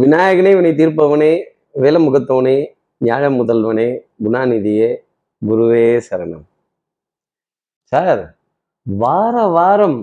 விநாயகனே 0.00 0.52
வினை 0.56 0.70
தீர்ப்பவனே 0.70 1.32
வேலமுகத்தவனே 1.82 2.54
ஞாழ 3.04 3.24
முதல்வனே 3.38 3.86
குணாநிதியே 4.24 4.88
குருவே 5.42 5.84
சரணம். 6.08 6.44
சார் 7.92 8.22
வார 8.82 9.46
வாரம் 9.46 9.98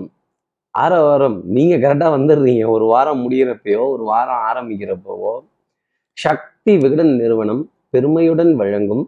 ஆற 0.70 1.00
வாரம் 1.02 1.36
நீங்க 1.46 1.74
கரெக்டா 1.76 2.08
வந்துடுறீங்க. 2.14 2.62
ஒரு 2.68 2.84
வாரம் 2.84 3.20
முடிகிறப்பயோ 3.22 3.82
ஒரு 3.88 4.04
வாரம் 4.04 4.42
ஆரம்பிக்கிறப்பவோ 4.50 5.34
சக்தி 6.18 6.76
விகடன் 6.76 7.12
நிறுவனம் 7.16 7.62
பெருமையுடன் 7.90 8.54
வழங்கும் 8.54 9.04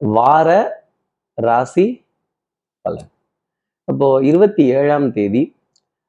வார 0.00 0.48
ராசி 1.34 1.86
பலன். 2.80 3.10
அப்போ 3.84 4.20
இருபத்தி 4.22 4.66
ஏழாம் 4.80 5.12
தேதி 5.12 5.56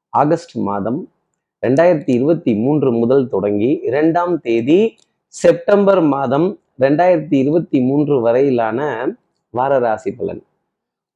ஆகஸ்ட் 0.08 0.56
மாதம் 0.70 1.00
ரெண்டாயிரத்தி 1.66 2.12
இருபத்தி 2.18 2.52
மூன்று 2.54 2.92
முதல் 2.92 3.28
தொடங்கி 3.28 3.68
இரண்டாம் 3.88 4.32
தேதி 4.40 4.78
செப்டம்பர் 5.34 6.00
மாதம் 6.14 6.46
ரெண்டாயிரத்தி 6.80 7.36
இருபத்தி 7.42 7.78
மூன்று 7.80 8.14
வரையிலான 8.20 8.78
வார 9.54 9.78
ராசி 9.78 10.10
பலன். 10.12 10.42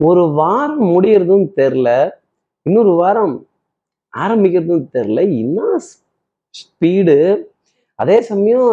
ஒரு 0.01 0.23
வாரம் 0.39 0.87
முடியறதும் 0.95 1.47
தெரில 1.61 1.89
இன்னொரு 2.63 2.93
வாரம் 2.93 3.35
ஆரம்பிக்கிறதும் 4.13 4.85
தெரில 4.97 5.21
இன்னும் 5.43 5.81
ஸ்பீடு 6.61 7.19
அதே 7.95 8.21
சமயம் 8.21 8.71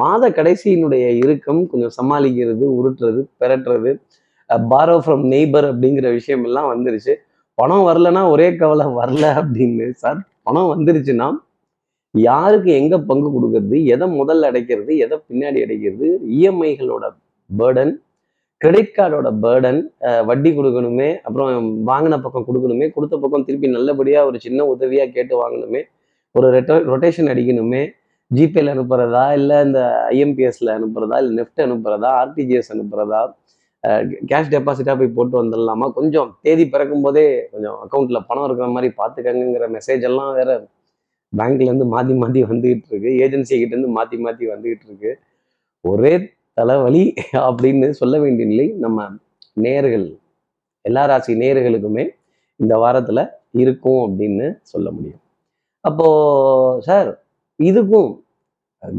மாத 0.00 0.30
கடைசியினுடைய 0.30 1.04
இறுக்கம் 1.24 1.62
கொஞ்சம் 1.70 1.96
சமாளிக்கிறது 1.98 2.64
உருட்டுறது 2.78 3.20
பெரட்டுறது 3.40 3.92
பாரோ 4.72 4.96
ஃப்ரம் 5.04 5.24
நெய்பர் 5.34 5.68
அப்படிங்கிற 5.70 6.08
விஷயம் 6.18 6.44
எல்லாம் 6.44 6.70
வந்துருச்சு. 6.72 7.14
பணம் 7.58 7.86
வரலன்னா 7.86 8.22
ஒரே 8.30 8.56
கவலை 8.56 8.86
வரல 9.00 9.24
அப்படின்னு 9.40 9.86
சார். 10.02 10.18
பணம் 10.48 10.72
வந்துருச்சுன்னா 10.72 11.28
யாருக்கு 12.14 12.70
எங்க 12.72 12.94
பங்கு 13.08 13.28
கொடுக்கறது 13.30 13.78
எதை 13.86 14.06
முதல்ல 14.12 14.50
அடைக்கிறது 14.50 14.92
எதை 15.04 15.16
பின்னாடி 15.20 15.58
அடைக்கிறது 15.64 16.06
இஎம்ஐகளோட 16.36 17.06
பேர்டன் 17.50 17.92
கிரெடிட் 18.60 18.94
கார்டோட 18.96 19.28
பேர்டன் 19.42 19.80
வட்டி 20.26 20.50
கொடுக்கணுமே 20.52 21.10
அப்புறம் 21.22 21.68
வாங்கின 21.84 22.16
பக்கம் 22.20 22.46
கொடுக்கணுமே 22.48 22.86
கொடுத்த 22.88 23.16
பக்கம் 23.16 23.44
திருப்பி 23.44 23.68
நல்லபடியாக 23.68 24.28
ஒரு 24.30 24.38
சின்ன 24.38 24.64
உதவியாக 24.66 25.12
கேட்டு 25.12 25.34
வாங்கணுமே 25.42 25.82
ஒரு 26.34 26.48
ரெட்டோ 26.56 26.76
ரொட்டேஷன் 26.88 27.30
அடிக்கணுமே 27.32 27.82
ஜிபேல 28.30 28.72
அனுப்புறதா 28.72 29.26
இல்லை 29.32 29.58
இந்த 29.66 29.80
ஐஎம்பிஎஸ்ல 30.14 30.72
அனுப்புறதா 30.78 31.18
இல்லை 31.18 31.34
நெஃப்ட் 31.38 31.62
அனுப்புறதா 31.62 32.08
ஆர்டிஜிஎஸ் 32.22 32.72
அனுப்புறதா 32.74 33.20
கேஷ் 34.30 34.50
டெபாசிட்டாக 34.54 34.96
போய் 35.00 35.16
போட்டு 35.16 35.36
வந்துடலாமா? 35.40 35.86
கொஞ்சம் 35.98 36.30
தேதி 36.44 36.64
பிறக்கும் 36.72 37.04
போதே 37.06 37.24
கொஞ்சம் 37.52 37.76
அக்கௌண்ட்டில் 37.84 38.26
பணம் 38.28 38.46
இருக்கிற 38.46 38.68
மாதிரி 38.76 38.88
பார்த்துக்கங்கிற 39.00 39.66
மெசேஜ் 39.76 40.04
எல்லாம் 40.10 40.32
வேற 40.38 40.50
பேங்க்லேருந்து 41.32 41.86
மாற்றி 41.94 42.14
மாற்றி 42.22 42.40
வந்துகிட்டு 42.52 42.90
இருக்கு. 42.92 43.10
ஏஜென்சிகிட்டேருந்து 43.24 43.90
மாற்றி 43.98 44.16
மாற்றி 44.26 44.44
வந்துகிட்டு 44.54 44.86
இருக்கு. 44.88 45.10
ஒரே 45.84 46.12
தலைவலி 46.60 47.04
அப்படின்னு 47.48 47.88
சொல்ல 48.00 48.14
வேண்டிய 48.24 48.46
நிலை 48.52 48.66
நம்ம 48.84 49.08
நேர்கள் 49.64 50.06
எல்லா 50.84 51.02
ராசி 51.10 51.32
நேர்களுக்குமே 51.42 52.04
இந்த 52.60 52.74
வாரத்தில் 52.82 53.22
இருக்கும் 53.62 54.00
அப்படின்னு 54.06 54.46
சொல்ல 54.72 54.88
முடியும். 54.96 55.22
அப்போ 55.84 56.06
சார் 56.88 57.10
இதுக்கும் 57.60 58.10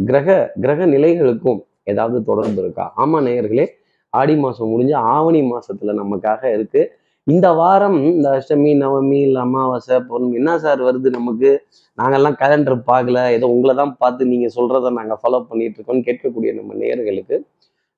கிரக 0.09 0.29
கிரக 0.63 0.85
நிலைகளுக்கும் 0.93 1.59
ஏதாவது 1.91 2.17
தொடர்பு 2.29 2.59
இருக்கா? 2.63 2.85
ஆமா 3.01 3.17
நேயர்களே 3.27 3.65
ஆடி 4.13 4.35
மாதம் 4.43 4.71
முடிஞ்சு 4.73 4.95
ஆவணி 5.15 5.41
மாதத்தில் 5.51 5.99
நமக்காக 6.01 6.41
இருக்கு. 6.55 6.81
இந்த 7.27 7.47
வாரம் 7.59 7.97
இந்த 8.11 8.27
அஷ்டமி 8.37 8.71
நவமி 8.83 9.17
இல்லை 9.27 9.41
அமாவாசை 9.47 9.97
பௌர்ணமி 10.07 10.37
என்ன 10.41 10.53
சார் 10.63 10.81
வருது 10.87 11.09
நமக்கு? 11.17 11.49
நாங்கள்லாம் 11.97 12.37
கேலண்டர் 12.41 12.77
பார்க்கல. 12.91 13.19
ஏதோ 13.37 13.47
உங்களை 13.55 13.73
தான் 13.81 13.93
பார்த்து 14.01 14.29
நீங்கள் 14.31 14.53
சொல்கிறத 14.57 14.91
நாங்கள் 14.99 15.19
ஃபாலோ 15.21 15.39
பண்ணிட்டு 15.49 15.77
இருக்கோம்னு 15.79 16.05
கேட்கக்கூடிய 16.07 16.51
நம்ம 16.59 16.77
நேயர்களுக்கு 16.81 17.37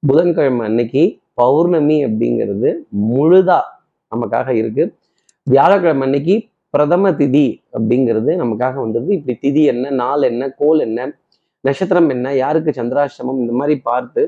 புதன்கிழமை 0.04 0.64
அன்னைக்கு 0.70 1.04
பௌர்ணமி 1.42 1.98
அப்படிங்கிறது 2.08 2.70
முழுதா 3.12 3.60
நமக்காக 4.12 4.50
இருக்கு. 4.62 4.84
வியாழக்கிழமை 5.48 6.04
அன்னைக்கு 6.08 6.36
பிரதம 6.74 7.12
திதி 7.20 7.48
அப்படிங்கிறது 7.78 8.32
நமக்காக 8.42 8.76
வந்துடுது 8.84 9.12
இப்படி 9.18 9.34
திதி 9.46 9.62
என்ன 9.72 9.90
நாள் 10.02 10.24
என்ன 10.32 10.44
கோல் 10.60 10.82
என்ன 10.88 11.00
நட்சத்திரம் 11.64 12.10
என்ன 12.16 12.28
யாருக்கு 12.44 12.72
சந்திராஷ்டமம் 12.78 13.42
இந்த 13.44 13.54
மாதிரி 13.60 13.76
பார்த்து 13.90 14.22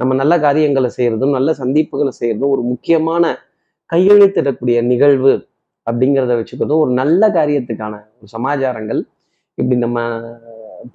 நம்ம 0.00 0.14
நல்ல 0.20 0.34
காரியங்களை 0.46 0.88
செய்யறதும் 0.96 1.34
நல்ல 1.36 1.50
சந்திப்புகளை 1.60 2.12
செய்யறதும் 2.20 2.52
ஒரு 2.54 2.62
முக்கியமான 2.72 3.24
கையெழுத்திடக்கூடிய 3.92 4.78
நிகழ்வு 4.92 5.32
அப்படிங்கிறத 5.86 6.32
வச்சுக்கிறதும் 6.38 6.82
ஒரு 6.84 6.92
நல்ல 7.00 7.22
காரியத்துக்கான 7.36 7.94
ஒரு 8.18 8.28
சமாச்சாரங்கள். 8.34 9.00
இப்படி 9.58 9.76
நம்ம 9.84 10.00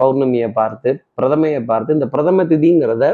பௌர்ணமியை 0.01 0.49
பார்த்து 0.59 0.89
பிரதமையை 1.19 1.61
பார்த்து 1.71 1.95
இந்த 1.97 2.07
பிரதம 2.13 2.45
திதிங்கிறத 2.51 3.05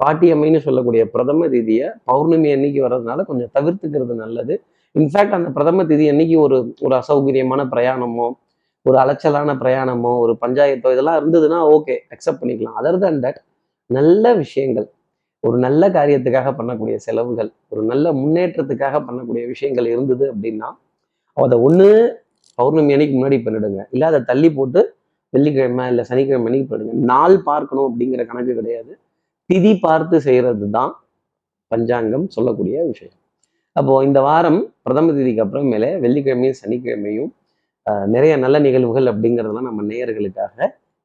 பாட்டியம்மைன்னு 0.00 0.60
சொல்லக்கூடிய 0.66 1.02
பிரதம 1.14 1.46
திதியை 1.54 1.86
பௌர்ணமி 2.08 2.48
அன்னைக்கு 2.56 2.80
வர்றதுனால 2.86 3.24
கொஞ்சம் 3.30 3.52
தவிர்த்துக்கிறது 3.56 4.14
நல்லது. 4.24 4.54
இன்ஃபேக்ட் 4.94 5.38
அந்த 5.38 5.48
பிரதம 5.56 5.84
திதி 5.90 6.04
அன்னைக்கு 6.12 6.36
ஒரு 6.46 6.58
ஒரு 6.86 6.94
அசௌகரியமான 7.00 7.62
பிரயாணமோ 7.72 8.28
ஒரு 8.86 8.96
அலைச்சலான 9.04 9.54
பிரயாணமோ 9.62 10.12
ஒரு 10.24 10.32
பஞ்சாயத்தோ 10.42 10.90
இதெல்லாம் 10.94 11.18
இருந்ததுன்னா 11.20 11.58
ஓகே 11.76 11.94
அக்செப்ட் 12.14 12.40
பண்ணிக்கலாம். 12.42 12.76
அதர் 12.80 13.02
தன் 13.04 13.20
தட் 13.24 13.40
நல்ல 13.90 14.34
விஷயங்கள். 14.42 14.88
ஒரு 15.46 15.56
நல்ல 15.64 15.82
காரியத்துக்காக 15.96 16.50
பண்ணக்கூடிய 16.58 16.96
செலவுகள் 17.06 17.50
ஒரு 17.72 17.82
நல்ல 17.90 18.12
முன்னேற்றத்துக்காக 18.20 18.96
பண்ணக்கூடிய 19.08 19.42
விஷயங்கள் 19.52 19.88
இருந்தது 19.94 20.24
அப்படின்னா 20.32 20.68
அதை 21.36 21.56
ஒன்று 21.66 21.90
பௌர்ணமி 22.58 22.92
அன்னைக்கு 22.94 23.14
முன்னாடி 23.18 23.36
பண்ணிடுங்க. 23.46 23.80
இல்லை 23.94 24.06
அதை 24.10 24.20
தள்ளி 24.30 24.48
போட்டு 24.56 24.80
வெள்ளிக்கிழமை 25.34 25.84
இல்லை 25.92 26.04
சனிக்கிழமை 26.10 26.46
அன்னைக்கு 26.48 26.68
பண்ணிடுங்க. 26.70 26.96
நாள் 27.12 27.36
பார்க்கணும் 27.48 27.86
அப்படிங்கிற 27.90 28.22
கணக்கு 28.30 28.52
கிடையாது. 28.60 28.92
திதி 29.50 29.72
பார்த்து 29.84 30.16
செய்கிறது 30.26 30.66
தான் 30.76 30.92
பஞ்சாங்கம் 31.72 32.26
சொல்லக்கூடிய 32.36 32.76
விஷயம். 32.90 33.16
அப்போ 33.76 33.94
இந்த 34.08 34.18
வாரம் 34.26 34.60
பிரதம 34.86 35.12
திதிக்கு 35.16 35.42
அப்புறமேலே 35.44 35.90
வெள்ளிக்கிழமையும் 36.04 36.58
சனிக்கிழமையும் 36.62 37.30
நிறைய 38.14 38.32
நல்ல 38.44 38.56
நிகழ்வுகள் 38.66 39.08
அப்படிங்கிறதெல்லாம் 39.12 39.68
நம்ம 39.70 39.84
நேயர்களுக்காக 39.90 40.56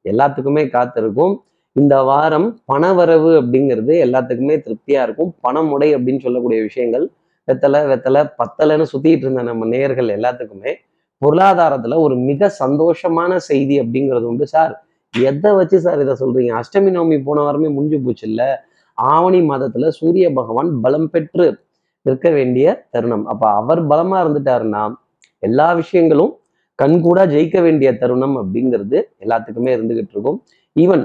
எல்லாத்துக்குமே 0.04 0.62
காத்திருக்கும். 0.74 1.34
இந்த 1.76 2.02
வாரம் 2.02 2.48
பணவரவு 2.72 3.30
அப்படிங்கிறது 3.40 3.94
எல்லாத்துக்குமே 4.06 4.56
திருப்தியா 4.66 5.00
இருக்கும். 5.02 5.30
பணமுடை 5.48 5.88
அப்படின்னு 5.96 6.20
சொல்லக்கூடிய 6.20 6.62
விஷயங்கள் 6.62 7.04
வெத்தலை 7.48 7.80
வெத்தலை 7.90 8.20
பத்தலைன்னு 8.40 8.86
சுத்திட்டு 8.92 9.24
இருந்த 9.26 9.42
நம்ம 9.42 9.66
நேயர்கள் 9.66 10.08
எல்லாத்துக்குமே 10.08 10.72
பொருளாதாரத்துல 11.22 11.98
ஒரு 11.98 12.16
மிக 12.28 12.50
சந்தோஷமான 12.58 13.36
செய்தி 13.36 13.80
அப்படிங்கிறது 13.80 14.22
உண்டு 14.22 14.46
சார். 14.46 14.72
எதை 15.14 15.50
வச்சு 15.52 15.80
சார் 15.80 16.00
இதை 16.00 16.14
சொல்றீங்க? 16.20 16.52
அஷ்டமி 16.60 16.90
நவமி 16.96 17.18
போன 17.22 17.40
வாரமே 17.40 17.68
முடிஞ்சு 17.68 17.98
போச்சு 18.00 18.28
இல்ல? 18.28 18.42
ஆவணி 18.94 19.40
மாதத்துல 19.40 19.88
சூரிய 19.88 20.32
பகவான் 20.32 20.80
பலம் 20.80 21.10
பெற்று 21.10 21.46
இருக்க 22.06 22.30
வேண்டிய 22.30 22.66
தருணம். 22.90 23.26
அப்ப 23.26 23.44
அவர் 23.50 23.82
பலமா 23.86 24.18
இருந்துட்டாருன்னா 24.24 24.82
எல்லா 25.38 25.72
விஷயங்களும் 25.72 26.32
கண்கூடா 26.82 27.24
ஜெயிக்க 27.34 27.62
வேண்டிய 27.62 27.88
தருணம் 27.98 28.36
அப்படிங்கிறது 28.36 28.98
எல்லாத்துக்குமே 29.20 29.70
இருந்துகிட்டு 29.76 30.14
இருக்கும். 30.16 30.38
ஈவன் 30.76 31.04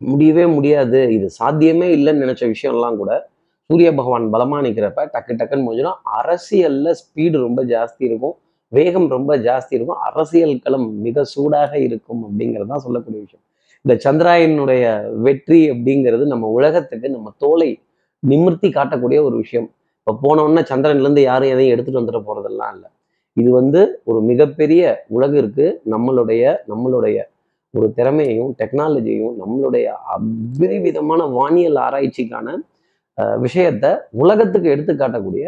முடியவே 0.00 0.46
முடியாது. 0.46 1.12
இது 1.16 1.30
சாத்தியமே 1.30 1.88
இல்லைன்னு 1.96 2.22
நினைச்ச 2.24 2.44
விஷயம்லாம் 2.54 2.96
கூட 2.96 3.28
சூரிய 3.70 3.94
பகவான் 3.94 4.32
பலமா 4.34 4.56
நிற்கிறப்ப 4.66 5.00
டக்கு 5.14 5.32
டக்குன்னு 5.40 5.66
முடிஞ்சிடும். 5.66 5.98
அரசியல்ல 6.20 6.94
ஸ்பீடு 7.00 7.36
ரொம்ப 7.46 7.64
ஜாஸ்தி 7.64 7.98
இருக்கும். 7.98 8.36
வேகம் 8.68 9.08
ரொம்ப 9.08 9.36
ஜாஸ்தி 9.36 9.72
இருக்கும். 9.76 10.00
அரசியல் 10.08 10.60
களம் 10.64 11.00
மிக 11.02 11.24
சூடாக 11.24 11.78
இருக்கும் 11.78 12.22
அப்படிங்கிறது 12.26 12.66
தான் 12.66 12.84
சொல்லக்கூடிய 12.86 13.20
விஷயம். 13.26 13.44
இந்த 13.84 13.94
சந்திராயனுடைய 14.06 14.84
வெற்றி 15.26 15.70
அப்படிங்கிறது 15.70 16.24
நம்ம 16.24 16.48
உலகத்துக்கு 16.48 17.08
நம்ம 17.10 17.32
தோலை 17.38 17.80
நிமிர்த்தி 18.18 18.68
காட்டக்கூடிய 18.68 19.22
ஒரு 19.22 19.36
விஷயம். 19.36 19.68
இப்போ 19.98 20.12
போன 20.22 20.62
சந்திரன்லேருந்து 20.72 21.22
யாரும் 21.22 21.52
எதையும் 21.54 21.74
எடுத்துட்டு 21.74 22.00
வந்துட 22.02 22.20
போறதெல்லாம் 22.28 22.72
இல்லை. 22.74 22.90
இது 23.36 23.50
வந்து 23.50 24.02
ஒரு 24.04 24.20
மிகப்பெரிய 24.20 25.04
உலகிற்கு 25.08 25.82
நம்மளுடைய 25.90 26.56
நம்மளுடைய 26.68 27.18
ஒரு 27.74 27.92
திறமையையும் 27.94 28.52
டெக்னாலஜியையும் 28.58 29.34
நம்மளுடைய 29.40 29.86
அபரிவிதமான 30.14 31.20
வானியல் 31.32 31.78
ஆராய்ச்சிக்கான 31.78 32.48
அஹ், 33.18 33.38
விஷயத்த 33.42 33.86
உலகத்துக்கு 34.18 34.68
எடுத்துக்காட்டக்கூடிய 34.74 35.46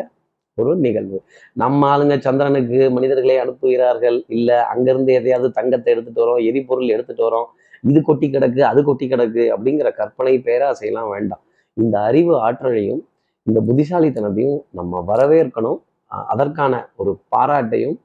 ஒரு 0.59 0.73
நிகழ்வு. 0.79 1.19
நம்ம 1.55 1.81
ஆளுங்க 1.89 2.19
சந்திரனுக்கு 2.19 2.91
மனிதர்களை 2.91 3.37
அனுப்புகிறார்கள். 3.39 4.19
இல்ல 4.29 4.51
அங்கிருந்து 4.67 5.13
எதையாவது 5.13 5.51
தங்கத்தை 5.51 5.91
எடுத்துட்டு 5.93 6.23
வரோம் 6.25 6.43
எரிபொருள் 6.49 6.89
எடுத்துட்டு 6.89 7.25
வரோம். 7.29 7.49
இது 7.85 8.01
கொட்டி 8.03 8.27
கிடக்கு 8.29 8.61
அது 8.63 8.81
கொட்டி 8.85 9.07
கிடக்கு 9.09 9.43
அப்படிங்கிற 9.55 9.89
கற்பனை 9.95 10.35
பேராசையெல்லாம் 10.45 11.11
வேண்டாம். 11.11 11.43
இந்த 11.77 11.97
அறிவு 12.03 12.35
ஆற்றலையும் 12.41 13.01
இந்த 13.47 13.61
புத்திசாலித்தனத்தையும் 13.69 14.61
நம்ம 14.71 15.05
வரவேற்கணும். 15.09 15.79
அஹ், 16.11 16.27
அதற்கான 16.27 16.73
ஒரு 16.97 17.15
பாராட்டையும் 17.29 17.97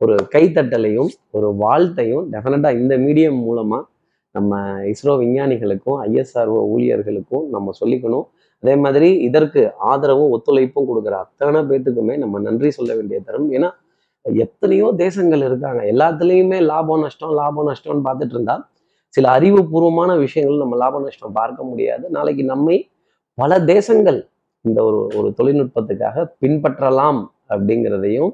ஒரு 0.00 0.14
கைத்தட்டலையும் 0.34 1.10
ஒரு 1.36 1.48
வாழ்த்தையும் 1.62 2.24
டெஃபினட்டாக 2.32 2.80
இந்த 2.80 2.94
மீடியம் 3.04 3.38
மூலமாக 3.46 3.84
நம்ம 4.34 4.58
இஸ்ரோ 4.92 5.12
விஞ்ஞானிகளுக்கும் 5.22 5.98
ஐஎஸ்ஆர்ஓ 6.08 6.58
ஊழியர்களுக்கும் 6.72 7.44
நம்ம 7.54 7.72
சொல்லிக்கணும். 7.80 8.26
அதே 8.62 8.74
மாதிரி 8.84 9.08
இதற்கு 9.28 9.60
ஆதரவும் 9.90 10.32
ஒத்துழைப்பும் 10.34 10.88
கொடுக்குற 10.90 11.14
அத்தனை 11.24 11.60
பேத்துக்குமே 11.70 12.14
நம்ம 12.22 12.40
நன்றி 12.46 12.70
சொல்ல 12.78 12.90
வேண்டிய 12.98 13.18
தரும். 13.28 13.48
ஏன்னா 13.56 13.70
எத்தனையோ 14.24 14.86
தேசங்கள் 15.04 15.42
இருக்காங்க. 15.48 15.80
எல்லாத்துலேயுமே 15.92 16.58
லாபம் 16.70 17.02
நஷ்டம் 17.04 17.34
லாபம் 17.40 17.68
நஷ்டம்னு 17.70 18.06
பார்த்துட்டு 18.08 18.34
இருந்தா 18.36 18.56
சில 19.14 19.26
அறிவுபூர்வமான 19.38 20.10
விஷயங்கள் 20.24 20.62
நம்ம 20.62 20.76
லாப 20.82 21.00
நஷ்டம் 21.06 21.36
பார்க்க 21.40 21.70
முடியாது. 21.70 22.04
நாளைக்கு 22.16 22.44
நம்மை 22.52 22.76
பல 23.38 23.58
தேசங்கள் 23.72 24.18
இந்த 24.64 24.78
ஒரு 24.88 24.98
ஒரு 25.18 25.28
தொழில்நுட்பத்துக்காக 25.38 26.24
பின்பற்றலாம் 26.42 27.20
அப்படிங்கிறதையும் 27.54 28.32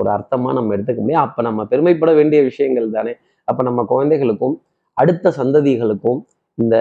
ஒரு 0.00 0.10
அர்த்தமாக 0.16 0.54
நம்ம 0.58 0.74
எடுத்துக்க 0.76 1.00
முடியும். 1.04 1.24
அப்போ 1.26 1.40
நம்ம 1.48 1.66
பெருமைப்பட 1.72 2.12
வேண்டிய 2.20 2.40
விஷயங்கள் 2.50 2.94
தானே. 2.98 3.12
அப்போ 3.48 3.62
நம்ம 3.68 3.84
குழந்தைகளுக்கும் 3.92 4.56
அடுத்த 4.96 5.32
சந்ததிகளுக்கும் 5.40 6.20
இந்த 6.58 6.76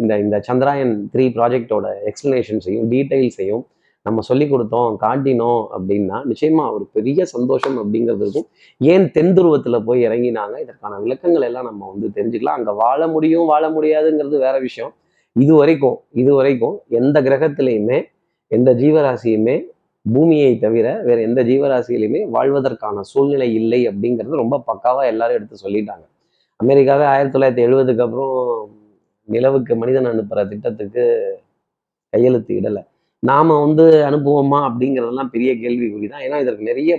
இந்த 0.00 0.12
இந்த 0.24 0.36
சந்திராயன் 0.48 0.92
த்ரீ 1.12 1.24
ப்ராஜெக்டோட 1.36 1.86
எக்ஸ்ப்ளனேஷன்ஸையும் 2.10 2.88
டீட்டெயில்ஸையும் 2.92 3.64
நம்ம 4.06 4.22
சொல்லி 4.28 4.46
கொடுத்தோம் 4.48 4.96
காட்டினோம் 5.02 5.62
அப்படின்னா 5.76 6.16
நிச்சயமா 6.30 6.64
ஒரு 6.76 6.84
பெரிய 6.96 7.20
சந்தோஷம் 7.34 7.76
அப்படிங்கிறது 7.82 8.22
இருக்கும். 8.24 8.46
ஏன் 8.80 9.06
தென் 9.16 9.32
துருவத்தில் 9.36 9.84
போய் 9.86 10.04
இறங்கினாங்க? 10.06 10.56
இதற்கான 10.64 10.98
விளக்கங்கள் 11.04 11.46
எல்லாம் 11.48 11.66
நம்ம 11.70 11.88
வந்து 11.92 12.08
தெரிஞ்சுக்கலாம். 12.16 12.58
அங்கே 12.58 12.74
வாழ 12.82 13.00
முடியும் 13.14 13.46
வாழ 13.52 13.64
முடியாதுங்கிறது 13.76 14.38
வேற 14.46 14.56
விஷயம். 14.66 14.92
இது 15.36 15.52
வரைக்கும் 15.60 15.96
இது 16.22 16.32
வரைக்கும் 16.38 16.76
எந்த 17.00 17.16
கிரகத்திலையுமே 17.28 17.98
எந்த 18.50 18.70
ஜீவராசியுமே 18.82 19.56
பூமியை 20.06 20.50
தவிர 20.58 20.86
வேற 21.08 21.18
எந்த 21.20 21.40
ஜீவராசியிலையுமே 21.42 22.20
வாழ்வதற்கான 22.30 23.04
சூழ்நிலை 23.12 23.48
இல்லை 23.54 23.80
அப்படிங்கிறது 23.88 24.42
ரொம்ப 24.42 24.56
பக்காவாக 24.66 25.12
எல்லாரும் 25.12 25.36
எடுத்து 25.38 25.56
சொல்லிட்டாங்க. 25.64 26.04
அமெரிக்காவே 26.60 27.04
ஆயிரத்தி 27.12 27.34
தொள்ளாயிரத்தி 27.36 27.64
எழுபதுக்கு 27.66 28.04
அப்புறம் 28.06 28.34
நிலவுக்கு 29.28 29.72
மனிதன் 29.76 30.10
அனுப்புகிற 30.12 30.44
திட்டத்துக்கு 30.48 31.04
கையெழுத்து 32.12 32.52
இடலை. 32.54 32.82
நாம 33.22 33.56
வந்து 33.64 33.84
அனுப்புவோமா 34.08 34.58
அப்படிங்கிறதெல்லாம் 34.68 35.32
பெரிய 35.34 35.50
கேள்விக்குறி 35.62 36.08
தான். 36.08 36.24
ஏன்னா 36.26 36.38
இதற்கு 36.44 36.68
நிறைய 36.70 36.92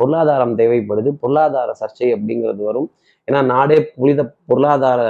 பொருளாதாரம் 0.00 0.56
தேவைப்படுது. 0.58 1.10
பொருளாதார 1.22 1.70
சர்ச்சை 1.80 2.08
அப்படிங்கிறது 2.16 2.62
வரும். 2.70 2.88
ஏன்னா 3.28 3.40
நாடே 3.44 3.78
புனித 3.96 4.20
பொருளாதார 4.50 5.00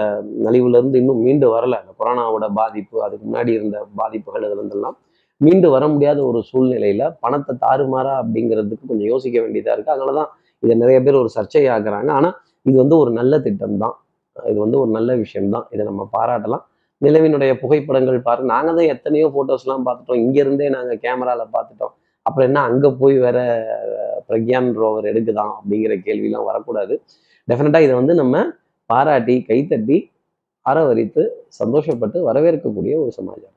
நலிவுல 0.47 0.79
இருந்து 0.81 1.01
இன்னும் 1.03 1.23
மீண்டு 1.27 1.49
வரல. 1.57 1.75
அந்த 1.83 1.93
கொரோனாவோட 2.01 2.47
பாதிப்பு 2.61 2.97
அதுக்கு 3.07 3.25
முன்னாடி 3.29 3.53
இருந்த 3.59 3.79
பாதிப்புகள் 4.01 4.47
இதுல 4.49 4.63
இருந்தெல்லாம் 4.63 4.97
மீண்டு 5.41 5.69
வர 5.75 5.85
முடியாத 5.93 6.19
ஒரு 6.31 6.41
சூழ்நிலையில 6.51 7.05
பணத்தை 7.25 7.53
தாறுமாறா 7.65 8.13
அப்படிங்கிறதுக்கு 8.23 8.91
கொஞ்சம் 8.91 9.11
யோசிக்க 9.13 9.37
வேண்டியதா 9.45 9.73
இருக்கு. 9.75 9.95
அதனாலதான் 9.95 10.31
இதை 10.63 10.75
நிறைய 10.83 10.99
பேர் 11.07 11.23
ஒரு 11.23 11.31
சர்ச்சை 11.37 11.65
ஆக்குறாங்க 11.75 12.11
ஆனா 12.19 12.31
இது 12.67 12.77
வந்து 12.83 12.97
ஒரு 13.03 13.11
நல்ல 13.19 13.35
திட்டம் 13.47 13.77
தான் 13.85 13.97
இது 14.37 14.59
வந்து 14.65 14.79
ஒரு 14.83 14.91
நல்ல 14.97 15.11
விஷயம் 15.23 15.53
தான் 15.55 15.67
இதை 15.75 15.83
நம்ம 15.91 16.03
பாராட்டலாம். 16.17 16.65
நிலவினுடைய 17.03 17.53
புகைப்படங்கள் 17.63 18.19
பாரு 18.27 18.43
நாங்க 18.53 18.71
தான் 18.79 18.91
எத்தனையோ 18.95 19.27
போட்டோஸ்லாம் 19.37 19.85
பார்த்துட்டோம். 19.87 20.21
இங்க 20.25 20.37
இருந்தே 20.45 20.69
நாங்க 20.77 20.93
கேமரால 21.05 21.43
பார்த்துட்டோம். 21.57 21.93
அப்புறம் 22.27 22.47
என்ன 22.49 22.61
அங்கே 22.69 22.91
போய் 23.01 23.17
வேற 23.27 23.39
பிரக்யான் 24.29 24.71
ரோவர் 24.83 25.09
எடுக்குதான் 25.13 25.53
அப்படிங்கிற 25.59 25.95
கேள்விலாம் 26.07 26.49
வரக்கூடாது. 26.51 26.95
டெஃபினட்டாக 27.49 27.87
இதை 27.87 27.95
வந்து 28.01 28.15
நம்ம 28.23 28.45
பாராட்டி 28.91 29.37
கைத்தட்டி 29.51 29.99
அறவரித்து 30.67 31.23
சந்தோஷப்பட்டு 31.61 32.19
வரவேற்கக்கூடிய 32.29 32.95
ஒரு 33.03 33.13
சமாஜம் 33.19 33.55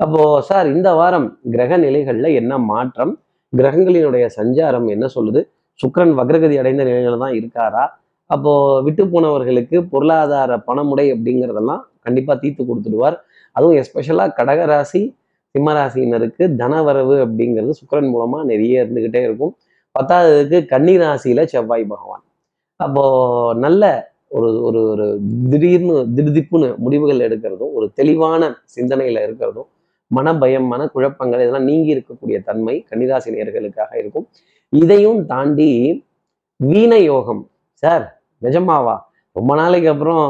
அப்போ 0.00 0.20
சார் 0.48 0.66
இந்த 0.74 0.88
வாரம் 0.98 1.26
கிரக 1.54 1.72
நிலைகள்ல 1.84 2.26
என்ன 2.40 2.52
மாற்றம்? 2.70 3.12
கிரகங்களினுடைய 3.52 4.24
சஞ்சாரம் 4.36 4.86
என்ன 4.94 5.06
சொல்லுது? 5.16 5.40
சுக்கரன் 5.80 6.14
வக்ரகதி 6.18 6.56
அடைந்த 6.62 6.82
நிலையில 6.88 7.18
தான் 7.24 7.34
இருக்காரா? 7.38 7.82
அப்போ 8.30 8.52
விட்டு 8.86 9.04
போனவர்களுக்கு 9.12 9.76
பொருளாதார 9.92 10.56
பணமுடை 10.68 11.06
அப்படிங்கிறதெல்லாம் 11.14 11.82
கண்டிப்பா 12.06 12.34
தீர்த்து 12.42 12.62
கொடுத்துடுவார். 12.68 13.16
அதுவும் 13.56 13.76
எஸ்பெஷலா 13.80 14.26
கடகராசி 14.38 15.02
சிம்மராசினருக்கு 15.54 16.44
தனவரவு 16.60 17.16
அப்படிங்கிறது 17.24 17.72
சுக்கிரன் 17.80 18.10
மூலமா 18.14 18.38
நிறைய 18.50 18.84
இருந்துகிட்டே 18.84 19.22
இருக்கும். 19.28 19.52
பத்தாவதுக்கு 19.94 20.58
கன்னி 20.72 20.94
ராசியில 21.02 21.44
செவ்வாய் 21.52 21.84
பகவான். 21.92 22.22
அப்போ 22.80 23.04
நல்ல 23.64 23.84
ஒரு 24.38 24.48
ஒரு 24.68 24.80
ஒரு 24.92 25.06
திடீர்னு 25.52 25.94
திடுதிப்புன்னு 26.16 26.68
முடிவுகள் 26.84 27.24
எடுக்கிறதும் 27.26 27.72
ஒரு 27.78 27.86
தெளிவான 28.00 28.42
சிந்தனையில 28.76 29.24
இருக்கிறதும் 29.26 29.68
மனபயம் 30.10 30.66
மன 30.66 30.86
குழப்பங்கள் 30.86 31.40
இதெல்லாம் 31.40 31.64
நீங்கி 31.64 31.94
இருக்கக்கூடிய 31.94 32.44
தன்மை 32.44 32.86
கன்னிராசி 32.90 33.28
நேர்களுக்காக 33.30 33.92
இருக்கும். 33.96 34.26
இதையும் 34.72 35.26
தாண்டி 35.26 35.68
வீண 36.60 36.98
யோகம். 37.04 37.42
சார் 37.82 38.04
நிஜமாவா? 38.42 38.96
ரொம்ப 39.36 39.54
நாளைக்கு 39.54 39.88
அப்புறம் 39.88 40.22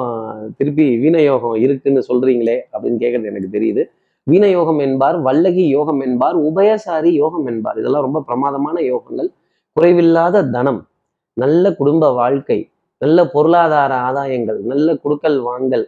திருப்பி 0.59 0.99
வீண 0.99 1.21
யோகம் 1.23 1.55
இருக்குன்னு 1.56 2.03
சொல்றீங்களே 2.09 2.56
அப்படின்னு 2.73 3.00
கேட்கறது 3.00 3.27
எனக்கு 3.27 3.50
தெரியுது. 3.53 3.82
வீண 4.27 4.47
யோகம் 4.49 4.79
என்பார் 4.79 5.17
வல்லகி 5.23 5.69
யோகம் 5.69 6.00
என்பார் 6.00 6.37
உபயசாரி 6.43 7.12
யோகம் 7.15 7.47
என்பார். 7.47 7.79
இதெல்லாம் 7.79 8.03
ரொம்ப 8.03 8.23
பிரமாதமான 8.23 8.81
யோகங்கள். 8.91 9.31
குறைவில்லாத 9.77 10.50
தனம் 10.50 10.81
நல்ல 11.37 11.75
குடும்ப 11.75 12.12
வாழ்க்கை 12.12 12.59
நல்ல 13.00 13.27
பொருளாதார 13.27 13.93
ஆதாயங்கள் 14.09 14.59
நல்ல 14.65 14.94
குடுக்கல் 15.05 15.38
வாங்கல் 15.43 15.85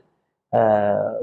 ஆஹ், 0.53 1.19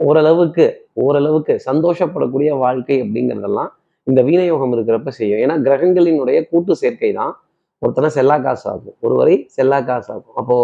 ஓரளவுக்கு 0.00 0.64
ஓரளவுக்கு 1.04 1.54
சந்தோஷப்படக்கூடிய 1.68 2.50
வாழ்க்கை 2.64 2.96
அப்படிங்கிறதெல்லாம் 3.04 3.70
இந்த 4.06 4.20
வீணயோகம் 4.28 4.72
இருக்கிறப்ப 4.76 5.10
செய்யும். 5.18 5.40
ஏன்னா 5.44 5.56
கிரகங்களினுடைய 5.66 6.38
கூட்டு 6.50 6.72
சேர்க்கை 6.82 7.10
தான். 7.20 7.32
ஒருத்தனை 7.82 8.08
செல்லா 8.16 8.36
காசு 8.46 8.66
ஆகும். 8.72 8.96
ஒருவரை 9.06 9.34
செல்லா 9.56 9.78
காசு 9.88 10.10
ஆகும். 10.14 10.34
அப்போ 10.40 10.56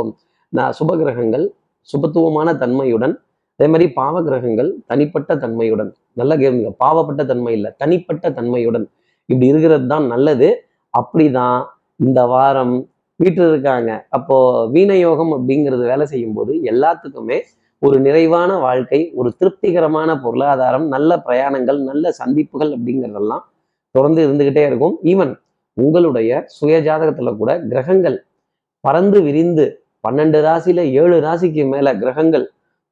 நான் 0.53 0.75
சுப 0.79 0.91
கிரகங்கள் 1.03 1.45
சுபத்துவமான 1.89 2.49
தன்மையுடன் 2.63 3.15
அதே 3.61 3.67
மாதிரி 3.73 3.87
பாவ 3.99 4.17
கிரகங்கள் 4.27 4.69
தனிப்பட்ட 4.91 5.31
தன்மையுடன் 5.43 5.91
நல்ல 6.21 6.33
கேளுங்க 6.43 6.71
பாவப்பட்ட 6.83 7.23
தன்மை 7.31 7.53
இல்லை 7.59 7.71
தனிப்பட்ட 7.83 8.27
தன்மையுடன் 8.39 8.87
இப்படி 9.29 9.47
இருக்கிறது 9.53 9.87
தான் 9.93 10.07
நல்லது. 10.13 10.49
அப்படிதான் 10.95 11.59
இந்த 12.01 12.21
வாரம் 12.33 12.75
வீட்டில் 13.21 13.49
இருக்காங்க. 13.53 13.91
அப்போ 14.17 14.37
வீணயோகம் 14.77 15.33
அப்படிங்கிறது 15.37 15.85
வேலை 15.93 16.05
செய்யும் 16.13 16.37
போது 16.39 16.53
எல்லாத்துக்குமே 16.71 17.39
ஒரு 17.83 17.97
நிறைவான 18.07 18.51
வாழ்க்கை 18.65 18.99
ஒரு 19.21 19.29
திருப்திகரமான 19.39 20.11
பொருளாதாரம் 20.25 20.87
நல்ல 20.95 21.11
பிரயாணங்கள் 21.27 21.79
நல்ல 21.91 22.11
சந்திப்புகள் 22.19 22.73
அப்படிங்கிறதெல்லாம் 22.77 23.45
தொடர்ந்து 23.95 24.21
இருந்துகிட்டே 24.27 24.63
இருக்கும். 24.71 24.95
ஈவன் 25.13 25.33
உங்களுடைய 25.77 26.31
சுய 26.57 26.75
ஜாதகத்துல 26.89 27.31
கூட 27.37 27.51
கிரகங்கள் 27.71 28.17
பறந்து 28.85 29.19
விரிந்து 29.27 29.65
பன்னெண்டு 30.05 30.39
ராசியில 30.47 30.83
ஏழு 31.01 31.17
ராசிக்கு 31.27 31.65
மேல 31.73 31.95
கிரகங்கள் 32.03 32.45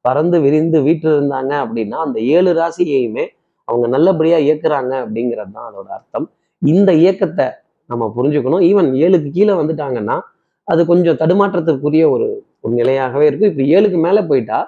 பறந்து 0.05 0.37
விரிந்து 0.45 0.77
வீட்டில் 0.87 1.13
இருந்தாங்க 1.17 1.53
அப்படின்னா 1.63 1.99
அந்த 2.07 2.17
ஏழு 2.37 2.51
ராசியையுமே 2.59 3.25
அவங்க 3.67 3.85
நல்லபடியா 3.95 4.37
இயக்குறாங்க 4.47 4.93
அப்படிங்கிறது 5.03 5.51
தான் 5.57 5.67
அதோட 5.69 5.87
அர்த்தம். 5.97 6.27
இந்த 6.61 6.89
இயக்கத்தை 7.03 7.47
நம்ம 7.89 8.03
புரிஞ்சுக்கணும். 8.17 8.63
ஈவன் 8.69 8.89
ஏழுக்கு 9.05 9.29
கீழே 9.37 9.53
வந்துட்டாங்கன்னா 9.61 10.17
அது 10.67 10.81
கொஞ்சம் 10.91 11.19
தடுமாற்றத்திற்குரிய 11.21 12.03
ஒரு 12.15 12.27
ஒரு 12.63 12.73
நிலையாகவே 12.81 13.25
இருக்கும். 13.29 13.51
இப்போ 13.51 13.63
ஏழுக்கு 13.75 13.99
மேலே 14.07 14.21
போயிட்டா 14.29 14.59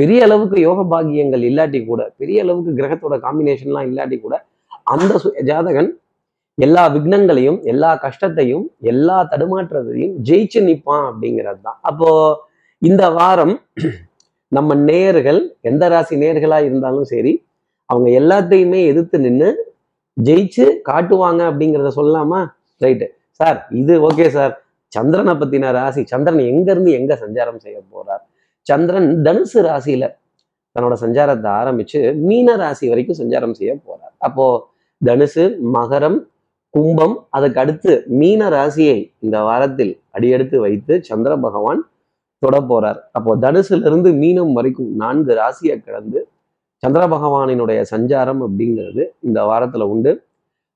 பெரிய 0.00 0.18
அளவுக்கு 0.26 0.56
யோக 0.66 0.80
பாகியங்கள் 0.92 1.42
இல்லாட்டி 1.50 1.80
கூட 1.86 2.02
பெரிய 2.20 2.44
அளவுக்கு 2.44 2.72
கிரகத்தோட 2.78 3.14
காம்பினேஷன்லாம் 3.24 3.88
இல்லாட்டி 3.90 4.16
கூட 4.20 4.34
அந்த 4.92 5.12
ஜாதகன் 5.50 5.90
எல்லா 6.58 6.82
விக்னங்களையும் 6.94 7.58
எல்லா 7.72 7.90
கஷ்டத்தையும் 8.04 8.64
எல்லா 8.92 9.16
தடுமாற்றத்தையும் 9.32 10.14
ஜெயிச்சு 10.28 10.60
நிற்பான் 10.68 11.04
அப்படிங்கிறது 11.10 11.60
தான். 11.66 11.78
அப்போ 11.82 12.08
இந்த 12.82 13.04
வாரம் 13.18 13.54
நம்ம 14.52 14.74
நேர்கள் 14.88 15.40
எந்த 15.70 15.84
ராசி 15.88 16.14
நேர்களா 16.22 16.58
இருந்தாலும் 16.68 17.06
சரி 17.12 17.32
அவங்க 17.88 18.08
எல்லாத்தையுமே 18.20 18.80
எதிர்த்து 18.90 19.18
நின்று 19.26 19.50
ஜெயிச்சு 20.16 20.64
காட்டுவாங்க 20.88 21.42
அப்படிங்கிறத 21.50 21.92
சொல்லலாமா 21.98 22.40
ரைட்டு 22.80 23.06
சார் 23.40 23.58
இது 23.80 23.94
ஓகே 24.08 24.26
சார் 24.36 24.52
சந்திரனை 24.92 25.34
பத்தின 25.40 25.70
ராசி 25.78 26.02
சந்திரன் 26.12 26.42
எங்க 26.52 26.68
இருந்து 26.72 26.92
எங்க 27.00 27.12
சஞ்சாரம் 27.22 27.62
செய்ய 27.64 27.78
போறார்? 27.92 28.22
சந்திரன் 28.70 29.08
தனுசு 29.26 29.60
ராசியில 29.68 30.04
தன்னோட 30.76 30.94
சஞ்சாரத்தை 31.04 31.50
ஆரம்பிச்சு 31.60 32.00
மீன 32.28 32.48
ராசி 32.62 32.84
வரைக்கும் 32.90 33.18
சஞ்சாரம் 33.20 33.54
செய்ய 33.58 33.72
போறார். 33.86 34.12
அப்போ 34.26 34.44
தனுசு 35.02 35.44
மகரம் 35.76 36.18
கும்பம் 36.74 37.14
அதுக்கு 37.36 37.58
அடுத்து 37.62 37.92
மீன 38.20 38.48
ராசியை 38.54 38.98
இந்த 39.24 39.36
வாரத்தில் 39.46 39.92
அடியெடுத்து 40.16 40.56
வைத்து 40.64 40.94
சந்திர 41.08 41.32
பகவான் 41.46 41.80
தொட 42.42 42.56
போறார். 42.70 43.00
அப்போ 43.16 43.30
தனுசுல 43.44 43.86
இருந்து 43.88 44.10
மீனம் 44.22 44.52
வரைக்கும் 44.58 44.90
நான்கு 45.02 45.32
ராசியை 45.40 45.76
கடந்து 45.86 46.20
சந்திர 46.82 47.02
பகவானினுடைய 47.14 47.80
சஞ்சாரம் 47.92 48.42
அப்படிங்கிறது 48.46 49.02
இந்த 49.28 49.40
வாரத்துல 49.50 49.86
உண்டு. 49.94 50.12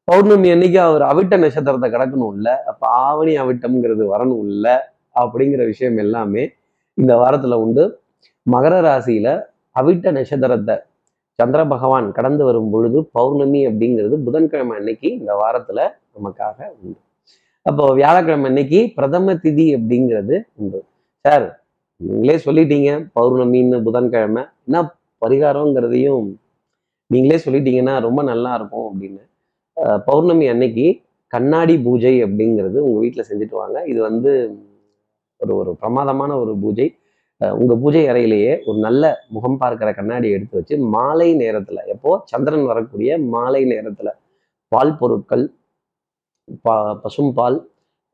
பௌர்ணமி 0.08 0.48
அன்னைக்கு 0.54 0.78
அவர் 0.88 1.04
அவிட்ட 1.10 1.34
நட்சத்திரத்தை 1.42 1.88
கடக்கணும் 1.94 2.34
இல்ல 2.36 2.48
அப்ப 2.70 2.82
ஆவணி 3.06 3.34
அவிட்டம்ங்கிறது 3.42 4.06
வரணும் 4.14 4.44
இல்ல 4.54 4.66
அப்படிங்கிற 5.22 5.62
விஷயம் 5.72 5.98
எல்லாமே 6.04 6.42
இந்த 7.00 7.12
வாரத்துல 7.22 7.56
உண்டு. 7.64 7.84
மகர 8.54 8.74
ராசியில 8.86 9.28
அவிட்ட 9.80 10.10
நட்சத்திரத்தை 10.16 10.76
சந்திர 11.38 11.60
பகவான் 11.72 12.08
கடந்து 12.16 12.42
வரும் 12.48 12.68
பொழுது 12.72 12.98
பௌர்ணமி 13.16 13.60
அப்படிங்கிறது 13.68 14.16
புதன்கிழமை 14.26 14.74
அன்னைக்கு 14.80 15.08
இந்த 15.20 15.32
வாரத்துல 15.42 15.78
நமக்காக 16.16 16.58
உண்டு. 16.80 16.98
அப்போ 17.66 17.84
வியாழக்கிழமை 17.98 18.46
அன்னைக்கு 18.50 18.80
பிரதம 18.96 19.34
திதி 19.44 19.66
அப்படிங்கிறது 19.76 20.36
உண்டு. 20.60 20.80
சார் 21.24 21.46
நீங்களே 22.00 22.36
சொல்லிட்டீங்க 22.46 22.90
பௌர்ணமின்னு 23.18 23.78
புதன்கிழமை. 23.86 24.42
என்ன 24.66 24.78
பரிகாரங்கிறதையும் 25.22 26.26
நீங்களே 27.10 27.38
சொல்லிட்டீங்கன்னா 27.44 27.94
ரொம்ப 28.06 28.20
நல்லா 28.30 28.50
இருக்கும் 28.58 28.86
அப்படின்னு. 28.90 29.22
பௌர்ணமி 30.08 30.46
அன்னைக்கு 30.52 30.86
கண்ணாடி 31.32 31.74
பூஜை 31.86 32.14
அப்படிங்கிறது 32.24 32.78
உங்க 32.86 32.98
வீட்டில் 33.04 33.28
செஞ்சுட்டு 33.28 33.56
வாங்க. 33.62 33.78
இது 33.92 34.00
வந்து 34.08 34.32
ஒரு 35.44 35.54
ஒரு 35.60 35.70
பிரமாதமான 35.80 36.30
ஒரு 36.36 36.52
பூஜை. 36.62 36.86
உங்கள் 37.40 37.58
உங்க 37.60 37.74
பூஜை 37.82 38.02
அறையிலேயே 38.10 38.52
ஒரு 38.64 38.78
நல்ல 38.78 39.04
முகம் 39.28 39.56
பார்க்கிற 39.56 39.88
கண்ணாடி 39.92 40.28
எடுத்து 40.30 40.54
வச்சு 40.58 40.74
மாலை 40.94 41.28
நேரத்துல 41.40 41.78
எப்போ 41.86 42.10
சந்திரன் 42.24 42.64
வரக்கூடிய 42.64 43.18
மாலை 43.34 43.62
நேரத்துல 43.64 44.10
பால் 44.72 44.92
பொருட்கள் 44.96 45.44
பா 46.64 46.76
பசும்பால் 47.04 47.58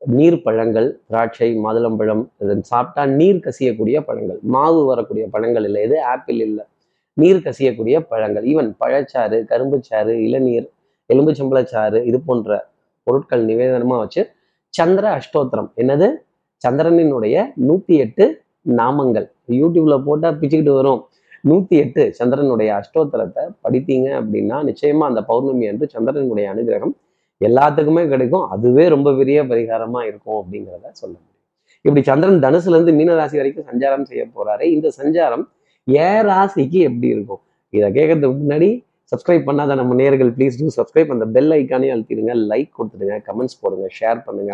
நீர் 0.01 0.37
பழங்கள் 0.41 0.87
திராட்சை 1.07 1.49
மாதுளம்பழம் 1.65 2.23
இதன் 2.37 2.63
சாப்பிட்டா 2.63 3.03
நீர் 3.19 3.43
கசியக்கூடிய 3.43 3.97
பழங்கள் 3.99 4.39
மாவு 4.55 4.81
வரக்கூடிய 4.85 5.25
பழங்கள் 5.31 5.63
இல்லை 5.63 5.81
இது 5.83 5.97
ஆப்பிள் 6.13 6.41
இல்லை 6.47 6.65
நீர் 7.17 7.43
கசியக்கூடிய 7.45 7.97
பழங்கள் 8.11 8.45
ஈவன் 8.45 8.69
பழச்சாறு 8.79 9.39
கரும்புச்சாறு 9.45 10.13
இளநீர் 10.27 10.67
எலும்புச்சம்பளச்சாறு 11.09 11.99
இது 12.05 12.19
போன்ற 12.21 12.51
பொருட்கள் 13.07 13.43
நிவேதனமா 13.45 13.95
வச்சு 13.97 14.21
சந்திர 14.73 15.05
அஷ்டோத்திரம். 15.19 15.69
என்னது? 15.75 16.07
சந்திரனினுடைய 16.65 17.35
நூத்தி 17.67 17.95
எட்டு 18.05 18.25
நாமங்கள். 18.79 19.27
யூடியூப்ல 19.61 19.95
போட்டா 20.07 20.29
பிச்சுக்கிட்டு 20.41 20.73
வரும். 20.79 21.01
நூத்தி 21.49 21.75
எட்டு 21.83 22.03
சந்திரனுடைய 22.17 22.69
அஷ்டோத்தரத்தை 22.79 23.43
படித்தீங்க 23.63 24.07
அப்படின்னா 24.21 24.57
நிச்சயமா 24.69 25.05
அந்த 25.11 25.21
பௌர்ணமி 25.29 25.67
அன்று 25.71 25.87
சந்திரனுடைய 25.95 26.47
அனுகிரகம் 26.53 26.93
எல்லாத்துக்குமே 27.41 28.03
கிடைக்கும். 28.11 28.45
அதுவே 28.53 28.83
ரொம்ப 28.95 29.09
பெரிய 29.19 29.39
பரிகாரமா 29.51 30.01
இருக்கும் 30.09 30.37
அப்படிங்கிறத 30.41 30.91
சொல்ல 31.01 31.13
முடியும். 31.13 31.37
இப்படி 31.85 32.01
சந்திரன் 32.09 32.43
தனுசுல 32.45 32.77
இருந்து 32.77 32.93
மீனராசி 32.99 33.37
வரைக்கும் 33.41 33.67
சஞ்சாரம் 33.69 34.05
செய்ய 34.09 34.23
போறாரு. 34.35 34.65
இந்த 34.75 34.87
சஞ்சாரம் 34.99 35.45
ஏ 35.87 36.09
ராசிக்கு 36.29 36.79
எப்படி 36.89 37.07
இருக்கும்? 37.15 37.41
இதை 37.77 37.87
கேட்கறதுக்கு 37.97 38.37
முன்னாடி 38.43 38.69
சப்ஸ்கிரைப் 39.11 39.47
பண்ணாத 39.47 39.75
நம்ம 39.79 39.95
நேர்கள் 40.01 40.29
ப்ளீஸ் 40.35 40.59
டூ 40.59 40.67
சப்ஸ்கிரைப் 40.75 41.09
அந்த 41.15 41.25
பெல் 41.35 41.53
ஐக்கானே 41.57 41.87
அழுத்திடுங்க 41.93 42.33
லைக் 42.51 42.69
கொடுத்துடுங்க 42.77 43.15
கமெண்ட்ஸ் 43.29 43.57
போடுங்க 43.61 43.87
ஷேர் 43.99 44.19
பண்ணுங்க. 44.27 44.53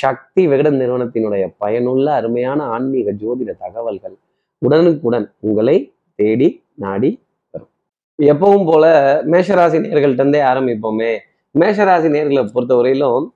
சக்தி 0.00 0.42
விகடன் 0.50 0.78
நிறுவனத்தினுடைய 0.80 1.44
பயனுள்ள 1.62 2.06
அருமையான 2.18 2.60
ஆன்மீக 2.74 3.12
ஜோதிட 3.22 3.50
தகவல்கள் 3.64 4.16
உடனுக்குடன் 4.62 5.26
உங்களை 5.46 5.76
தேடி 6.18 6.48
நாடி 6.84 7.10
வரும். 7.54 7.72
எப்பவும் 8.18 8.66
போல 8.70 8.84
மேஷராசி 9.32 9.78
நேர்கள்ட்ட 9.84 10.22
இருந்தே 10.22 10.40
ஆரம்பிப்போமே. 10.50 11.12
மேஷராசி 11.54 12.08
நேர்களை 12.16 12.44
பொறுத்தவரையிலும் 12.54 13.26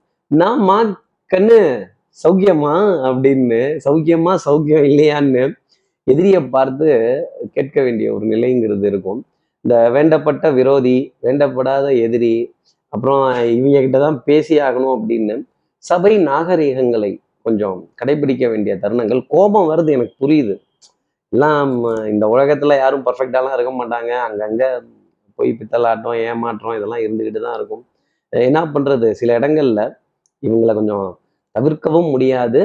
மா 0.69 0.79
கண்ணு 1.31 1.59
சௌக்கியமா? 2.25 2.75
அப்படின்னு 3.09 3.61
சௌக்கியமா 3.85 4.33
சௌக்கியம் 4.47 4.87
இல்லையான்னு 4.91 5.43
எதிரியை 6.07 6.41
பார்த்து 6.55 6.89
கேட்க 7.55 7.77
வேண்டிய 7.87 8.09
ஒரு 8.17 8.25
நிலைங்கிறது 8.33 8.87
இருக்கும். 8.91 9.21
இந்த 9.65 9.75
வேண்டப்பட்ட 9.95 10.47
விரோதி 10.59 10.97
வேண்டப்படாத 11.25 11.87
எதிரி 12.07 12.35
அப்புறம் 12.93 13.23
இவங்க 13.57 13.81
கிட்ட 13.85 13.99
தான் 14.05 14.19
பேசி 14.29 14.55
ஆகணும் 14.67 14.95
அப்படின்னு 14.97 15.35
சபை 15.89 16.13
நாகரிகங்களை 16.31 17.13
கொஞ்சம் 17.47 17.79
கடைபிடிக்க 18.01 18.45
வேண்டிய 18.53 18.73
தருணங்கள் 18.83 19.21
கோபம் 19.35 19.71
வருது 19.71 19.91
எனக்கு 19.97 20.15
புரியுது. 20.23 20.55
எல்லாம் 21.33 21.73
இந்த 22.13 22.25
உலகத்தில் 22.35 22.81
யாரும் 22.83 23.07
பர்ஃபெக்டாலாம் 23.07 23.55
இருக்க 23.57 23.73
மாட்டாங்க. 23.79 24.13
அங்கங்கே 24.27 24.69
போய் 25.39 25.51
பித்தலாட்டம் 25.61 26.19
ஏமாற்றம் 26.27 26.77
இதெல்லாம் 26.79 27.03
இருந்துக்கிட்டு 27.05 27.41
தான் 27.47 27.57
இருக்கும். 27.59 27.83
என்ன 28.33 28.61
பண்ணுறது 28.75 29.09
சில 29.21 29.33
இடங்களில் 29.39 29.85
இவங்களை 30.43 30.73
கொஞ்சம் 30.81 31.09
தவிர்க்கவும் 31.57 32.11
முடியாது 32.15 32.61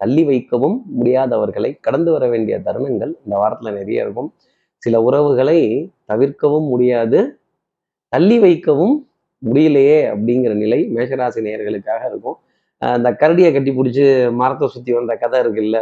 தள்ளி 0.00 0.22
வைக்கவும் 0.30 0.76
முடியாதவர்களை 0.98 1.70
கடந்து 1.86 2.10
வர 2.14 2.24
வேண்டிய 2.32 2.56
தருணங்கள் 2.66 3.12
இந்த 3.24 3.34
வாரத்தில் 3.40 3.76
நிறைய 3.78 4.04
இருக்கும். 4.04 4.30
சில 4.82 5.00
உறவுகளை 5.08 5.58
தவிர்க்கவும் 6.12 6.68
முடியாது 6.74 7.18
தள்ளி 8.12 8.38
வைக்கவும் 8.44 8.94
முடியலையே 9.42 9.98
அப்படிங்கிற 10.12 10.52
நிலை 10.62 10.80
மேஷராசி 10.96 11.42
நேயர்களுக்காக 11.48 12.02
இருக்கும். 12.12 12.38
அந்த 12.82 13.08
கரடியை 13.22 13.50
கட்டி 13.56 13.70
பிடிச்சி 13.78 14.04
மரத்தை 14.40 14.66
சுற்றி 14.74 14.92
வந்த 14.98 15.12
கதை 15.22 15.38
இருக்குல்ல 15.44 15.78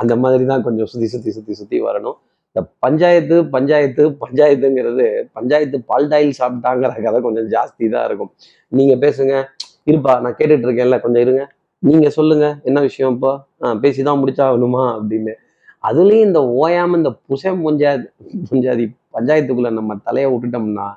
அந்த 0.00 0.14
மாதிரி 0.22 0.44
தான் 0.50 0.64
கொஞ்சம் 0.66 0.88
சுற்றி 0.90 1.08
சுற்றி 1.12 1.30
சுற்றி 1.36 1.54
சுற்றி 1.60 1.78
வரணும். 1.86 2.16
இந்த 2.50 2.60
பஞ்சாயத்து 2.84 3.36
பஞ்சாயத்து 3.54 4.02
பஞ்சாயத்துங்கிறது 4.22 5.06
பஞ்சாயத்து 5.36 5.78
பால்டாயில் 5.90 6.38
சாப்பிட்டாங்கிற 6.40 6.92
கதை 7.06 7.18
கொஞ்சம் 7.26 7.48
ஜாஸ்தி 7.54 7.84
தான் 7.94 8.06
இருக்கும். 8.08 8.30
நீங்கள் 8.72 9.00
பேசுங்க. 9.04 9.34
இருப்பா 9.90 10.14
நான் 10.24 10.36
கேட்டுட்டு 10.40 10.66
இருக்கேன்ல 10.68 10.96
கொஞ்சம் 11.04 11.22
இருங்க. 11.26 11.42
நீங்கள் 11.82 12.14
சொல்லுங்க 12.16 12.46
என்ன 12.68 12.78
விஷயம் 12.88 13.12
இப்போ? 13.16 13.30
ஆ 13.62 13.74
பேசிதான் 13.84 14.20
முடிச்சாகணுமா 14.22 14.82
அப்படின்னு. 14.96 15.34
அதுலேயும் 15.84 16.26
இந்த 16.28 16.40
ஓயாமல் 16.62 16.98
இந்த 17.00 17.10
புசம் 17.28 17.62
பஞ்சாயத்து 17.66 18.08
பஞ்சாதி 18.50 18.84
பஞ்சாயத்துக்குள்ளே 19.16 19.70
நம்ம 19.78 19.96
தலையை 20.08 20.28
விட்டுட்டோம்னா 20.32 20.88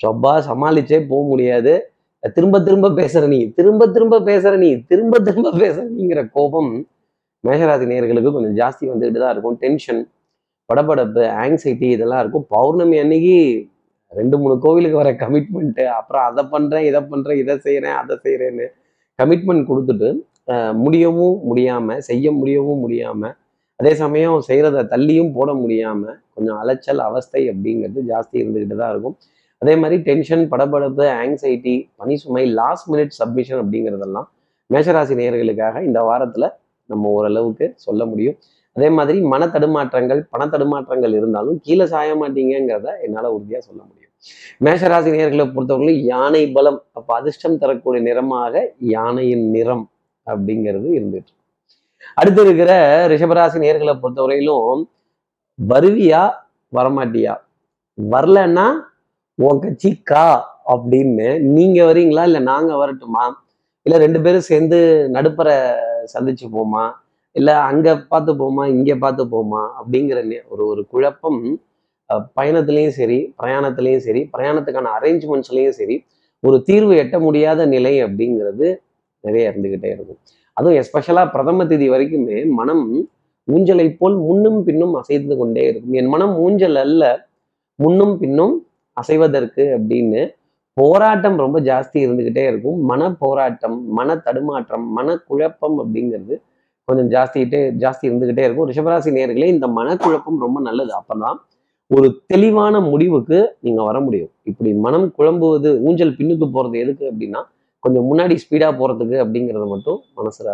சொப்பா 0.00 0.32
சமாளிச்சே 0.48 0.98
போக 1.10 1.22
முடியாது. 1.32 1.72
திரும்ப 2.24 2.56
திரும்ப 2.60 2.88
பேசுற 2.98 3.24
நீ 3.26 3.40
திரும்ப 3.58 3.88
திரும்ப 3.94 4.20
பேசுற 4.28 4.52
நீ 4.62 4.70
திரும்ப 4.90 5.14
திரும்ப 5.26 5.48
பேசுற 5.60 5.84
நீங்கிற 5.96 6.20
கோபம் 6.36 6.70
மேஷராசி 7.44 7.86
நேர்களுக்கு 7.90 8.30
கொஞ்சம் 8.36 8.56
ஜாஸ்தி 8.60 8.84
வந்துகிட்டு 8.90 9.22
தான் 9.22 9.34
இருக்கும். 9.34 9.56
டென்ஷன் 9.62 10.00
படபடப்பு 10.68 11.22
ஆங்ஸைட்டி 11.42 11.88
இதெல்லாம் 11.96 12.22
இருக்கும். 12.24 12.46
பௌர்ணமி 12.54 12.96
அன்னைக்கு 13.02 13.36
ரெண்டு 14.12 14.36
மூணு 14.40 14.54
கோவிலுக்கு 14.64 14.98
வர 15.00 15.10
கமிட்மெண்ட்டு 15.22 15.84
அப்புறம் 15.98 16.24
அதை 16.28 16.42
பண்றேன் 16.52 16.86
இதை 16.90 17.00
பண்றேன் 17.10 17.40
இதை 17.42 17.54
செய்கிறேன் 17.66 17.96
அதை 18.00 18.16
செய்கிறேன்னு 18.24 18.66
கமிட்மெண்ட் 19.18 19.68
கொடுத்துட்டு 19.70 20.08
அஹ், 20.48 20.74
முடியவும் 20.84 21.36
முடியாம 21.50 21.96
செய்ய 22.08 22.26
முடியவும் 22.38 22.82
முடியாம 22.84 23.22
அதே 23.80 23.92
சமயம் 24.00 24.38
செய்கிறத 24.48 24.84
தள்ளியும் 24.92 25.32
போட 25.36 25.50
முடியாம 25.62 26.02
கொஞ்சம் 26.34 26.58
அலைச்சல் 26.62 27.02
அவஸ்தை 27.06 27.42
அப்படிங்கிறது 27.52 28.00
ஜாஸ்தி 28.10 28.36
இருந்துக்கிட்டு 28.42 28.76
தான் 28.82 28.92
இருக்கும். 28.94 29.16
அதே 29.64 29.74
மாதிரி 29.82 29.96
டென்ஷன் 30.08 30.42
படபடப்பு 30.52 31.04
ஆங்ஸைட்டி 31.20 31.74
பனி 32.00 32.14
சுமை 32.22 32.42
லாஸ்ட் 32.58 32.88
மினிட் 32.92 33.12
சப்மிஷன் 33.18 33.60
அப்படிங்கிறதெல்லாம் 33.62 34.26
மேஷராசி 34.70 35.14
நேயர்களுக்காக 35.20 35.82
இந்த 35.88 36.00
வாரத்துல 36.08 36.44
நம்ம 36.90 37.10
ஓரளவுக்கு 37.18 37.66
சொல்ல 37.84 38.02
முடியும். 38.10 38.36
அதே 38.76 38.88
மாதிரி 38.96 39.18
மன 39.32 39.46
தடுமாற்றங்கள் 39.54 40.20
பண 40.32 40.42
தடுமாற்றங்கள் 40.52 41.12
இருந்தாலும் 41.18 41.58
கீழே 41.66 41.86
சாய 41.92 42.10
மாட்டீங்கிறத 42.22 42.88
என்னால 43.06 43.26
உறுதியா 43.36 43.58
சொல்ல 43.68 43.80
முடியும். 43.88 44.12
மேஷராசி 44.66 45.10
நேயர்களை 45.16 45.44
பொறுத்தவரையிலும் 45.54 46.00
யானை 46.12 46.44
பலம் 46.56 46.78
அப்ப 46.98 47.08
அதிர்ஷ்டம் 47.20 47.58
தரக்கூடிய 47.62 48.02
நிறமாக 48.08 48.64
யானையின் 48.94 49.46
நிறம் 49.56 49.84
அப்படிங்கிறது 50.26 50.88
இருந்துட்டு 50.98 51.32
அடுத்து 52.20 52.42
இருக்கிற 52.46 52.72
ரிஷபராசி 53.12 53.58
நேயர்களை 53.64 53.94
பொறுத்தவரையிலும் 54.02 54.82
வருவியா 55.58 56.24
வரமாட்டியா? 56.72 57.34
வரலன்னா 57.98 58.66
உன் 59.38 59.60
கட்சி 59.60 59.90
கா 60.04 60.26
அப்படின்னு 60.66 61.26
நீங்க 61.54 61.78
வரீங்களா 61.84 62.22
இல்ல 62.24 62.40
நாங்க 62.48 62.72
வரட்டுமா? 62.76 63.24
இல்ல 63.86 63.96
ரெண்டு 63.98 64.18
பேரும் 64.24 64.48
சேர்ந்து 64.48 64.78
நடுப்புற 65.14 65.48
சந்திச்சு 66.12 66.46
போமா? 66.52 66.84
இல்ல 67.36 67.50
அங்க 67.64 67.88
பார்த்து 68.10 68.32
போமா? 68.34 68.64
இங்க 68.74 68.92
பார்த்து 68.96 69.24
போமா? 69.30 69.62
அப்படிங்கிற 69.80 70.18
ஒரு 70.48 70.64
ஒரு 70.66 70.82
குழப்பம் 70.92 71.40
அஹ், 72.10 72.24
பயணத்திலையும் 72.36 72.96
சரி 72.96 73.18
பிரயாணத்திலையும் 73.38 74.04
சரி 74.06 74.20
பிரயாணத்துக்கான 74.32 74.90
அரேஞ்ச்மெண்ட்ஸ்லையும் 74.96 75.76
சரி 75.78 75.96
ஒரு 76.42 76.56
தீர்வு 76.62 76.94
எட்ட 77.02 77.16
முடியாத 77.20 77.60
நிலை 77.66 77.94
அப்படிங்கிறது 78.06 78.66
நிறைய 79.24 79.50
இருந்துகிட்டே 79.50 79.90
இருக்கும். 79.94 80.18
அதுவும் 80.56 80.78
எஸ்பெஷலா 80.80 81.22
பிரதம 81.30 81.66
தேதி 81.66 81.86
வரைக்குமே 81.90 82.36
மனம் 82.54 82.84
ஊஞ்சலை 83.48 83.86
போல் 83.96 84.16
முன்னும் 84.26 84.60
பின்னும் 84.66 84.94
அசைந்து 85.00 85.34
கொண்டே 85.36 85.62
இருக்கும். 85.70 85.94
என் 85.94 86.10
மனம் 86.14 86.34
ஊஞ்சல் 86.44 86.78
அல்ல 86.84 87.02
முன்னும் 87.78 88.14
பின்னும் 88.18 88.54
அசைவதற்கு 89.00 89.62
அப்படின்னு 89.78 90.34
போராட்டம் 90.72 91.36
ரொம்ப 91.36 91.60
ஜாஸ்தி 91.60 91.98
இருந்துக்கிட்டே 91.98 92.46
இருக்கும். 92.48 92.80
மன 92.80 93.14
போராட்டம் 93.14 93.92
மன 93.92 94.16
தடுமாற்றம் 94.16 94.92
மன 94.92 95.16
குழப்பம் 95.16 95.78
அப்படிங்கிறது 95.78 96.40
கொஞ்சம் 96.84 97.10
ஜாஸ்திகிட்டே 97.10 97.60
ஜாஸ்தி 97.78 98.02
இருந்துக்கிட்டே 98.02 98.44
இருக்கும். 98.44 98.68
ரிஷபராசி 98.70 99.10
நேர்களே 99.18 99.44
இந்த 99.44 99.66
மனக்குழப்பம் 99.66 100.38
ரொம்ப 100.38 100.60
நல்லது. 100.60 100.92
அப்பதான் 100.98 101.36
ஒரு 101.86 102.22
தெளிவான 102.26 102.80
முடிவுக்கு 102.80 103.56
நீங்க 103.60 103.82
வர 103.82 104.00
முடியும். 104.00 104.30
இப்படி 104.42 104.74
மனம் 104.74 105.12
குழம்புவது 105.18 105.80
ஊஞ்சல் 105.80 106.12
பின்னுக்கு 106.12 106.46
போறது 106.54 106.76
எதுக்கு 106.80 107.12
அப்படின்னா 107.12 107.42
கொஞ்சம் 107.78 108.12
முன்னாடி 108.12 108.32
ஸ்பீடா 108.32 108.68
போறதுக்கு 108.78 109.16
அப்படிங்கிறத 109.24 109.66
மட்டும் 109.66 110.00
மனசுல 110.16 110.48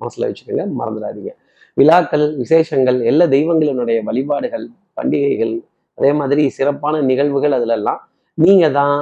மனசுல 0.00 0.26
வச்சுக்கோங்க. 0.26 0.64
மறந்துடாதீங்க. 0.78 1.28
விழாக்கள் 1.74 2.36
விசேஷங்கள் 2.36 3.04
எல்லா 3.04 3.24
தெய்வங்களினுடைய 3.24 4.02
வழிபாடுகள் 4.02 4.68
பண்டிகைகள் 4.94 5.62
அதே 6.02 6.12
மாதிரி 6.20 6.44
சிறப்பான 6.58 7.02
நிகழ்வுகள் 7.10 7.56
அதுலெல்லாம் 7.58 8.00
நீங்கள் 8.38 8.74
தான் 8.78 8.96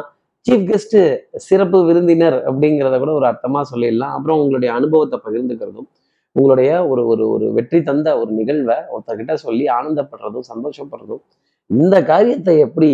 சீஃப் 0.47 0.67
கெஸ்ட் 0.69 0.99
சிறப்பு 1.47 1.79
விருந்தினர் 1.89 2.37
அப்படிங்கிறத 2.49 2.99
கூட 2.99 3.13
ஒரு 3.19 3.27
அர்த்தமா 3.31 3.61
சொல்லிடலாம். 3.73 4.13
அப்புறம் 4.17 4.41
உங்களுடைய 4.43 4.71
அனுபவத்தை 4.79 5.19
பகிர்ந்துக்கிறதும் 5.27 5.89
உங்களுடைய 6.37 6.71
ஒரு 6.91 7.03
ஒரு 7.13 7.25
ஒரு 7.35 7.47
வெற்றி 7.57 7.79
தந்த 7.83 8.09
ஒரு 8.21 8.31
நிகழ்வை 8.39 8.77
ஒருத்தர்கிட்ட 8.93 9.35
சொல்லி 9.45 9.65
ஆனந்தப்படுறதும் 9.77 10.47
சந்தோஷப்படுறதும் 10.51 11.23
இந்த 11.71 11.97
காரியத்தை 12.03 12.55
எப்படி 12.67 12.91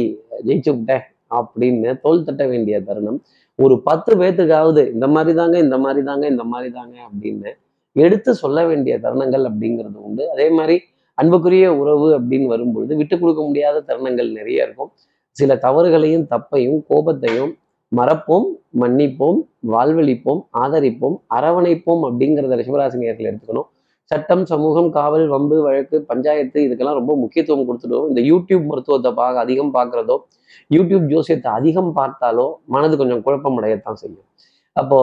ஜெயிச்சு 0.47 0.71
விட்டேன் 0.71 1.05
அப்படின்னு 1.31 1.93
தோல் 2.05 2.25
தட்ட 2.25 2.43
வேண்டிய 2.53 2.77
தருணம் 2.89 3.19
ஒரு 3.59 3.75
பத்து 3.89 4.13
பேத்துக்காவது 4.21 4.83
இந்த 4.95 5.07
மாதிரி 5.15 5.35
தாங்க 5.37 5.57
இந்த 5.67 5.77
மாதிரி 5.85 6.03
தாங்க 6.09 6.27
இந்த 6.35 6.45
மாதிரி 6.53 6.71
தாங்க 6.79 6.97
அப்படின்னு 7.09 7.53
எடுத்து 7.97 8.31
சொல்ல 8.43 8.59
வேண்டிய 8.67 8.95
தருணங்கள் 9.05 9.45
அப்படிங்கிறது 9.51 9.99
உண்டு. 10.09 10.25
அதே 10.35 10.47
மாதிரி 10.57 10.77
அன்புக்குரிய 11.19 11.67
உறவு 11.81 12.09
அப்படின்னு 12.19 12.49
வரும்பொழுது 12.55 12.93
விட்டு 13.01 13.17
கொடுக்க 13.21 13.41
முடியாத 13.49 13.83
தருணங்கள் 13.89 14.31
நிறைய 14.39 14.67
இருக்கும். 14.67 14.91
சில 15.37 15.55
தவறுகளையும் 15.65 16.27
தப்பையும் 16.33 16.81
கோபத்தையும் 16.91 17.53
மறப்போம் 17.93 18.47
மன்னிப்போம் 18.83 19.39
வாழ்வழிப்போம் 19.73 20.41
ஆதரிப்போம் 20.63 21.17
அரவணைப்போம் 21.37 22.03
அப்படிங்கிறத 22.09 22.57
ரிஷபராசி 22.61 22.99
நேர்கள் 23.03 23.29
எடுத்துக்கணும். 23.31 23.69
சட்டம் 24.11 24.43
சமூகம் 24.51 24.89
காவல் 24.97 25.25
வம்பு 25.33 25.57
வழக்கு 25.67 25.97
பஞ்சாயத்து 26.11 26.59
இதுக்கெல்லாம் 26.67 26.99
ரொம்ப 26.99 27.13
முக்கியத்துவம் 27.23 27.65
கொடுத்துடுவோம் 27.69 28.09
இந்த 28.11 28.21
யூடியூப் 28.31 28.67
மருத்துவத்தை 28.71 29.11
பார்க்க 29.21 29.45
அதிகம் 29.47 29.73
பார்க்குறதோ 29.77 30.17
யூடியூப் 30.77 31.07
ஜோசியத்தை 31.13 31.51
அதிகம் 31.61 31.91
பார்த்தாலோ 31.99 32.47
மனது 32.75 32.95
கொஞ்சம் 33.01 33.23
குழப்பமடையத்தான் 33.27 33.99
செய்யும். 34.03 34.27
அப்போ 34.77 34.99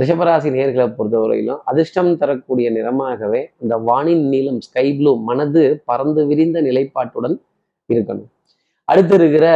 ரிஷபராசி 0.00 0.48
நேர்களை 0.56 0.86
பொறுத்தவரையிலும் 0.98 1.60
அதிர்ஷ்டம் 1.70 2.10
தரக்கூடிய 2.16 2.68
நிறமாகவே 2.76 3.40
இந்த 3.62 3.74
வானின் 3.88 4.24
நீளம் 4.32 4.60
ஸ்கை 4.66 4.84
ப்ளூ 4.98 5.12
மனது 5.28 5.62
பறந்து 5.84 6.22
விரிந்த 6.26 6.60
நிலைப்பாட்டுடன் 6.60 7.36
இருக்கணும். 7.90 8.30
அடுத்து 8.88 9.14
இருக்கிற 9.14 9.46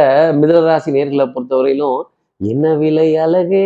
மிதனராசி 0.41 0.89
நேர்களை 0.97 1.25
பொறுத்தவரையிலும் 1.35 1.99
என்ன 2.37 2.75
விலை 2.75 3.07
அழகே 3.25 3.65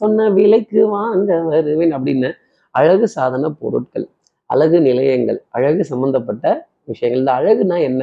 சொன்ன 0.00 0.28
விலைக்கு 0.30 0.80
வாங்க 0.88 1.30
வருவேன் 1.52 1.92
அப்படின்னு 1.96 2.30
அழகு 2.74 3.06
சாதன 3.08 3.50
பொருட்கள் 3.60 4.06
அழகு 4.50 4.78
நிலையங்கள் 4.80 5.38
அழகு 5.56 5.82
சம்பந்தப்பட்ட 5.84 6.44
விஷயங்கள். 6.90 7.20
இந்த 7.20 7.32
அழகுனா 7.38 7.76
என்ன? 7.88 8.02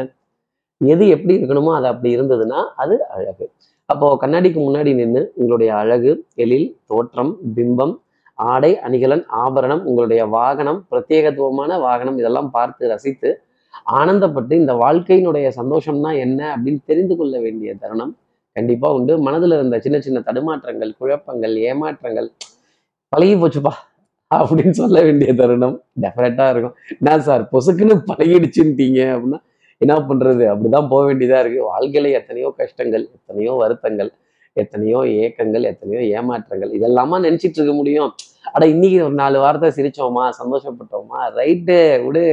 எது 0.81 1.03
எப்படி 1.15 1.33
இருக்கணுமோ 1.37 1.71
அது 1.77 1.87
அப்படி 1.91 2.09
இருந்ததுன்னா 2.17 2.59
அது 2.83 2.95
அழகு. 3.15 3.45
அப்போ 3.89 4.07
கண்ணாடிக்கு 4.21 4.59
முன்னாடி 4.67 4.91
நின்று 4.95 5.21
உங்களுடைய 5.35 5.71
அழகு 5.75 6.11
எழில் 6.43 6.69
தோற்றம் 6.85 7.31
பிம்பம் 7.55 7.93
ஆடை 8.39 8.71
அணிகலன் 8.85 9.23
ஆபரணம் 9.43 9.83
உங்களுடைய 9.83 10.21
வாகனம் 10.37 10.79
பிரத்யேகத்துவமான 10.91 11.77
வாகனம் 11.79 12.17
இதெல்லாம் 12.17 12.49
பார்த்து 12.49 12.89
ரசித்து 12.93 13.29
ஆனந்தப்பட்டு 13.99 14.53
இந்த 14.61 14.73
வாழ்க்கையினுடைய 14.83 15.47
சந்தோஷம்னா 15.59 16.11
என்ன 16.25 16.39
அப்படின்னு 16.55 16.81
தெரிந்து 16.85 17.15
கொள்ள 17.15 17.35
வேண்டிய 17.39 17.71
தருணம் 17.81 18.13
கண்டிப்பா 18.55 18.87
உண்டு. 18.97 19.13
மனதுல 19.27 19.55
இருந்த 19.59 19.77
சின்ன 19.85 19.97
சின்ன 19.99 20.19
தடுமாற்றங்கள் 20.27 20.91
குழப்பங்கள் 20.99 21.55
ஏமாற்றங்கள் 21.69 22.29
பழகி 23.13 23.35
போச்சுப்பா 23.41 23.73
அப்படின்னு 24.31 24.75
சொல்ல 24.81 24.97
வேண்டிய 25.07 25.31
தருணம் 25.41 25.75
டெஃபினட்டா 26.03 26.45
இருக்கும். 26.53 26.75
என்ன 26.99 27.17
சார் 27.27 27.43
பொசுக்குன்னு 27.51 27.95
பழகிடுச்சுன்ட்டீங்க 28.09 29.01
அப்படின்னா 29.15 29.39
என்ன 29.83 29.93
பண்றது? 30.09 30.43
அப்படிதான் 30.51 30.89
போக 30.91 31.01
வேண்டியதா 31.07 31.39
இருக்கு. 31.43 31.61
வாழ்க்கையில 31.71 32.11
எத்தனையோ 32.19 32.49
கஷ்டங்கள் 32.61 33.03
எத்தனையோ 33.17 33.53
வருத்தங்கள் 33.63 34.11
எத்தனையோ 34.61 34.99
ஏக்கங்கள் 35.23 35.65
எத்தனையோ 35.71 36.01
ஏமாற்றங்கள் 36.17 36.71
இதெல்லாமா 36.77 37.17
நினைச்சிட்டு 37.25 37.59
இருக்க 37.59 37.73
முடியும். 37.79 38.11
அட 38.55 38.63
இன்னைக்கு 38.73 38.99
ஒரு 39.07 39.15
நாலு 39.21 39.37
வாரத்தை 39.43 39.69
சிரிச்சோமா 39.77 40.23
சந்தோஷப்பட்டோமா? 40.39 41.19
ரைட்டு 41.39 41.77
விடு. 42.05 42.25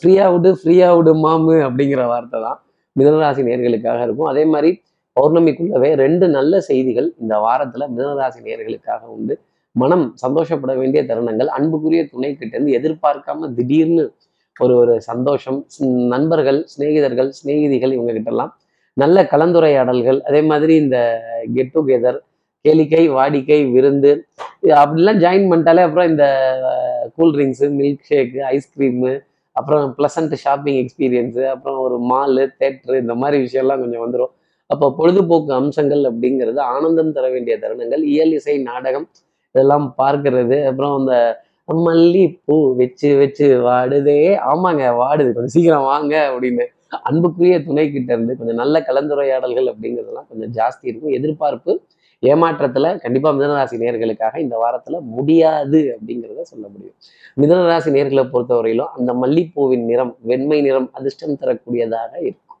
ஃப்ரீயா 0.00 0.26
விடு 0.34 0.50
ஃப்ரீயா 0.60 0.88
விடு 0.98 1.12
மாமு 1.24 1.56
அப்படிங்கிற 1.66 2.04
வார்த்தை 2.12 2.38
தான் 2.46 2.58
மிதனராசி 2.96 3.42
நேர்களுக்காக 3.48 4.00
இருக்கும். 4.06 4.30
அதே 4.32 4.44
மாதிரி 4.54 4.70
பௌர்ணமிக்குள்ளவே 5.16 5.90
ரெண்டு 6.04 6.26
நல்ல 6.36 6.60
செய்திகள் 6.68 7.08
இந்த 7.22 7.34
வாரத்துல 7.46 7.86
மிதனராசி 7.94 8.40
நேர்களுக்காக 8.48 9.02
உண்டு. 9.16 9.34
மனம் 9.76 10.04
சந்தோஷப்பட 10.22 10.72
வேண்டிய 10.80 11.00
தருணங்கள் 11.10 11.50
அன்புக்குரிய 11.56 12.02
துணை 12.12 12.30
கிட்ட 12.40 12.52
இருந்து 12.56 12.76
எதிர்பார்க்காம 12.78 13.50
திடீர்னு 13.58 14.04
ஒரு 14.60 14.74
ஒரு 14.74 14.94
சந்தோஷம் 15.00 15.58
நண்பர்கள் 16.08 16.58
சிநேகிதர்கள் 16.64 17.30
சிநேகிதிகள் 17.30 17.92
இவங்க 17.92 18.50
நல்ல 18.96 19.22
கலந்துரையாடல்கள் 19.22 20.18
அதே 20.20 20.40
மாதிரி 20.42 20.74
இந்த 20.76 20.98
கெட் 21.54 21.74
டுகெதர் 21.74 22.18
கேளிக்கை 22.64 23.02
வாடிக்கை 23.08 23.58
விருந்து 23.70 24.10
அப்படிலாம் 24.74 25.20
ஜாயின் 25.20 25.48
பண்ணிட்டாலே 25.50 25.84
அப்புறம் 25.84 26.08
இந்த 26.08 26.24
cool 27.14 27.32
drinks 27.34 27.68
milkshake 28.10 28.40
ice cream 28.50 29.12
அப்புறம் 29.56 29.84
ப்ளசண்ட் 29.98 30.34
ஷாப்பிங் 30.34 30.78
எக்ஸ்பீரியன்ஸு 30.80 31.44
அப்புறம் 31.44 31.78
ஒரு 31.78 31.96
மாலு 32.10 32.44
தேட்ரு 32.58 32.98
இந்த 33.00 33.14
மாதிரி 33.14 33.38
விஷயம்லாம் 33.42 33.80
கொஞ்சம் 33.80 34.04
வந்துடும் 34.04 34.32
அப்போ 34.70 34.86
பொழுதுபோக்கு 34.98 35.52
அம்சங்கள் 35.52 36.02
அப்படிங்கிறது 36.04 36.60
ஆனந்தம் 36.66 37.12
தர 37.12 37.28
வேண்டிய 37.28 37.54
தருணங்கள் 37.56 38.02
இயல் 38.04 38.32
இசை 38.32 38.56
நாடகம் 38.62 39.06
இதெல்லாம் 39.54 39.86
பார்க்கறது 39.98 40.58
அப்புறம் 40.64 40.94
அந்த 40.96 41.14
மல்லிப்பூ 41.74 42.76
வச்சு 42.76 43.18
வச்சு 43.18 43.62
வாடுதே. 43.62 44.36
ஆமாங்க 44.36 44.82
வாடுது. 45.02 45.24
கொஞ்சம் 45.24 45.46
சீக்கிரம் 45.46 45.82
வாங்க 45.82 46.32
அப்படின்னு. 46.32 46.64
அன்புக்குரிய 47.02 47.64
துணை 47.64 47.92
கிட்ட 47.92 48.12
இருந்து 48.12 48.36
கொஞ்சம் 48.36 48.56
நல்ல 48.56 48.80
கலந்துரையாடல்கள் 48.80 49.72
அப்படிங்கிறதெல்லாம் 49.72 50.28
கொஞ்சம் 50.28 50.52
ஜாஸ்தி 50.54 50.86
இருக்கும். 50.86 51.12
எதிர்பார்ப்பு 51.12 51.80
ஏமாற்றத்துல 52.22 53.00
கண்டிப்பா 53.00 53.32
மிதனராசி 53.32 53.70
நேர்களுக்காக 53.70 54.38
இந்த 54.38 54.56
வாரத்துல 54.64 55.00
முடியாது 55.00 55.98
அப்படிங்கிறத 55.98 56.40
சொல்ல 56.40 56.68
முடியும். 56.68 56.94
மிதனராசி 57.40 57.86
நேர்களை 57.86 58.28
பொறுத்தவரையிலும் 58.32 58.88
அந்த 58.96 59.12
மல்லிப்பூவின் 59.12 59.84
நிறம் 59.84 60.16
வெண்மை 60.20 60.60
நிறம் 60.60 60.90
அதிர்ஷ்டம் 60.92 61.36
தரக்கூடியதாக 61.40 62.20
இருக்கும். 62.20 62.58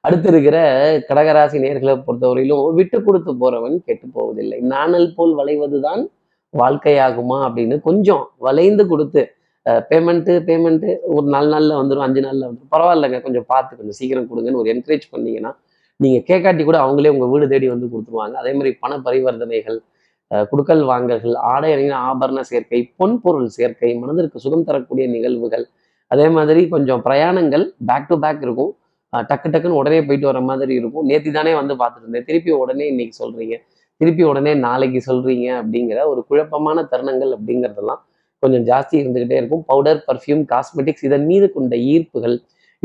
அடுத்து 0.00 0.28
இருக்கிற 0.28 0.98
கடகராசி 0.98 1.52
நேர்களை 1.52 2.02
பொறுத்தவரையிலும் 2.06 2.74
விட்டு 2.74 3.02
கொடுத்து 3.02 3.32
போறவன் 3.32 3.78
கெட்டு 3.78 4.08
போவதில்லை. 4.12 4.60
நாணல் 4.60 5.14
போல் 5.14 5.34
வளைவதுதான் 5.34 6.08
வாழ்க்கையாகுமா 6.54 7.38
அப்படின்னு 7.46 7.76
கொஞ்சம் 7.88 8.24
வளைந்து 8.46 8.84
கொடுத்து 8.92 9.22
பேமெண்ட்டு 9.90 10.32
பேமெண்ட்டு 10.48 10.90
ஒரு 11.14 11.26
நாலு 11.34 11.48
நாளில் 11.54 11.78
வந்துடும் 11.80 12.04
அஞ்சு 12.06 12.20
நாளில் 12.26 12.46
வந்துடும் 12.46 12.70
பரவாயில்லைங்க 12.74 13.18
கொஞ்சம் 13.26 13.46
பார்த்து 13.52 13.78
கொஞ்சம் 13.78 13.96
சீக்கிரம் 13.98 14.28
கொடுங்கன்னு 14.30 14.60
ஒரு 14.62 14.70
என்கரேஜ் 14.74 15.06
பண்ணீங்கன்னா 15.14 15.52
நீங்கள் 16.00 16.24
கேட்காட்டி 16.30 16.62
கூட 16.68 16.78
அவங்களே 16.84 17.12
உங்கள் 17.14 17.30
வீடு 17.32 17.46
தேடி 17.52 17.66
வந்து 17.72 17.86
கொடுத்துருவாங்க. 17.92 18.34
அதே 18.42 18.52
மாதிரி 18.58 18.70
பண 18.82 18.92
பரிவர்த்தனைகள் 19.06 19.78
குடுக்கல் 20.50 20.82
வாங்கல்கள் 20.90 21.34
ஆடை 21.52 21.70
அணிந்த 21.74 21.96
ஆபரண 22.08 22.40
சேர்க்கை 22.50 22.80
பொன் 22.98 23.16
பொருள் 23.24 23.48
சேர்க்கை 23.56 23.90
மனதிற்கு 24.02 24.42
சுகம் 24.44 24.66
தரக்கூடிய 24.68 25.06
நிகழ்வுகள் 25.14 25.64
அதே 26.10 26.26
மாதிரி 26.36 26.60
கொஞ்சம் 26.74 27.02
பிரயாணங்கள் 27.06 27.64
பேக் 27.88 28.08
டு 28.10 28.16
பேக் 28.24 28.42
இருக்கும். 28.46 28.72
டக்கு 29.30 29.48
டக்குன்னு 29.52 29.80
உடனே 29.80 29.98
போயிட்டு 30.08 30.28
வர 30.30 30.40
மாதிரி 30.48 30.72
இருக்கும். 30.80 31.04
நேத்தி 31.10 31.30
தானே 31.36 31.52
வந்து 31.60 31.74
பார்த்துட்டு 31.80 32.06
இருந்தேன். 32.06 32.26
திருப்பி 32.28 32.50
உடனே 32.62 32.84
இன்னைக்கு 32.92 33.14
சொல்கிறீங்க 33.22 33.56
திருப்பி 34.00 34.22
உடனே 34.30 34.52
நாளைக்கு 34.66 35.00
சொல்றீங்க 35.08 35.46
அப்படிங்கிற 35.60 35.98
ஒரு 36.12 36.20
குழப்பமான 36.28 36.84
தருணங்கள் 36.92 37.32
அப்படிங்கிறதெல்லாம் 37.36 38.00
கொஞ்சம் 38.42 38.64
ஜாஸ்தி 38.70 38.94
இருந்துகிட்டே 39.00 39.36
இருக்கும். 39.40 39.62
பவுடர் 39.70 40.00
பர்ஃப்யூம் 40.08 40.42
காஸ்மெட்டிக்ஸ் 40.52 41.06
இதன் 41.08 41.26
மீது 41.30 41.46
கொண்ட 41.56 41.74
ஈர்ப்புகள் 41.92 42.36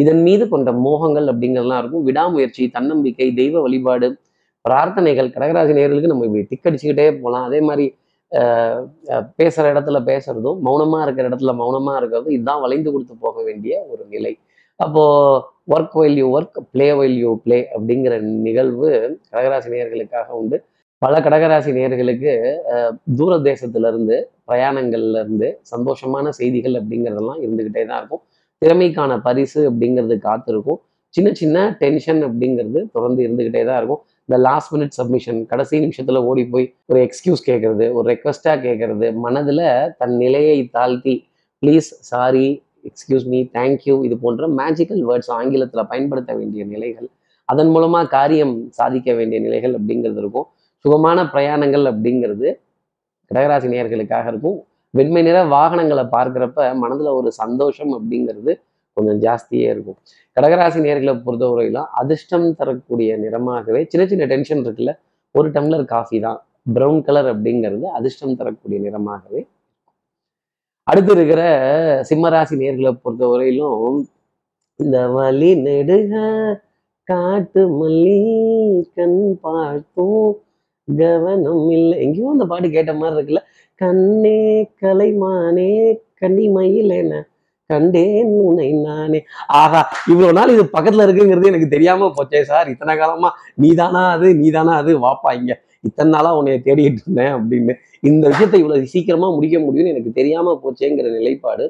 இதன் 0.04 0.24
மீது 0.28 0.44
கொண்ட 0.54 0.70
மோகங்கள் 0.86 1.28
அப்படிங்கிறதெல்லாம் 1.32 1.82
இருக்கும். 1.84 2.06
விடாமுயற்சி 2.08 2.64
தன்னம்பிக்கை 2.78 3.28
தெய்வ 3.40 3.62
வழிபாடு 3.66 4.08
பிரார்த்தனைகள் 4.66 5.30
கடகராசி 5.36 5.74
நேர்களுக்கு 5.78 6.12
நம்ம 6.12 6.26
இப்படி 6.28 6.44
டிக்கடிச்சுக்கிட்டே 6.52 7.06
போகலாம். 7.22 7.46
அதே 7.50 7.60
மாதிரி 7.70 7.86
பேசுகிற 9.40 9.66
இடத்துல 9.74 9.98
பேசுறதும் 10.10 10.60
மௌனமாக 10.68 11.04
இருக்கிற 11.06 11.26
இடத்துல 11.30 11.52
மௌனமாக 11.62 12.00
இருக்கிறதும் 12.02 12.36
இதுதான் 12.36 12.62
வளைந்து 12.64 12.90
கொடுத்து 12.94 13.16
போக 13.26 13.38
வேண்டிய 13.48 13.74
ஒரு 13.92 14.04
நிலை. 14.14 14.34
அப்போது 14.86 15.42
work 15.74 15.98
while 16.00 16.18
you 16.22 16.28
work 16.38 16.58
play 16.74 16.88
while 17.00 17.18
you 17.24 17.32
play 17.44 17.60
அப்படிங்கிற 17.76 18.16
நிகழ்வு 18.48 18.90
கடகராசி 19.32 19.72
நேர்களுக்காக 19.74 20.28
உண்டு. 20.42 20.58
பல 21.06 21.16
கடகராசி 21.26 21.72
நேர்களுக்கு 21.78 22.32
தூர 23.18 23.34
தேசத்திலிருந்து 23.48 24.16
பிரயாணங்கள்லேருந்து 24.50 25.48
சந்தோஷமான 25.72 26.30
செய்திகள் 26.38 26.78
அப்படிங்கிறதெல்லாம் 26.80 27.42
இருந்துக்கிட்டே 27.46 27.84
தான் 27.90 28.00
இருக்கும். 28.02 28.22
திறமைக்கான 28.62 29.18
பரிசு 29.28 29.60
அப்படிங்கிறது 29.70 30.16
காத்திருக்கும். 30.28 30.80
சின்ன 31.14 31.30
சின்ன 31.42 31.58
டென்ஷன் 31.82 32.22
அப்படிங்கிறது 32.28 32.80
தொடர்ந்து 32.96 33.22
இருந்துக்கிட்டே 33.26 33.64
தான் 33.70 33.80
இருக்கும். 33.82 34.02
இந்த 34.30 34.38
லாஸ்ட் 34.48 34.72
மினிட் 34.76 34.96
சப்மிஷன் 35.00 35.40
கடைசி 35.52 35.82
நிமிஷத்தில் 35.86 36.20
ஓடி 36.30 36.44
போய் 36.54 36.66
ஒரு 36.92 37.00
எக்ஸ்கியூஸ் 37.08 37.46
கேட்கறது 37.50 37.88
ஒரு 37.98 38.06
ரெக்வஸ்ட்டாக 38.14 38.58
கேட்கறது 38.68 39.10
மனதில் 39.26 39.66
தன் 40.00 40.16
நிலையை 40.24 40.58
தாழ்த்தி 40.78 41.16
please 41.64 41.90
sorry 42.12 42.48
excuse 42.90 43.28
me 43.34 43.42
thank you 43.58 43.98
இது 44.08 44.18
போன்ற 44.26 44.48
மேஜிக்கல் 44.62 45.04
வேர்ட்ஸ் 45.12 45.32
ஆங்கிலத்தில் 45.40 45.90
பயன்படுத்த 45.92 46.34
வேண்டிய 46.42 46.64
நிலைகள் 46.74 47.10
அதன் 47.50 47.72
மூலமாக 47.76 48.12
காரியம் 48.18 48.58
சாதிக்க 48.80 49.10
வேண்டிய 49.18 49.40
நிலைகள் 49.48 49.74
அப்படிங்கிறது 49.78 50.22
இருக்கும். 50.24 50.48
சுகமான 50.86 51.20
பிரயாணங்கள் 51.34 51.86
அப்படிங்கிறது 51.92 52.48
கடகராசி 53.32 53.68
நேர்களுக்காக 53.74 54.26
இருக்கும். 54.32 54.58
வெண்மை 54.94 55.22
நிற 55.28 55.38
வாகனங்களை 55.56 56.04
பார்க்குறப்ப 56.16 56.68
மனதுல 56.82 57.14
ஒரு 57.20 57.30
சந்தோஷம் 57.42 57.94
அப்படிங்கிறது 57.98 58.52
கொஞ்சம் 58.98 59.20
ஜாஸ்தியே 59.26 59.68
இருக்கும். 59.74 59.98
கடகராசி 60.38 60.80
நேர்களை 60.86 61.14
பொறுத்தவரையிலும் 61.26 61.90
அதிர்ஷ்டம் 62.02 62.46
தரக்கூடிய 62.60 63.18
நிறமாகவே 63.24 63.82
சின்ன 63.92 64.04
சின்ன 64.12 64.26
டென்ஷன் 64.34 64.62
இருக்குல்ல 64.66 64.94
ஒரு 65.36 65.48
டம்ளர் 65.56 65.86
காஃபி 65.94 66.20
தான். 66.28 66.40
ப்ரௌன் 66.76 67.02
கலர் 67.08 67.30
அப்படிங்கிறது 67.34 67.88
அதிர்ஷ்டம் 67.98 68.38
தரக்கூடிய 68.40 68.78
நிறமாகவே 68.86 69.42
அடுத்து 70.88 71.12
இருக்கிற 71.16 71.42
சிம்மராசி 72.10 72.56
நேர்களை 72.62 72.92
பொறுத்தவரையிலும் 73.04 74.00
இந்த 74.80 74.98
வழி 75.16 75.52
நெடுக 75.66 76.14
காட்டு 77.08 77.62
மல்லி 77.80 78.20
கண் 78.96 79.20
பார்த்தும் 79.46 80.26
கவனம் 80.88 81.70
இல்லை. 81.78 81.96
எங்கேயும் 82.06 82.34
அந்த 82.34 82.46
பாட்டு 82.52 82.68
கேட்ட 82.70 82.94
மாதிரி 82.94 83.16
இருக்குல்ல? 83.18 83.42
கண்ணே 83.82 84.42
கலைமானே 84.82 85.72
கன்னிமயில் 86.22 86.94
என்ன 87.04 87.16
கண்டேன் 87.70 88.34
உன்னை 88.48 88.68
நானே. 88.88 89.20
ஆகா 89.62 89.80
இவ்வளவு 90.12 90.36
நாள் 90.38 90.52
இது 90.56 90.64
பக்கத்துல 90.76 91.06
இருக்குங்கிறது 91.06 91.50
எனக்கு 91.52 91.68
தெரியாம 91.68 92.10
போச்சே 92.18 92.42
சார். 92.42 92.68
இத்தனை 92.74 92.94
காலமா 92.98 93.30
நீதானா 93.64 94.02
அது 94.12 94.28
நீதானா 94.36 94.74
அது 94.82 94.92
வாப்பா 95.06 95.32
இங்க. 95.40 95.54
இத்தனை 95.82 96.10
நாளா 96.16 96.30
உன்னைய 96.38 96.60
தேடிட்டு 96.68 97.02
இருந்தேன் 97.04 97.34
அப்படின்னு. 97.38 97.74
இந்த 98.10 98.24
விஷயத்தை 98.28 98.60
இவ்வளவு 98.60 98.92
சீக்கிரமா 98.94 99.28
முடிக்க 99.36 99.58
முடியும்னு 99.60 99.94
எனக்கு 99.96 100.12
தெரியாம 100.12 100.54
போச்சேங்கிற 100.64 101.10
நிலைப்பாடு 101.18 101.66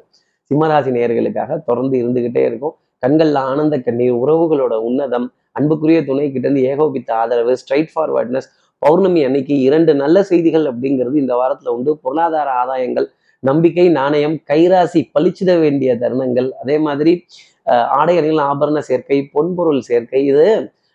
சிம்மராசி 0.51 0.91
நேயர்களுக்காக 0.97 1.57
தொடர்ந்து 1.63 1.95
இருந்துகிட்டே 2.03 2.43
இருக்கும். 2.49 2.75
கண்கள்ல 3.03 3.39
ஆனந்த 3.51 3.75
கண்ணீர் 3.87 4.19
உறவுகளோட 4.23 4.75
உன்னதம் 4.89 5.27
அன்புக்குரிய 5.51 5.99
துணை 6.05 6.27
கிட்ட 6.31 6.45
இருந்து 6.47 6.63
ஏகோபித்த 6.71 7.09
ஆதரவு 7.21 7.53
ஸ்ட்ரைட் 7.61 7.91
ஃபார்வர்ட்னஸ் 7.95 8.47
பௌர்ணமி 8.85 9.21
அன்னைக்கு 9.27 9.55
இரண்டு 9.67 9.91
நல்ல 10.03 10.17
செய்திகள் 10.31 10.65
அப்படிங்கிறது 10.71 11.15
இந்த 11.23 11.33
வாரத்துல 11.41 11.73
உண்டு. 11.77 11.91
பொருளாதார 12.03 12.47
ஆதாயங்கள் 12.61 13.07
நம்பிக்கை 13.43 13.85
நாணயம் 13.99 14.37
கைராசி 14.51 15.01
பளிச்சிட 15.15 15.51
வேண்டிய 15.63 15.91
தருணங்கள். 16.03 16.49
அதே 16.61 16.77
மாதிரி 16.87 17.13
ஆடை 17.99 18.15
அணிகள் 18.19 18.41
ஆபரண 18.49 18.79
சேர்க்கை 18.89 19.17
பொன்பொருள் 19.35 19.81
சேர்க்கை. 19.89 20.21
இது 20.31 20.45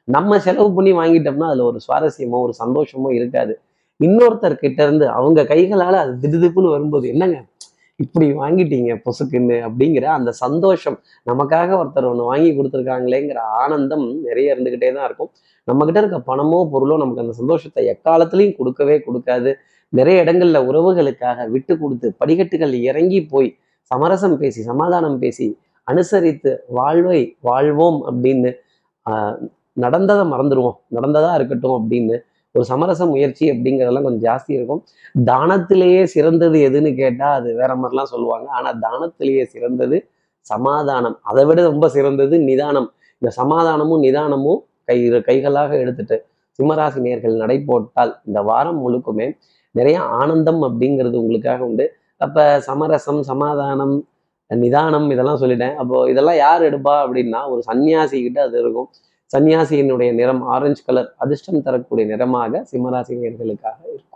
நம்ம 0.09 0.38
செலவு 0.46 0.70
பண்ணி 0.76 0.92
வாங்கிட்டோம்னா 1.00 1.48
அதுல 1.50 1.66
ஒரு 1.70 1.79
சுவாரஸ்யமோ 1.87 2.38
ஒரு 2.46 2.55
சந்தோஷமோ 2.62 3.11
இருக்காது. 3.18 3.53
இன்னொருத்தர் 4.00 4.62
கிட்ட 4.62 4.81
இருந்து 4.87 5.07
அவங்க 5.18 5.40
கைகளால 5.53 5.94
அது 6.05 6.12
திடுதிப்புன்னு 6.22 6.74
வரும்போது 6.74 7.07
என்னங்க? 7.14 7.38
இப்படி 8.00 8.26
வாங்கிட்டீங்க 8.40 8.92
பொசுக்குன்னு 9.04 9.56
அப்படிங்கிற 9.66 10.04
அந்த 10.16 10.30
சந்தோஷம் 10.42 10.96
நமக்காக 11.26 11.70
ஒருத்தர் 11.80 12.08
ஒன்று 12.10 12.28
வாங்கி 12.30 12.50
கொடுத்துருக்காங்களேங்கிற 12.58 13.40
ஆனந்தம் 13.60 14.04
நிறைய 14.26 14.54
இருந்துக்கிட்டே 14.54 14.90
தான் 14.96 15.06
இருக்கும். 15.08 15.30
நம்ம 15.68 15.84
கிட்ட 15.86 16.00
இருக்க 16.02 16.18
பணமோ 16.30 16.60
பொருளோ 16.72 16.96
நமக்கு 16.96 17.24
அந்த 17.24 17.34
சந்தோஷத்தை 17.40 17.82
எக்காலத்துலையும் 17.94 18.56
கொடுக்கவே 18.58 18.96
கொடுக்காது. 19.06 19.50
நிறைய 19.92 20.16
இடங்கள்ல 20.24 20.58
உறவுகளுக்காக 20.68 21.46
விட்டு 21.54 21.74
கொடுத்து 21.78 22.08
படிக்கட்டுகள் 22.20 22.74
இறங்கி 22.88 23.20
போய் 23.32 23.48
சமரசம் 23.90 24.36
பேசி 24.42 24.60
சமாதானம் 24.70 25.18
பேசி 25.22 25.46
அனுசரித்து 25.88 26.50
வாழ்வை 26.78 27.20
வாழ்வோம் 27.48 28.00
அப்படின்னு 28.10 28.50
நடந்ததை 29.76 30.24
மறந்துடுவோம் 30.32 30.78
நடந்ததா 30.96 31.30
இருக்கட்டும் 31.38 31.76
அப்படின்னு 31.78 32.16
ஒரு 32.54 32.64
சமரச 32.64 33.02
முயற்சி 33.06 33.44
அப்படிங்கிறதெல்லாம் 33.50 34.06
கொஞ்சம் 34.06 34.24
ஜாஸ்தி 34.28 34.52
இருக்கும். 34.58 34.80
தானத்திலேயே 35.24 36.02
சிறந்தது 36.14 36.58
எதுன்னு 36.68 36.90
கேட்டா 36.94 37.28
அது 37.34 37.48
வேற 37.54 37.72
மாதிரிலாம் 37.74 38.10
சொல்லுவாங்க. 38.14 38.46
ஆனா 38.50 38.70
தானத்திலேயே 38.86 39.44
சிறந்தது 39.44 39.98
சமாதானம். 40.46 41.16
அதை 41.22 41.44
விட 41.44 41.60
ரொம்ப 41.62 41.88
சிறந்தது 41.88 42.38
நிதானம். 42.40 42.88
இந்த 43.22 43.30
சமாதானமும் 43.40 44.02
நிதானமும் 44.02 44.60
கை 44.84 44.98
கைகளாக 45.28 45.72
எடுத்துட்டு 45.76 46.16
சிம்மராசி 46.58 47.00
நேர்கள் 47.06 47.34
நடை 47.36 47.56
போட்டால் 47.60 48.12
இந்த 48.24 48.42
வாரம் 48.42 48.80
முழுக்குமே 48.84 49.26
நிறைய 49.74 49.98
ஆனந்தம் 50.00 50.62
அப்படிங்கிறது 50.62 51.16
உங்களுக்காக 51.22 51.64
உண்டு. 51.64 51.84
அப்ப 52.16 52.60
சமரசம் 52.60 53.20
சமாதானம் 53.22 53.94
நிதானம் 54.50 55.06
இதெல்லாம் 55.10 55.40
சொல்லிட்டேன். 55.40 55.74
அப்போ 55.74 55.96
இதெல்லாம் 56.10 56.36
யார் 56.36 56.62
எடுப்பா 56.62 56.94
அப்படின்னா 57.04 57.40
ஒரு 57.48 57.60
சன்னியாசி 57.70 58.16
கிட்ட 58.22 58.42
அது 58.42 58.56
இருக்கும். 58.60 58.88
சன்னியாசியினுடைய 59.32 60.10
நிறம் 60.14 60.42
ஆரஞ்சு 60.48 60.82
கலர் 60.86 61.08
அதிர்ஷ்டம் 61.16 61.62
தரக்கூடிய 61.62 62.06
நிறமாக 62.06 62.62
சிம்மராசி 62.70 63.14
நேர்களுக்காக 63.20 63.78
இருக்கும். 63.86 64.06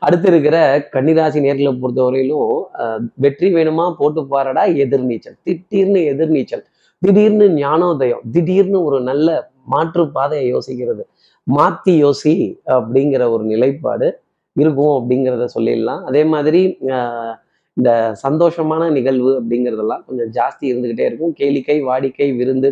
அடுத்து 0.00 0.28
இருக்கிற 0.28 0.56
கன்னிராசி 0.92 1.38
நேர்களை 1.46 1.72
பொறுத்தவரையிலும் 1.80 2.50
அஹ், 2.82 3.02
வெற்றி 3.16 3.48
வேணுமா? 3.54 3.86
போட்டு 3.98 4.20
பாருடா 4.26 4.64
எதிர்நீச்சல். 4.84 5.36
திடீர்னு 5.44 6.00
எதிர்நீச்சல் 6.12 6.64
திடீர்னு 7.02 7.46
ஞானோதயம் 7.58 8.22
திடீர்னு 8.32 8.78
ஒரு 8.84 8.98
நல்ல 9.00 9.26
மாற்று 9.66 10.04
பாதையை 10.12 10.46
யோசிக்கிறது. 10.54 11.02
மாத்தி 11.46 11.92
யோசி 12.02 12.34
அப்படிங்கிற 12.76 13.22
ஒரு 13.30 13.44
நிலைப்பாடு 13.44 14.08
இருக்கும் 14.56 14.94
அப்படிங்கிறத 14.98 15.44
சொல்லிடலாம். 15.56 16.02
அதே 16.04 16.24
மாதிரி 16.24 16.62
ஆஹ், 16.96 17.34
இந்த 17.76 17.90
சந்தோஷமான 18.24 18.90
நிகழ்வு 18.90 19.32
அப்படிங்கிறதெல்லாம் 19.40 20.04
கொஞ்சம் 20.06 20.30
ஜாஸ்தி 20.32 20.64
இருந்துகிட்டே 20.70 21.04
இருக்கும். 21.04 21.34
கேளிக்கை 21.40 21.78
வாடிக்கை 21.84 22.28
விருந்து 22.36 22.70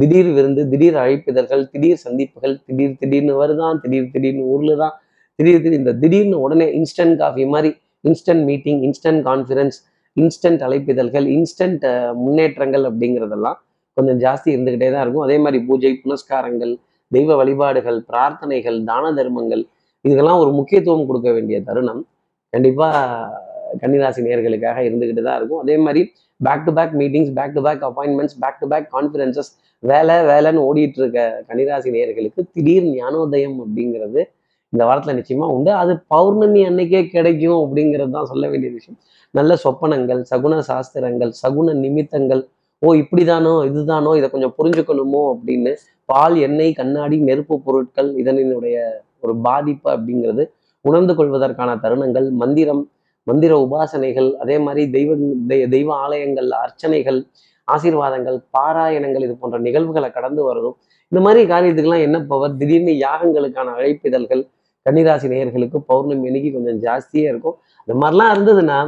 திடீர் 0.00 0.30
விருந்து 0.36 0.62
திடீர் 0.72 0.96
அழைப்பிதழ்கள் 1.02 1.62
திடீர் 1.72 2.00
சந்திப்புகள் 2.04 2.54
திடீர் 2.68 2.96
திடீர்னு 3.00 3.34
வருதான் 3.40 3.76
திடீர் 3.82 4.12
திடீர்னு 4.14 4.44
ஊர்ல 4.54 4.74
தான் 4.82 4.94
திடீர் 5.38 5.60
திடீர் 5.64 5.80
இந்த 5.80 5.92
திடீர்னு 6.02 6.38
உடனே 6.44 6.66
இன்ஸ்டன்ட் 6.78 7.16
காஃபி 7.22 7.44
மாதிரி 7.54 7.70
instant 8.04 8.44
meeting 8.50 8.80
instant 8.86 9.22
conference 9.28 9.76
instant 10.16 10.62
அழைப்பிதழ்கள் 10.66 11.26
instant 11.36 11.84
முன்னேற்றங்கள் 12.24 12.84
அப்படிங்கிறதெல்லாம் 12.88 13.58
கொஞ்சம் 13.96 14.18
ஜாஸ்தி 14.24 14.48
இருந்துகிட்டே 14.54 14.88
தான் 14.94 15.04
இருக்கும். 15.04 15.24
அதே 15.26 15.36
மாதிரி 15.44 15.58
பூஜை 15.68 15.92
புனஸ்காரங்கள் 16.04 16.72
தெய்வ 17.12 17.36
வழிபாடுகள் 17.40 17.98
பிரார்த்தனைகள் 18.10 18.78
தான 18.90 19.12
தர்மங்கள் 19.18 19.62
இதுக்கெல்லாம் 20.04 20.40
ஒரு 20.42 20.50
முக்கியத்துவம் 20.58 21.06
கொடுக்க 21.08 21.28
வேண்டிய 21.32 21.58
தருணம். 21.68 22.02
கண்டிப்பா 22.52 22.88
கன்னிராசி 23.82 24.22
நேர்களுக்காக 24.26 24.78
இருந்துக்கிட்டு 24.88 25.22
தான் 25.28 25.38
இருக்கும். 25.40 25.60
அதே 25.64 25.76
மாதிரி 25.84 26.02
back 26.40 26.64
to 26.66 26.72
back 26.78 26.94
meetings 27.00 27.32
back 27.38 27.54
to 27.56 27.62
back 27.66 27.82
appointments 27.88 28.36
back 28.42 28.60
to 28.62 28.66
back 28.72 28.86
conferences 28.96 29.50
வேலை 29.84 30.14
வேலைன்னு 30.30 30.60
ஓடிட்டு 30.68 30.98
இருக்க 31.00 31.20
கன்னிராசி 31.48 31.88
நேர்களுக்கு 31.96 32.42
திடீர் 32.54 32.86
ஞானோதயம் 32.98 33.56
அப்படிங்கிறது 33.64 34.20
இந்த 34.72 34.82
வாரத்துல 34.88 35.14
நிச்சயமா 35.18 35.46
உண்டு. 35.54 35.70
அது 35.82 35.92
பௌர்ணமி 36.12 36.60
அன்னைக்கே 36.68 37.00
கிடைக்கும் 37.14 37.60
அப்படிங்கிறது 37.64 38.10
தான் 38.10 38.30
சொல்ல 38.32 38.44
வேண்டிய 38.52 38.70
விஷயம். 38.78 38.98
நல்ல 39.34 39.52
சொப்பனங்கள் 39.64 40.20
சகுன 40.30 40.54
சாஸ்திரங்கள் 40.70 41.32
சகுன 41.42 41.74
நிமித்தங்கள் 41.84 42.42
ஓ 42.82 42.88
இப்படிதானோ 43.02 43.52
இதுதானோ 43.68 44.10
இதை 44.18 44.28
கொஞ்சம் 44.30 44.54
புரிஞ்சுக்கணுமோ 44.58 45.22
அப்படின்னு 45.34 45.72
பால் 46.08 46.36
எண்ணெய் 46.46 46.72
கண்ணாடி 46.72 47.16
நெருப்பு 47.28 47.56
பொருட்கள் 47.66 48.10
இதனுடைய 48.22 48.76
ஒரு 49.20 49.34
பாதிப்பு 49.46 49.88
அப்படிங்கிறது 49.94 50.44
உணர்ந்து 50.84 51.12
கொள்வதற்கான 51.14 51.70
தருணங்கள் 51.84 52.26
மந்திரம் 52.42 52.82
மந்திர 53.26 53.52
உபாசனைகள் 53.64 54.28
அதே 54.42 54.56
மாதிரி 54.58 54.82
தெய்வ 54.90 55.14
தெய்வ 55.74 55.90
ஆலயங்கள் 55.96 56.50
அர்ச்சனைகள் 56.62 57.20
ஆசீர்வாதங்கள் 57.68 58.36
பாராயணங்கள் 58.56 59.24
இது 59.26 59.34
போன்ற 59.42 59.58
நிகழ்வுகளை 59.66 60.08
கடந்து 60.16 60.42
வரதும் 60.48 60.76
இந்த 61.12 61.20
மாதிரி 61.24 61.40
காரியத்துக்கெல்லாம் 61.52 62.04
என்ன 62.06 62.18
பவர்? 62.32 62.54
திடீர்னு 62.60 62.92
யாகங்களுக்கான 63.06 63.74
அழைப்பிதழ்கள் 63.78 64.42
கன்னிராசி 64.86 65.26
நேயர்களுக்கு 65.32 65.78
பௌர்ணமி 65.90 66.28
அன்னைக்கு 66.30 66.50
கொஞ்சம் 66.56 66.78
ஜாஸ்தியே 66.86 67.26
இருக்கும். 67.32 67.56
இந்த 67.86 67.94
மாதிரிலாம் 68.02 68.32
இருந்ததுன்னா 68.34 68.78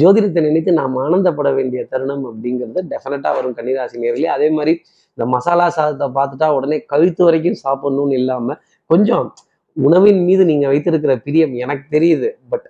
ஜோதிடத்தை 0.00 0.40
நினைத்து 0.46 0.70
நாம் 0.78 0.94
ஆனந்தப்பட 1.04 1.48
வேண்டிய 1.58 1.80
தருணம் 1.90 2.24
அப்படிங்கிறது 2.30 2.80
டெஃபினட்டாக 2.92 3.34
வரும் 3.38 3.56
கன்னிராசி 3.58 4.02
நேர்களே 4.04 4.30
அதே 4.36 4.48
மாதிரி 4.58 4.72
இந்த 5.18 5.24
மசாலா 5.34 5.66
சாதத்தை 5.76 6.06
பார்த்துட்டா 6.16 6.46
உடனே 6.58 6.78
கழுத்து 6.92 7.22
வரைக்கும் 7.26 7.58
சாப்பிடணும்னு 7.64 8.16
இல்லாமல் 8.20 8.58
கொஞ்சம் 8.90 9.26
உணவின் 9.76 10.22
மீது 10.28 10.42
நீங்க 10.50 10.66
வைத்திருக்கிற 10.72 11.12
பிரியம் 11.26 11.54
எனக்கு 11.64 11.84
தெரியுது. 11.96 12.28
பட் 12.52 12.66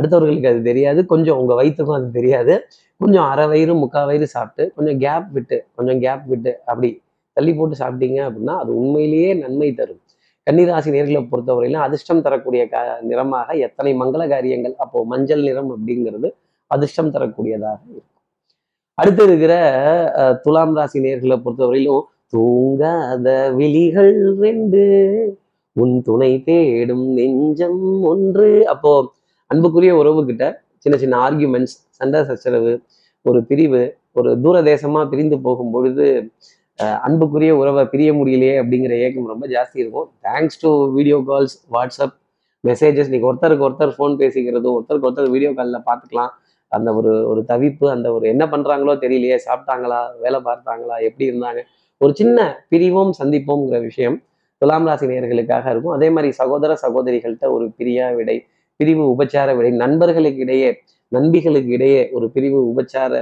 அடுத்தவர்களுக்கு 0.00 0.50
அது 0.52 0.62
தெரியாது. 0.64 1.00
கொஞ்சம் 1.06 1.38
உங்க 1.40 1.54
வயிற்றுக்கும் 1.56 1.98
அது 1.98 2.10
தெரியாது. 2.12 2.54
கொஞ்சம் 3.00 3.26
அரை 3.28 3.46
வயிறு 3.48 3.74
முக்கால் 3.80 4.08
வயிறு 4.08 4.26
சாப்பிட்டு 4.34 4.64
கொஞ்சம் 4.76 4.98
கேப் 5.00 5.28
விட்டு 5.32 5.58
கொஞ்சம் 5.76 6.00
கேப் 6.02 6.26
விட்டு 6.26 6.52
அப்படி 6.66 6.90
தள்ளி 7.36 7.52
போட்டு 7.54 7.76
சாப்பிட்டீங்க 7.80 8.18
அப்படின்னா 8.26 8.54
அது 8.58 8.70
உண்மையிலேயே 8.78 9.30
நன்மை 9.40 9.68
தரும். 9.74 10.00
கன்னிராசி 10.46 10.90
நேர்களை 10.90 11.20
பொறுத்தவரையிலும் 11.28 11.84
அதிர்ஷ்டம் 11.86 12.22
தரக்கூடிய 12.22 12.62
க 12.68 12.76
நிறமாக 13.02 13.48
எத்தனை 13.66 13.90
மங்கள 14.00 14.22
காரியங்கள் 14.28 14.74
அப்போ 14.78 14.98
மஞ்சள் 15.06 15.42
நிறம் 15.42 15.70
அப்படிங்கிறது 15.74 16.28
அதிர்ஷ்டம் 16.70 17.12
தரக்கூடியதாக 17.14 17.78
இருக்கும். 17.86 18.06
அடுத்து 18.98 19.22
இருக்கிற 19.24 19.52
அஹ், 20.20 20.36
துலாம் 20.42 20.74
ராசி 20.76 20.98
நேர்களை 21.00 21.36
பொறுத்தவரையிலும் 21.40 22.02
தூங்காத 22.32 23.28
விழிகள் 23.54 24.12
ரெண்டு 24.40 24.82
உன் 25.76 25.96
துணை 26.02 26.32
தேடும் 26.42 27.06
நெஞ்சம் 27.14 27.80
ஒன்று. 28.04 28.48
அப்போ 28.66 28.92
அன்புக்குரிய 29.50 29.92
உறவு 30.00 30.20
கிட்ட 30.30 30.44
சின்ன 30.84 30.96
சின்ன 31.02 31.14
ஆர்கியூமெண்ட்ஸ் 31.26 31.74
சண்டை 31.98 32.20
சச்சரவு 32.28 32.72
ஒரு 33.24 33.38
பிரிவு 33.48 33.82
ஒரு 34.18 34.30
தூர 34.44 34.56
தேசமாக 34.70 35.04
பிரிந்து 35.12 35.36
போகும் 35.46 35.72
பொழுது 35.74 36.06
அன்புக்குரிய 37.06 37.52
உறவை 37.60 37.82
பிரிய 37.92 38.10
முடியலையே 38.18 38.54
அப்படிங்கிற 38.60 38.94
ஏக்கம் 39.06 39.30
ரொம்ப 39.32 39.44
ஜாஸ்தி 39.54 39.78
இருக்கும். 39.82 40.06
Thanks 40.26 40.60
to 40.62 40.70
video 40.96 41.16
calls 41.30 41.56
WhatsApp 41.74 42.14
messages 42.64 43.10
நீங்க 43.12 43.26
ஒருத்தருக்கு 43.30 43.66
ஒருத்தர் 43.68 43.92
ஃபோன் 43.96 44.14
பேசிக்கிறதும் 44.22 44.74
ஒருத்தருக்கு 44.76 45.08
ஒருத்தர் 45.08 45.34
வீடியோ 45.34 45.50
காலில் 45.58 45.86
பார்த்துக்கலாம். 45.88 46.32
அந்த 46.72 46.88
ஒரு 46.98 47.12
ஒரு 47.30 47.40
தவிப்பு 47.52 47.86
அந்த 47.94 48.08
ஒரு 48.16 48.24
என்ன 48.32 48.44
பண்றாங்களோ 48.54 48.94
தெரியலையே 49.04 49.36
சாப்பிட்டாங்களா 49.46 50.00
வேலை 50.24 50.40
பார்த்தாங்களா 50.48 50.96
எப்படி 51.08 51.24
இருந்தாங்க 51.30 51.60
ஒரு 52.00 52.12
சின்ன 52.20 52.38
பிரிவோம் 52.72 53.12
சந்திப்போங்கிற 53.20 53.78
விஷயம் 53.88 54.16
துலாம் 54.62 54.88
ராசி 54.88 55.06
நேர்களுக்காக 55.10 55.66
இருக்கும். 55.72 55.94
அதே 55.96 56.08
மாதிரி 56.14 56.30
சகோதர 56.40 56.72
சகோதரிகள்கிட்ட 56.84 57.46
ஒரு 57.56 57.66
பிரியா 57.78 58.06
விடை 58.18 58.36
பிரிவு 58.80 59.04
உபச்சார 59.12 59.48
விடை 59.56 59.70
நண்பர்களுக்கு 59.76 60.40
இடையே 60.40 60.70
நண்பிகளுக்கு 61.12 61.70
இடையே 61.70 62.02
ஒரு 62.10 62.26
பிரிவு 62.30 62.58
உபச்சார 62.70 63.12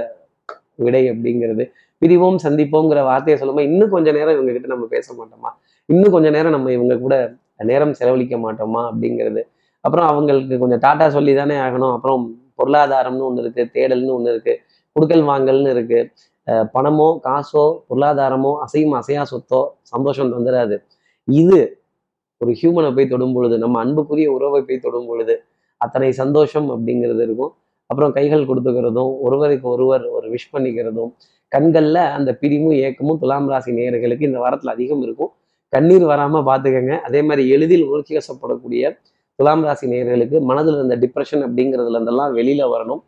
விடை 0.75 1.03
அப்படிங்கிறது. 1.11 1.63
பிரிவோம் 2.01 2.37
சந்திப்போங்கிற 2.43 2.99
வார்த்தையை 3.03 3.37
சொல்லும்போது 3.39 3.69
இன்னும் 3.71 3.89
கொஞ்ச 3.89 4.09
நேரம் 4.11 4.35
இவங்க 4.35 4.51
கிட்ட 4.51 4.67
நம்ம 4.67 4.85
பேச 4.85 5.07
மாட்டோமா? 5.13 5.49
இன்னும் 5.89 6.11
கொஞ்ச 6.11 6.27
நேரம் 6.29 6.51
நம்ம 6.51 6.71
இவங்க 6.71 6.95
கூட 6.97 7.15
நேரம் 7.63 7.93
செலவழிக்க 7.93 8.35
மாட்டோமா 8.37 8.81
அப்படிங்கிறது. 8.89 9.41
அப்புறம் 9.85 10.07
அவங்களுக்கு 10.07 10.57
கொஞ்சம் 10.59 10.83
டாட்டா 10.85 11.07
சொல்லி 11.07 11.33
தானே 11.35 11.55
ஆகணும். 11.57 11.93
அப்புறம் 11.93 12.23
பொருளாதாரம்னு 12.59 13.25
ஒன்று 13.27 13.41
இருக்கு 13.43 13.63
தேடல்னு 13.75 14.13
ஒன்று 14.13 14.31
இருக்கு 14.31 14.53
குடுக்கல் 14.95 15.25
வாங்கல்னு 15.31 15.69
இருக்கு. 15.69 15.99
அஹ் 16.47 16.67
பணமோ 16.73 17.09
காசோ 17.27 17.65
பொருளாதாரமோ 17.89 18.51
அசையும் 18.65 18.95
அசையா 18.99 19.23
சொத்தோ 19.31 19.59
சந்தோஷம் 19.91 20.31
தந்துடாது 20.33 20.75
இது 21.27 21.59
ஒரு 22.41 22.51
ஹியூமனை 22.61 22.89
போய் 22.95 23.07
தொடும் 23.07 23.33
பொழுது 23.33 23.55
நம்ம 23.57 23.79
அன்புக்குரிய 23.79 24.27
உறவை 24.31 24.61
போய் 24.61 24.79
தொடும் 24.79 25.07
பொழுது 25.07 25.33
அத்தனை 25.83 26.11
சந்தோஷம் 26.21 26.69
அப்படிங்கிறது 26.73 27.21
இருக்கும். 27.27 27.51
அப்புறம் 27.89 28.11
கைகள் 28.17 28.47
கொடுத்துக்கிறதும் 28.49 29.11
ஒருவருக்கு 29.25 29.67
ஒருவர் 29.75 30.03
ஒரு 30.17 30.27
விஷ் 30.33 30.51
பண்ணிக்கிறதும் 30.55 31.11
கண்களில் 31.51 32.01
அந்த 32.17 32.29
பிரிவும் 32.41 32.75
ஏக்கமும் 32.87 33.19
துலாம் 33.21 33.47
ராசி 33.51 33.71
நேயர்களுக்கு 33.77 34.27
இந்த 34.29 34.39
வாரத்தில் 34.43 34.71
அதிகம் 34.73 35.03
இருக்கும். 35.05 35.31
கண்ணீர் 35.73 36.05
வராமல் 36.11 36.45
பார்த்துக்கங்க 36.49 36.93
அதே 37.07 37.19
மாதிரி 37.27 37.43
எளிதில் 37.55 37.85
உணர்ச்சி 37.89 38.13
வசப்படக்கூடிய 38.17 38.91
துலாம் 39.39 39.63
ராசி 39.67 39.85
நேயர்களுக்கு 39.91 40.37
மனதில் 40.49 40.77
இருந்த 40.79 40.95
டிப்ரெஷன் 41.03 41.43
அப்படிங்கிறதுல 41.47 41.97
இருந்தெல்லாம் 41.97 42.33
வெளியில் 42.39 42.71
வரணும். 42.73 43.01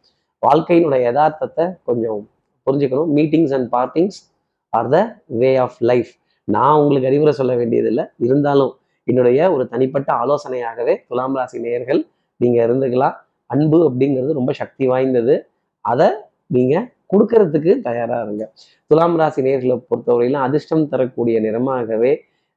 வாழ்க்கையினுடைய 0.44 1.02
யதார்த்தத்தை 1.08 1.66
கொஞ்சம் 1.90 2.22
புரிஞ்சுக்கணும். 2.68 3.12
Meetings 3.18 3.54
and 3.58 3.68
partings 3.76 4.20
are 4.74 4.90
the 4.96 5.00
way 5.42 5.52
of 5.66 5.78
life 5.92 6.12
நான் 6.48 6.78
உங்களுக்கு 6.82 7.10
அறிவுரை 7.12 7.34
சொல்ல 7.40 7.54
வேண்டியதில்லை. 7.62 8.06
இருந்தாலும் 8.28 8.74
என்னுடைய 9.08 9.40
ஒரு 9.56 9.64
தனிப்பட்ட 9.74 10.10
ஆலோசனையாகவே 10.24 10.96
துலாம் 11.10 11.38
ராசி 11.40 11.60
நேயர்கள் 11.66 12.02
நீங்க 12.42 12.58
இருந்துக்கலாம். 12.66 13.16
அன்பு 13.50 13.78
அப்படிங்கிறது 13.88 14.32
ரொம்ப 14.34 14.52
சக்தி 14.54 14.86
வாய்ந்தது. 14.88 15.34
அதை 15.86 16.08
நீங்க 16.48 16.76
கொடுக்கறதுக்கு 17.10 17.72
தயாராக 17.82 18.26
இருங்க. 18.26 18.44
துலாம் 18.92 19.16
ராசி 19.16 19.42
நேர்களை 19.42 19.76
பொறுத்தவரையிலும் 19.90 20.44
அதிர்ஷ்டம் 20.44 20.90
தரக்கூடிய 20.90 21.38
நிறமாகவே 21.42 22.12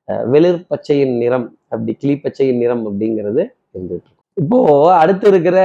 அஹ், 0.08 0.24
வெளிர் 0.26 0.58
பச்சையின் 0.70 1.14
நிறம் 1.16 1.44
அப்படி 1.68 1.92
கிளி 1.94 2.14
பச்சையின் 2.16 2.58
நிறம் 2.58 2.82
அப்படிங்கிறது 2.88 3.42
இருந்துட்டு 3.74 3.94
இருக்கும். 3.98 4.10
இப்போ 4.36 4.58
அடுத்து 4.94 5.26
இருக்கிற 5.28 5.58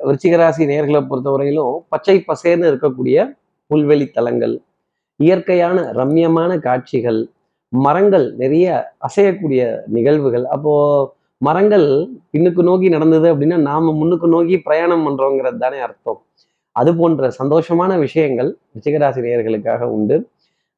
விருச்சிகராசி 0.00 0.62
நேர்களை 0.70 1.00
பொறுத்தவரையிலும் 1.06 1.74
பச்சை 1.88 2.16
பசேர்னு 2.28 2.70
இருக்கக்கூடிய 2.70 3.16
புல்வெளி 3.70 4.06
தலங்கள் 4.10 4.54
இயற்கையான 5.20 5.76
ரம்யமான 5.92 6.60
காட்சிகள் 6.60 7.20
மரங்கள் 7.72 8.26
நிறைய 8.36 8.66
அசையக்கூடிய 9.06 9.60
நிகழ்வுகள். 9.88 10.46
அப்போ 10.46 10.72
மரங்கள் 11.42 11.86
பின்னுக்கு 12.32 12.62
நோக்கி 12.68 12.88
நடந்தது 12.94 13.26
அப்படின்னா 13.32 13.58
நாம 13.70 13.92
முன்னுக்கு 14.00 14.26
நோக்கி 14.34 14.56
பிரயாணம் 14.66 15.04
பண்றோங்கிறது 15.06 15.58
தானே 15.64 15.78
அர்த்தம். 15.86 16.20
அது 16.76 16.90
போன்ற 17.00 17.30
சந்தோஷமான 17.40 17.92
விஷயங்கள் 18.04 18.50
ரிச்சிகராசி 18.74 19.22
நேயர்களுக்காக 19.26 19.88
உண்டு. 19.96 20.16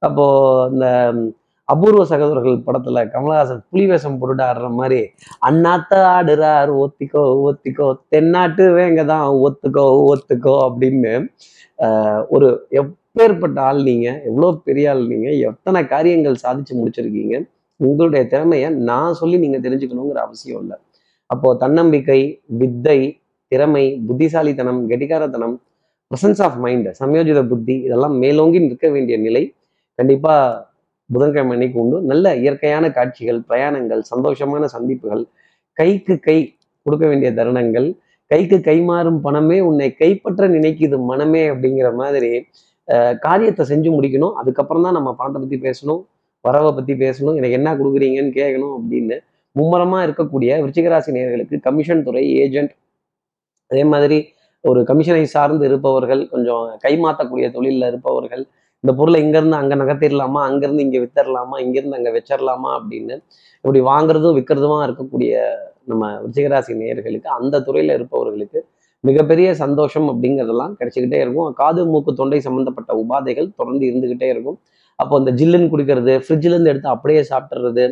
அப்போ 0.03 0.25
இந்த 0.73 0.87
அபூர்வ 1.69 2.03
சகோதரர்கள் 2.11 2.65
படத்துல 2.67 3.03
கமலஹாசன் 3.13 3.61
புலி 3.71 3.85
வேஷம் 3.91 4.17
போட்டுட்டு 4.21 4.45
ஆடுற 4.49 4.67
மாதிரி 4.81 4.99
அண்ணாத்த 5.49 6.01
ஆடுறார் 6.09 6.71
ஒத்திக்கோ 6.83 7.23
ஒத்திக்கோ 7.49 7.87
தென்னாட்டு 8.13 8.65
வேங்க 8.79 9.03
தான் 9.13 9.27
ஒத்துக்கோ 9.47 9.85
ஒத்துக்கோ 10.11 10.55
அப்படின்னு 10.67 11.15
ஒரு 12.35 12.49
எப்பேற்பட்ட 12.81 13.59
ஆள் 13.61 13.81
நீங்க 13.83 14.09
எவ்வளோ 14.29 14.51
பெரிய 14.69 14.91
ஆள் 14.91 15.03
நீங்க 15.07 15.31
எத்தனை 15.49 15.83
காரியங்கள் 15.87 16.43
சாதிச்சு 16.45 16.75
முடிச்சிருக்கீங்க 16.79 17.37
உங்களுடைய 17.81 18.23
திறமையை 18.33 18.69
நான் 18.91 19.19
சொல்லி 19.21 19.37
நீங்கள் 19.45 19.65
தெரிஞ்சுக்கணுங்கிற 19.67 20.21
அவசியம் 20.27 20.61
இல்லை. 20.65 20.77
அப்போது 21.31 21.59
தன்னம்பிக்கை 21.63 22.21
வித்தை 22.61 22.99
திறமை 23.53 23.85
புத்திசாலித்தனம் 24.09 24.81
கெட்டிக்காரத்தனம் 24.91 25.57
பிரசன்ஸ் 26.11 26.43
ஆஃப் 26.47 26.59
மைண்ட் 26.65 26.89
சமயோஜித 27.01 27.41
புத்தி 27.51 27.77
இதெல்லாம் 27.87 28.15
மேலோங்கி 28.23 28.59
நிற்க 28.65 28.89
வேண்டிய 28.95 29.17
நிலை. 29.27 29.43
கண்டிப்பாக 29.99 30.43
புதன்கிழமை 31.11 31.53
அன்னைக்கு 31.57 31.79
உண்டு. 31.83 31.97
நல்ல 32.11 32.27
இயற்கையான 32.43 32.85
காட்சிகள் 32.99 33.41
பிரயாணங்கள் 33.49 34.03
சந்தோஷமான 34.13 34.65
சந்திப்புகள் 34.75 35.25
கைக்கு 35.81 36.15
கை 36.27 36.37
கொடுக்க 36.87 37.05
வேண்டிய 37.11 37.31
தருணங்கள் 37.39 37.89
கைக்கு 38.31 38.59
கை 38.69 38.77
மாறும் 38.91 39.19
பணமே 39.27 39.59
உன்னை 39.69 39.89
கைப்பற்ற 40.03 40.47
நினைக்குது 40.57 40.97
மனமே 41.11 41.43
அப்படிங்கிற 41.53 41.89
மாதிரி 42.01 42.31
காரியத்தை 43.27 43.63
செஞ்சு 43.71 43.91
முடிக்கணும். 43.97 44.35
அதுக்கப்புறம் 44.41 44.85
தான் 44.87 44.97
நம்ம 44.99 45.11
பணத்தை 45.19 45.39
பற்றி 45.43 45.59
பேசணும். 45.67 46.01
வரவை 46.47 46.71
பத்தி 46.79 46.95
பேசணும். 47.05 47.37
எனக்கு 47.41 47.59
என்ன 47.59 47.71
கொடுக்குறீங்கன்னு 47.81 48.33
கேட்கணும் 48.41 48.75
அப்படின்னு 48.79 49.17
மும்முரமாக 49.57 50.07
இருக்கக்கூடிய 50.07 50.51
விருச்சிகராசி 50.63 51.11
நேயர்களுக்கு 51.17 51.57
கமிஷன் 51.67 52.05
துறை 52.07 52.25
ஏஜென்ட் 52.45 52.73
அதே 53.71 53.83
மாதிரி 53.93 54.19
ஒரு 54.65 54.81
கமிஷனை 54.91 55.25
சார்ந்து 55.37 55.65
இருப்பவர்கள் 55.69 56.23
கொஞ்சம் 56.33 56.65
கைமாற்றக்கூடிய 56.85 57.47
தொழிலில் 57.57 57.89
இருப்பவர்கள் 57.91 58.43
இந்த 58.85 58.93
பொருளை 58.99 59.19
இங்கேருந்து 59.25 59.59
அங்கே 59.61 59.77
நகர்த்திடலாமா 59.81 60.41
அங்கேருந்து 60.49 60.85
இங்கே 60.87 61.01
வித்தரலாமா 61.05 61.57
இங்கேருந்து 61.65 61.99
அங்கே 61.99 62.13
வச்சிடலாமா 62.17 62.71
அப்படின்னு 62.79 63.15
இப்படி 63.65 63.81
வாங்குறதும் 63.91 64.37
விற்கிறதுமா 64.39 64.79
இருக்கக்கூடிய 64.87 65.35
நம்ம 65.91 66.11
விருச்சிகராசி 66.23 66.75
நேயர்களுக்கு 66.81 67.29
அந்த 67.39 67.61
துறையில் 67.69 67.95
இருப்பவர்களுக்கு 67.99 68.61
மிகப்பெரிய 69.05 69.49
சந்தோஷம் 69.63 70.07
அப்படிங்கிறதெல்லாம் 70.11 70.75
கிடைச்சிக்கிட்டே 70.79 71.19
இருக்கும். 71.25 71.49
காது 71.61 71.81
மூக்கு 71.93 72.13
தொண்டை 72.21 72.39
சம்பந்தப்பட்ட 72.47 72.93
உபாதைகள் 73.03 73.49
தொடர்ந்து 73.59 73.85
இருந்துக்கிட்டே 73.91 74.29
இருக்கும். 74.35 74.59
அப்போ 74.99 75.15
இந்த 75.23 75.31
ஜில்லுன்னு 75.41 75.71
குடிக்கிறது 75.73 76.13
ஃப்ரிட்ஜிலேருந்து 76.25 76.73
எடுத்து 76.73 76.89
அப்படியே 76.95 77.23
சாப்பிட்றது 77.31 77.85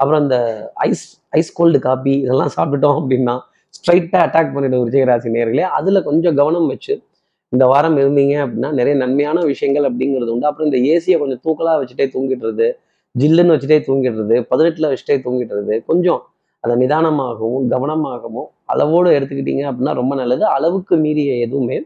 அப்புறம் 0.00 0.22
இந்த 0.24 0.38
ஐஸ் 0.88 1.04
ஐஸ் 1.38 1.52
கோல்டு 1.58 1.78
காபி 1.86 2.14
இதெல்லாம் 2.24 2.52
சாப்பிட்டுட்டோம் 2.56 2.98
அப்படின்னா 3.00 3.34
ஸ்ட்ரைட்டாக 3.76 4.24
அட்டாக் 4.26 4.54
பண்ணிடும் 4.54 4.84
விஜயராசி 4.86 5.30
நேர்களே 5.36 5.64
அதில் 5.78 6.06
கொஞ்சம் 6.08 6.36
கவனம் 6.40 6.68
வச்சு 6.72 6.94
இந்த 7.52 7.64
வாரம் 7.72 7.96
இருந்தீங்க 8.02 8.34
அப்படின்னா 8.44 8.70
நிறைய 8.78 8.94
நன்மையான 9.02 9.42
விஷயங்கள் 9.50 9.86
அப்படிங்கிறது 9.88 10.32
உண்டு. 10.34 10.48
அப்புறம் 10.50 10.68
இந்த 10.70 10.78
ஏசியை 10.92 11.16
கொஞ்சம் 11.22 11.42
தூக்கலாக 11.44 11.76
வச்சுட்டே 11.80 12.06
தூங்கிடுறது 12.14 12.66
ஜில்லுன்னு 13.14 13.54
வச்சுட்டே 13.54 13.78
தூங்கிடுறது 13.88 14.36
பதினெட்டில் 14.50 14.88
வச்சுட்டே 14.92 15.16
தூங்கிடுறது 15.26 15.74
கொஞ்சம் 15.90 16.22
அதை 16.64 16.74
நிதானமாகவும் 16.82 17.66
கவனமாகவும் 17.74 18.48
அளவோடு 18.72 19.10
எடுத்துக்கிட்டீங்க 19.18 19.62
அப்படின்னா 19.68 19.92
ரொம்ப 20.00 20.14
நல்லது. 20.20 20.44
அளவுக்கு 20.56 20.94
மீறிய 21.04 21.32
எதுவுமே 21.46 21.78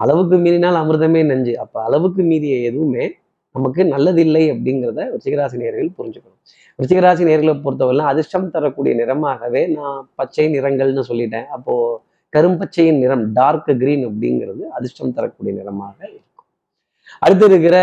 அளவுக்கு 0.00 0.36
மீறினால் 0.44 0.78
அமிர்தமே 0.82 1.20
நஞ்சு. 1.30 1.52
அப்போ 1.62 1.78
அளவுக்கு 1.88 2.22
மீறிய 2.30 2.56
எதுவுமே 2.70 3.04
நமக்கு 3.56 3.82
நல்லதில்லை 3.94 4.42
அப்படிங்கிறத 4.52 5.00
ரிச்சிகராசி 5.12 5.56
நேர்கள் 5.62 5.88
புரிஞ்சுக்கணும். 5.98 6.40
ரிச்சிகராசி 6.80 7.22
நேர்களை 7.28 7.54
பொறுத்தவரைலாம் 7.64 8.10
அதிர்ஷ்டம் 8.12 8.50
தரக்கூடிய 8.54 8.92
நிறமாகவே 9.00 9.62
நான் 9.76 9.98
பச்சை 10.18 10.46
நிறங்கள்னு 10.54 11.04
சொல்லிட்டேன். 11.10 11.46
அப்போ 11.56 11.74
கரும்பச்சையின் 12.36 13.00
நிறம் 13.02 13.24
டார்க் 13.32 13.70
கிரீன் 13.82 14.04
அப்படிங்கிறது 14.08 14.62
அதிர்ஷ்டம் 14.78 15.14
தரக்கூடிய 15.18 15.52
நிறமாக 15.58 15.96
இருக்கும். 16.08 16.46
அடுத்து 17.24 17.44
இருக்கிற 17.50 17.76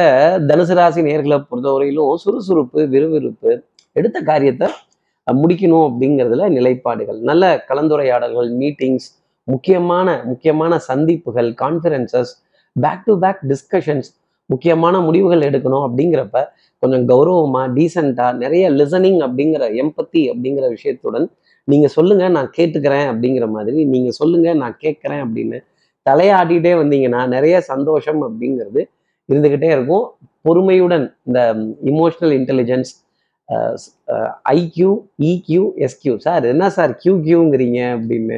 தனுசு 0.49 0.73
ராசி 0.79 1.01
நேர்களை 1.09 1.37
பொறுத்தவரையிலும் 1.49 2.15
சுறுசுறுப்பு 2.23 2.79
விறுவிறுப்பு 2.93 3.51
எடுத்த 3.99 4.17
காரியத்தை 4.29 4.67
முடிக்கணும் 5.41 5.85
அப்படிங்கிறதுல 5.89 6.47
நிலைப்பாடுகள். 6.57 7.19
நல்ல 7.29 7.43
கலந்துரையாடல்கள் 7.69 8.49
மீட்டிங்ஸ் 8.61 9.07
முக்கியமான 9.43 10.07
முக்கியமான 10.31 10.73
சந்திப்புகள் 10.89 11.49
conferences 11.61 12.33
back 12.75 13.05
to 13.07 13.13
back 13.23 13.41
discussions 13.51 14.09
முக்கியமான 14.51 14.95
முடிவுகள் 15.05 15.45
எடுக்கணும் 15.49 15.85
அப்படிங்கிறப்ப 15.87 16.37
கொஞ்சம் 16.83 17.05
கௌரவமாக 17.11 17.67
டீசெண்டாக 17.77 18.39
நிறைய 18.43 18.63
லிசனிங் 18.79 19.19
அப்படிங்கிற 19.27 19.63
எம்பத்தி 19.83 20.21
அப்படிங்கிற 20.31 20.65
விஷயத்துடன் 20.75 21.27
நீங்கள் 21.67 21.93
சொல்லுங்கள் 21.97 22.33
நான் 22.37 22.49
கேட்டுக்கிறேன் 22.57 23.07
அப்படிங்கிற 23.11 23.45
மாதிரி. 23.55 23.79
நீங்கள் 23.93 24.17
சொல்லுங்கள் 24.19 24.59
நான் 24.63 24.75
கேட்குறேன் 24.83 25.21
அப்படின்னு 25.25 25.57
தலையாடிட்டே 26.05 26.73
வந்தீங்கன்னா 26.81 27.21
நிறைய 27.35 27.55
சந்தோஷம் 27.71 28.21
அப்படிங்கிறது 28.27 28.81
இருந்துக்கிட்டே 29.29 29.69
இருக்கும். 29.75 30.05
பொறுமையுடன் 30.47 31.05
இந்த 31.27 31.39
emotional 31.91 32.33
intelligence 32.39 32.91
IQ 34.57 34.89
EQ 35.29 35.63
SQ 35.85 36.13
sir 36.25 36.43
என்ன 36.53 36.65
சார் 36.77 36.91
கியூ 37.01 37.13
கியூங்கிறீங்க 37.27 37.79
அப்படின்னு. 37.97 38.37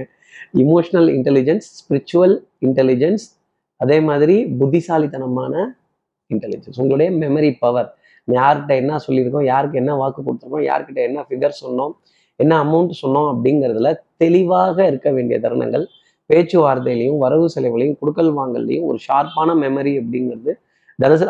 இமோஷனல் 0.63 1.09
இன்டெலிஜென்ஸ் 1.17 1.67
ஸ்பிரிச்சுவல் 1.79 2.35
இன்டெலிஜென்ஸ் 2.67 3.25
அதே 3.81 3.97
மாதிரி 4.09 4.35
புத்திசாலித்தனமான 4.59 5.53
இன்டெலிஜென்ஸ் 6.31 6.79
உங்களுடைய 6.79 7.11
மெமரி 7.11 7.51
பவர் 7.59 7.89
யார்கிட்ட 8.27 8.73
என்ன 8.75 8.99
சொல்லியிருக்கோம் 9.07 9.43
யாருக்கு 9.43 9.77
என்ன 9.77 9.95
வாக்கு 9.95 10.19
கொடுத்துருக்கோம் 10.23 10.65
யார்கிட்ட 10.65 11.01
என்ன 11.03 11.25
ஃபிகர் 11.29 11.59
சொன்னோம் 11.63 11.93
என்ன 12.39 12.53
அமௌண்ட் 12.63 12.93
சொன்னோம் 13.01 13.27
அப்படிங்கிறதுல 13.31 13.89
தெளிவாக 14.17 14.87
இருக்க 14.87 15.09
வேண்டிய 15.11 15.39
தருணங்கள் 15.39 15.85
பேச்சுவார்த்தையிலையும் 16.29 17.17
வரவு 17.17 17.47
செலவுலையும் 17.55 17.97
கொடுக்கல் 17.99 18.31
வாங்கல்லையும் 18.37 18.85
ஒரு 18.85 18.99
ஷார்ப்பான 19.07 19.49
மெமரி 19.63 19.93
அப்படிங்கிறது 19.99 20.53
தனுசு 20.99 21.25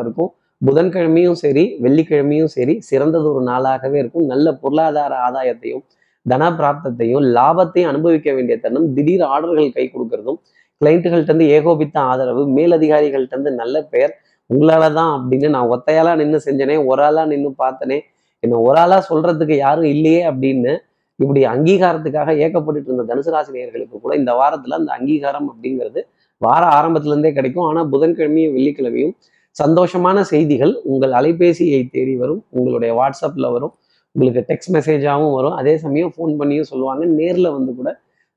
இருக்கும். 0.00 0.32
புதன்கிழமையும் 0.62 1.38
சரி 1.40 1.64
வெள்ளிக்கிழமையும் 1.82 2.50
சரி 2.56 2.74
சிறந்தது 2.80 3.26
ஒரு 3.34 3.42
நாளாகவே 3.46 3.98
இருக்கும். 3.98 4.26
நல்ல 4.26 4.52
பொருளாதார 4.52 5.14
ஆதாயத்தையும் 5.28 5.82
தன 6.26 6.48
பிராப்தத்தையும் 6.50 7.24
லாபத்தையும் 7.36 7.88
அனுபவிக்க 7.88 8.28
வேண்டிய 8.32 8.54
தருணம். 8.58 8.86
திடீர் 8.94 9.24
ஆர்டர்கள் 9.32 9.74
கை 9.74 9.84
கொடுக்கறதும் 9.94 10.38
கிளைண்ட்டுகள்கிட்டருந்து 10.80 11.48
ஏகோபித்த 11.56 11.96
ஆதரவு 12.00 12.42
மேலதிகாரிகள்கிட்டருந்து 12.56 13.52
நல்ல 13.60 13.76
பெயர். 13.92 14.12
உங்களால 14.50 14.92
தான் 14.92 15.12
அப்படின்னு 15.16 15.48
நான் 15.48 15.70
ஒத்தையாளா 15.74 16.12
நின்று 16.20 16.40
செஞ்சனே 16.44 16.74
ஒரு 16.90 17.02
ஆளா 17.06 17.24
நின்று 17.24 17.50
பார்த்தனே 17.62 17.98
என்ன 18.42 18.58
ஒரு 18.60 18.78
ஆளா 18.78 18.98
சொல்றதுக்கு 19.08 19.56
யாரும் 19.56 19.88
இல்லையே 19.94 20.20
அப்படின்னு 20.30 20.72
இப்படி 21.18 21.40
அங்கீகாரத்துக்காக 21.44 22.30
ஏக்கப்பட்டுட்டு 22.44 22.90
இருந்த 22.90 23.04
தனுசு 23.10 23.30
ராசி 23.34 23.78
கூட 24.04 24.12
இந்த 24.14 24.32
வாரத்துல 24.32 24.78
அந்த 24.80 24.92
அங்கீகாரம் 24.92 25.48
அப்படிங்கிறது 25.52 26.00
வார 26.42 26.62
ஆரம்பத்துல 26.78 27.14
இருந்தே 27.14 27.32
கிடைக்கும். 27.32 27.66
ஆனா 27.68 27.82
புதன்கிழமையும் 27.92 28.54
வெள்ளிக்கிழமையும் 28.56 29.14
சந்தோஷமான 29.56 30.20
செய்திகள் 30.20 30.72
உங்கள் 30.84 31.12
அலைபேசியை 31.12 31.88
தேடி 31.94 32.16
வரும் 32.16 32.44
உங்களுடைய 32.50 32.90
வாட்ஸ்அப்ல 33.00 33.50
வரும் 33.52 33.72
உங்களுக்கு 34.14 34.42
டெக்ஸ்ட் 34.50 34.74
மெசேஜாகவும் 34.76 35.34
வரும். 35.38 35.54
அதே 35.60 35.74
சமயம் 35.84 36.12
ஃபோன் 36.16 36.34
பண்ணியும் 36.40 36.68
சொல்லுவாங்க. 36.72 37.04
நேரில் 37.04 37.54
வந்து 37.56 37.74
கூட 37.74 37.88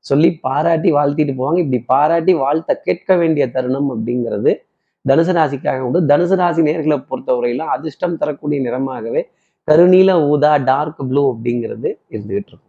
சொல்லி 0.06 0.30
பாராட்டி 0.46 0.90
வாழ்த்திட்டு 0.98 1.34
போவாங்க. 1.40 1.60
இப்படி 1.64 1.80
பாராட்டி 1.94 2.34
வாழ்த்த 2.44 2.76
கேட்க 2.88 3.16
வேண்டிய 3.22 3.46
தருணம் 3.56 3.90
அப்படிங்கிறது 3.96 4.52
தனுசு 5.06 5.34
ராசிக்காக 5.38 5.86
உண்டு. 5.88 6.00
தனுசு 6.12 6.36
ராசி 6.42 6.62
நேர்களை 6.70 6.98
பொறுத்தவரையில 7.10 7.66
அதிர்ஷ்டம் 7.76 8.18
தரக்கூடிய 8.22 8.60
நிறமாகவே 8.68 9.22
கருநீல 9.68 10.12
ஊதா 10.32 10.52
டார்க் 10.70 11.02
ப்ளூ 11.10 11.24
அப்படிங்கிறது 11.34 11.90
இருந்துகிட்டு 12.14 12.52
இருக்கும். 12.52 12.66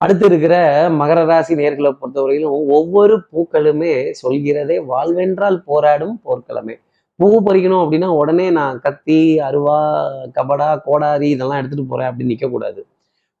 அடுத்து 0.00 0.24
இருக்கிற 0.30 0.54
மகர 1.00 1.18
ராசி 1.30 1.54
நேர்களை 1.60 1.90
பொறுத்தவரையிலும் 2.00 2.56
ஒவ்வொரு 2.76 3.14
பூக்களுமே 3.30 3.92
சொல்கிறதே 4.22 4.76
வாழ்வென்றால் 4.90 5.58
போராடும் 5.70 6.16
போர்க்களமே. 6.26 6.74
பூ 7.20 7.26
பறிக்கணும் 7.46 7.82
அப்படின்னா 7.82 8.08
உடனே 8.20 8.46
நான் 8.58 8.80
கத்தி 8.86 9.18
அருவா 9.48 9.78
கபடா 10.36 10.68
கோடாரி 10.86 11.28
இதெல்லாம் 11.34 11.60
எடுத்துட்டு 11.60 11.84
போறேன் 11.92 12.08
அப்படின்னு 12.10 12.32
நிற்கக்கூடாது 12.34 12.80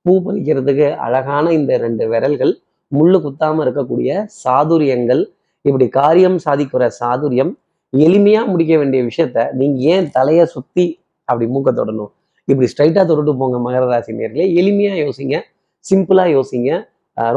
பூ 0.06 0.12
பறிக்கிறதுக்கு 0.26 0.86
அழகான 1.06 1.52
இந்த 1.58 1.72
ரெண்டு 1.84 2.04
விரல்கள் 2.12 2.52
முள்ளு 2.96 3.18
குத்தாம 3.24 3.62
இருக்கக்கூடிய 3.66 4.10
சாதுரியங்கள் 4.44 5.22
இப்படி 5.68 5.86
காரியம் 5.98 6.38
சாதிக்கிற 6.46 6.88
சாதுரியம் 7.00 7.52
எளிமையா 7.92 8.40
முடிக்க 8.52 8.74
வேண்டிய 8.80 9.00
விஷயத்த 9.08 9.38
நீங்க 9.60 9.78
ஏன் 9.94 10.08
தலையை 10.16 10.44
சுத்தி 10.54 10.84
அப்படி 11.28 11.46
மூக்க 11.54 11.70
தொடணும்? 11.80 12.10
இப்படி 12.48 12.66
ஸ்ட்ரைட்டா 12.72 13.02
தொட்டுட்டு 13.08 13.32
போங்க 13.40 13.58
மகர 13.66 13.84
ராசி 13.92 14.12
நேர்களே. 14.18 14.46
எளிமையா 14.60 14.94
யோசிங்க 15.04 15.36
சிம்பிளா 15.84 16.24
யோசிங்க. 16.36 16.70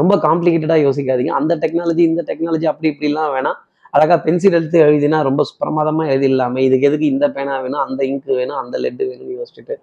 ரொம்ப 0.00 0.14
காம்ப்ளிகேட்டடாக 0.26 0.80
யோசிக்காதீங்க. 0.86 1.32
அந்த 1.40 1.52
டெக்னாலஜி 1.62 2.02
இந்த 2.10 2.22
டெக்னாலஜி 2.30 2.66
அப்படி 2.72 2.88
இப்படிலாம் 2.92 3.32
வேணாம். 3.36 3.58
அழகா 3.94 4.16
பென்சில் 4.24 4.56
எடுத்து 4.58 4.78
எழுதினா 4.86 5.18
ரொம்ப 5.28 5.42
பிரமாதமா 5.60 6.04
எழுதிடலாமே. 6.12 6.60
இதுக்கு 6.68 6.88
எதுக்கு 6.88 7.06
இந்த 7.14 7.26
பேனா 7.36 7.54
வேணும் 7.64 7.82
அந்த 7.86 8.00
இங்கு 8.10 8.32
வேணும் 8.40 8.58
அந்த 8.62 8.76
லெட்டு 8.84 9.04
வேணும்னு 9.10 9.38
யோசிச்சுட்டு 9.38 9.76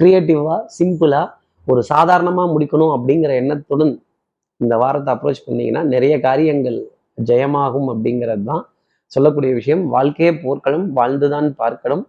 க்ரியேட்டிவாக 0.00 0.58
சிம்பிளா 0.78 1.22
ஒரு 1.66 1.80
சாதாரணமா 1.92 2.44
முடிக்கணும் 2.54 2.92
அப்படிங்கிற 2.96 3.32
எண்ணத்துடன் 3.42 3.94
இந்த 4.60 4.74
வாரத்தை 4.82 5.10
அப்ரோச் 5.14 5.46
பண்ணீங்கன்னா 5.46 5.82
நிறைய 5.94 6.14
காரியங்கள் 6.28 6.78
ஜெயமாகும் 7.28 7.88
அப்படிங்கிறது 7.92 8.44
தான் 8.50 8.64
சொல்லக்கூடிய 9.12 9.52
விஷயம். 9.58 9.82
வாழ்க்கையே 9.94 10.32
போர்க்களம் 10.44 10.86
வாழ்ந்துதான் 10.98 11.48
பார்க்கணும். 11.62 12.04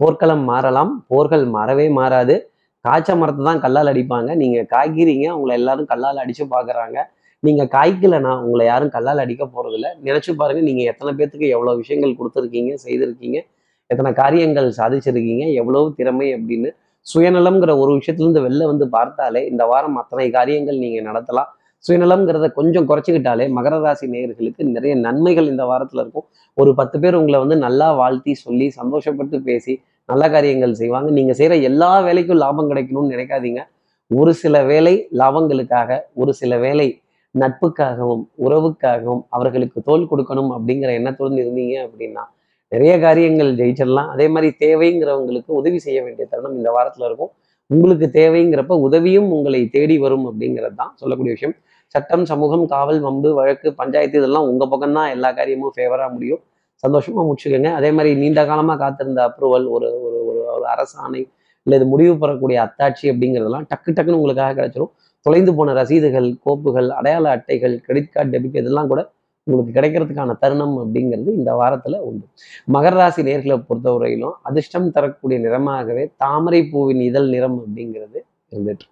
போர்க்களம் 0.00 0.44
மாறலாம். 0.50 0.92
போர்கள் 1.12 1.44
மாறவே 1.56 1.86
மாறாது. 1.98 2.36
காய்ச்ச 2.84 3.10
மரத்தை 3.20 3.42
தான் 3.48 3.60
கல்லால் 3.64 3.90
அடிப்பாங்க. 3.92 4.30
நீங்க 4.42 4.58
காய்க்கிறீங்க 4.74 5.26
உங்களை 5.36 5.54
எல்லாரும் 5.60 5.88
கல்லால் 5.92 6.20
அடித்து 6.22 6.44
பார்க்குறாங்க. 6.54 6.98
நீங்க 7.42 7.62
காய்க்கலைன்னா 7.76 8.32
உங்களை 8.44 8.64
யாரும் 8.70 8.92
கல்லால் 8.96 9.22
அடிக்க 9.24 9.44
போறதில்ல. 9.54 9.88
நினச்சி 10.06 10.30
பாருங்கள் 10.40 10.66
நீங்கள் 10.68 10.88
எத்தனை 10.92 11.10
பேர்த்துக்கு 11.18 11.48
எவ்வளோ 11.56 11.74
விஷயங்கள் 11.82 12.16
கொடுத்துருக்கீங்க 12.18 12.72
செய்திருக்கீங்க 12.84 13.38
எத்தனை 13.90 14.10
காரியங்கள் 14.22 14.68
சாதிச்சிருக்கீங்க 14.78 15.44
எவ்வளவு 15.60 15.88
திறமை 15.98 16.28
அப்படின்னு. 16.36 16.70
சுயநலம்ங்கிற 17.06 17.72
ஒரு 17.82 17.90
விஷயத்துலேருந்து 17.98 18.44
வெளில 18.46 18.66
வந்து 18.72 18.86
பார்த்தாலே 18.96 19.42
இந்த 19.52 19.62
வாரம் 19.72 19.98
அத்தனை 20.00 20.26
காரியங்கள் 20.38 20.82
நீங்கள் 20.84 21.06
நடத்தலாம். 21.08 21.50
சுயநலம்ங்கிறத 21.84 22.46
கொஞ்சம் 22.58 22.86
குறைச்சிக்கிட்டாலே 22.88 23.44
மகர 23.56 23.74
ராசி 23.84 24.06
நேயர்களுக்கு 24.14 24.62
நிறைய 24.76 24.94
நன்மைகள் 24.96 25.50
இந்த 25.52 25.64
வாரத்துல 25.64 26.02
இருக்கும். 26.04 26.26
ஒரு 26.54 26.74
பத்து 26.74 26.96
பேர் 27.00 27.18
உங்களை 27.20 27.38
வந்து 27.44 27.56
நல்லா 27.56 27.88
வாழ்த்தி 28.00 28.34
சொல்லி 28.34 28.72
சந்தோஷப்பட்டு 28.80 29.38
பேசி 29.48 29.74
நல்ல 30.04 30.24
காரியங்கள் 30.30 30.74
செய்வாங்க. 30.74 31.08
நீங்க 31.10 31.32
செய்யற 31.38 31.54
எல்லா 31.62 31.90
வேலைக்கும் 32.06 32.42
லாபம் 32.44 32.70
கிடைக்கணும்னு 32.70 33.12
நினைக்காதீங்க. 33.14 33.62
ஒரு 34.10 34.32
சில 34.34 34.56
வேலை 34.64 35.08
லாபங்களுக்காக 35.20 35.98
ஒரு 36.14 36.32
சில 36.40 36.58
வேலை 36.58 36.88
நட்புக்காகவும் 37.34 38.22
உறவுக்காகவும் 38.46 39.22
அவர்களுக்கு 39.36 39.78
தோல் 39.82 40.08
கொடுக்கணும் 40.10 40.50
அப்படிங்கிற 40.56 40.90
எண்ணத்துடன் 40.98 41.40
இருந்தீங்க 41.42 41.74
அப்படின்னா 41.86 42.22
நிறைய 42.72 42.92
காரியங்கள் 42.98 43.50
ஜெயிச்சிடலாம். 43.58 44.08
அதே 44.14 44.28
மாதிரி 44.28 44.48
தேவைங்கிறவங்களுக்கு 44.64 45.50
உதவி 45.60 45.78
செய்ய 45.78 45.98
வேண்டிய 46.02 46.24
தருணம் 46.30 46.56
இந்த 46.56 46.70
வாரத்துல 46.76 47.06
இருக்கும். 47.08 47.32
உங்களுக்கு 47.70 48.06
தேவைங்கிறப்ப 48.20 48.74
உதவியும் 48.86 49.28
உங்களை 49.30 49.60
தேடி 49.76 49.98
வரும் 49.98 50.26
அப்படிங்கிறது 50.30 50.74
தான் 50.74 50.92
சொல்லக்கூடிய 50.96 51.32
விஷயம். 51.36 51.54
சட்டம் 51.94 52.24
சமூகம் 52.30 52.64
காவல் 52.74 53.00
வம்பு 53.06 53.28
வழக்கு 53.38 53.68
பஞ்சாயத்து 53.80 54.20
இதெல்லாம் 54.20 54.48
உங்கள் 54.50 54.70
பக்கம் 54.72 54.96
தான் 54.98 55.10
எல்லா 55.14 55.28
காரியமும் 55.38 55.74
ஃபேவராக 55.76 56.10
முடியும். 56.16 56.42
சந்தோஷமாக 56.82 57.24
முடிச்சுக்கோங்க. 57.28 57.70
அதே 57.78 57.90
மாதிரி 57.96 58.10
நீண்ட 58.22 58.40
காலமாக 58.50 58.78
காத்திருந்த 58.82 59.20
அப்ரூவல் 59.28 59.66
ஒரு 59.76 59.88
ஒரு 60.06 60.18
ஒரு 60.28 60.40
ஒரு 60.56 60.66
அரசாணை 60.74 61.22
இல்லை 61.66 61.76
இது 61.80 61.86
முடிவு 61.92 62.14
பெறக்கூடிய 62.22 62.58
அத்தாட்சி 62.66 63.06
அப்படிங்கிறதெல்லாம் 63.12 63.66
டக்கு 63.70 63.90
டக்குன்னு 63.96 64.18
உங்களுக்காக 64.20 64.54
கிடைச்சிரும். 64.58 64.92
தொலைந்து 65.26 65.52
போன 65.58 65.72
ரசீதுகள் 65.80 66.28
கோப்புகள் 66.44 66.88
அடையாள 66.98 67.26
அட்டைகள் 67.36 67.74
கிரெடிட் 67.86 68.12
கார்டு 68.14 68.32
டெபிட் 68.34 68.60
இதெல்லாம் 68.62 68.90
கூட 68.92 69.00
உங்களுக்கு 69.46 69.72
கிடைக்கிறதுக்கான 69.78 70.36
தருணம் 70.42 70.76
அப்படிங்கிறது 70.82 71.30
இந்த 71.40 71.50
வாரத்தில் 71.60 71.98
உண்டு. 72.08 72.24
மகர 72.74 72.94
ராசி 73.00 73.22
நேர்களை 73.28 73.56
பொறுத்தவரையிலும் 73.68 74.36
அதிர்ஷ்டம் 74.50 74.92
தரக்கூடிய 74.96 75.38
நிறமாகவே 75.46 76.04
தாமரை 76.24 76.60
பூவின் 76.72 77.02
இதழ் 77.08 77.28
நிறம் 77.34 77.58
அப்படிங்கிறது 77.62 78.18
இருந்துட்டு 78.52 78.86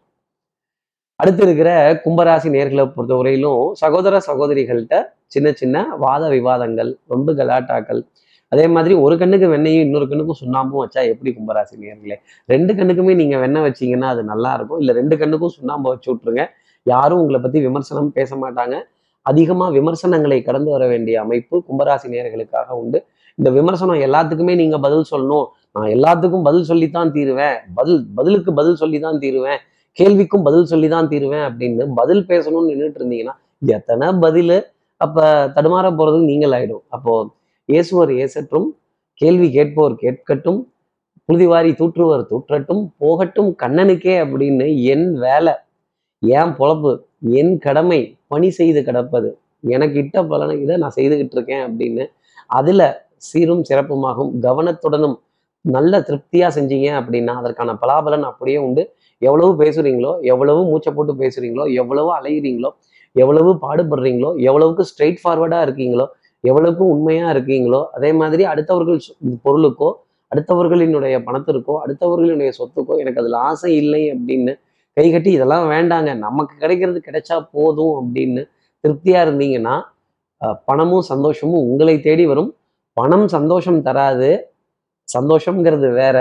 அடுத்து 1.21 1.43
இருக்கிற 1.47 1.71
கும்பராசி 2.05 2.49
நேர்களை 2.55 2.85
பொறுத்தவரையிலும் 2.95 3.61
சகோதர 3.83 4.15
சகோதரிகள்கிட்ட 4.29 4.97
சின்ன 5.35 5.49
சின்ன 5.61 5.85
வாத 6.05 6.23
விவாதங்கள் 6.35 6.91
ரொம்ப 7.13 7.29
கலாட்டாக்கள். 7.41 8.01
அதே 8.53 8.65
மாதிரி 8.75 8.95
ஒரு 9.05 9.15
கண்ணுக்கு 9.21 9.47
வெண்ணையும் 9.53 9.85
இன்னொரு 9.87 10.07
கண்ணுக்கும் 10.09 10.39
சுண்ணாம்பும் 10.41 10.81
வச்சா 10.83 11.03
எப்படி 11.13 11.31
கும்பராசி 11.37 11.75
நேர்களே? 11.83 12.17
ரெண்டு 12.53 12.73
கண்ணுக்குமே 12.79 13.15
நீங்க 13.21 13.37
வெண்ணெய் 13.45 13.65
வச்சீங்கன்னா 13.67 14.09
அது 14.15 14.23
நல்லா 14.33 14.51
இருக்கும். 14.59 14.81
இல்ல 14.83 14.93
ரெண்டு 15.01 15.15
கண்ணுக்கும் 15.21 15.53
சுண்ணாம்பு 15.57 15.89
வச்சு 15.93 16.09
விட்டுருங்க. 16.11 16.45
யாரும் 16.87 17.21
உங்களை 17.23 17.41
பத்தி 17.45 17.61
விமர்சனம் 17.67 18.11
பேச 18.19 18.37
மாட்டாங்க. 18.45 18.77
அதிகமாக 19.31 19.71
விமர்சனங்களை 19.79 20.39
கடந்து 20.49 20.71
வர 20.71 20.87
வேண்டிய 20.93 21.21
அமைப்பு 21.25 21.57
கும்பராசி 21.69 22.09
நேயர்களுக்காக 22.15 22.69
உண்டு. 22.83 22.99
இந்த 23.39 23.51
விமர்சனம் 23.59 24.01
எல்லாத்துக்குமே 24.07 24.55
நீங்கள் 24.63 24.83
பதில் 24.87 25.07
சொல்லணும். 25.13 25.47
நான் 25.77 25.93
எல்லாத்துக்கும் 25.97 26.45
பதில் 26.49 26.67
சொல்லித்தான் 26.71 27.13
தீருவேன். 27.17 27.57
பதில் 27.79 28.01
பதிலுக்கு 28.19 28.51
பதில் 28.59 28.81
சொல்லி 28.83 28.99
தான் 29.07 29.19
தீருவேன். 29.25 29.63
கேள்விக்கும் 29.99 30.45
பதில் 30.47 30.71
சொல்லி 30.73 30.89
தான் 30.95 31.09
தீருவேன் 31.13 31.45
அப்படின்னு 31.49 31.85
பதில் 32.01 32.23
பேசணும்னு 32.31 32.71
நின்றுட்டு 32.71 33.01
இருந்தீங்கன்னா 33.01 33.35
எத்தனை 33.77 34.07
பதில்? 34.25 34.57
அப்ப 35.01 35.27
தடுமாற 35.57 35.87
போறதுக்கு 35.99 36.31
நீங்கள் 36.33 36.55
ஆயிடும். 36.57 36.85
அப்போ 36.95 37.13
இயேசுவர் 37.73 38.13
ஏசற்றும் 38.25 38.69
கேள்வி 39.21 39.49
கேட்போர் 39.57 39.95
கேட்கட்டும் 40.05 40.61
புழுதிவாரி 41.29 41.71
தூற்றுவர் 41.81 42.23
தூற்றட்டும் 42.31 42.83
போகட்டும் 43.03 43.51
கண்ணனுக்கே 43.63 44.15
அப்படின்னு 44.25 44.67
என் 44.95 45.07
வேலை 45.25 45.55
என் 46.23 46.53
பொழப்பு 46.59 46.93
என் 47.41 47.55
கடமை 47.67 48.01
பணி 48.33 48.49
செய்து 48.59 48.81
கிடப்பது. 48.89 49.29
எனக்கு 49.75 49.97
இட்ட 50.03 50.17
பலனை 50.33 50.55
இதை 50.65 50.75
நான் 50.83 50.97
செய்துகிட்டு 50.99 51.37
இருக்கேன் 51.37 51.63
அப்படின்னு 51.67 52.05
அதுல 52.59 52.83
சீரும் 53.29 53.65
சிறப்புமாகும். 53.69 54.33
கவனத்துடனும் 54.47 55.17
நல்ல 55.65 56.01
திருப்தியா 56.09 56.49
செஞ்சீங்க 56.57 56.89
அப்படின்னா 57.01 57.35
அதற்கான 57.41 57.75
பலாபலன் 57.83 58.27
அப்படியே 58.31 58.59
உண்டு. 58.67 58.83
எவ்வளவு 59.27 59.53
பேசுறீங்களோ 59.63 60.13
எவ்வளவு 60.33 60.61
மூச்சை 60.71 60.91
போட்டு 60.97 61.15
பேசுறீங்களோ 61.23 61.65
எவ்வளவு 61.81 62.11
அலைகிறீங்களோ 62.19 62.71
எவ்வளவு 63.17 63.51
பாடுபடுறீங்களோ 63.65 64.31
எவ்வளவுக்கு 64.49 64.85
ஸ்ட்ரெயிட் 64.91 65.21
ஃபார்வர்டாக 65.23 65.67
இருக்கீங்களோ 65.67 66.07
எவ்வளவுக்கு 66.45 66.85
உண்மையாக 66.95 67.35
இருக்கீங்களோ 67.35 67.81
அதே 67.97 68.11
மாதிரி 68.21 68.43
அடுத்தவர்கள் 68.53 68.99
பொருளுக்கோ 69.45 69.91
அடுத்தவர்களினுடைய 70.33 71.17
பணத்திற்கோ 71.27 71.75
அடுத்தவர்களினுடைய 71.85 72.51
சொத்துக்கோ 72.59 72.95
எனக்கு 73.03 73.21
அதில் 73.23 73.39
ஆசை 73.49 73.73
இல்லை 73.83 74.03
அப்படின்னு 74.15 74.53
கை 74.97 75.05
கட்டி 75.13 75.31
இதெல்லாம் 75.37 75.67
வேண்டாங்க. 75.75 76.11
நமக்கு 76.27 76.55
கிடைக்கிறது 76.63 76.99
கிடைச்சா 77.07 77.37
போதும் 77.57 77.95
அப்படின்னு 78.01 78.43
திருப்தியாக 78.85 79.25
இருந்தீங்கன்னா 79.27 79.77
பணமும் 80.69 81.05
சந்தோஷமும் 81.13 81.65
உங்களை 81.71 81.95
தேடி 82.07 82.25
வரும். 82.31 82.51
பணம் 82.97 83.27
சந்தோஷம் 83.37 83.81
தராது. 83.89 84.31
சந்தோஷம்ங்கிறது 85.09 85.89
வேற. 86.01 86.19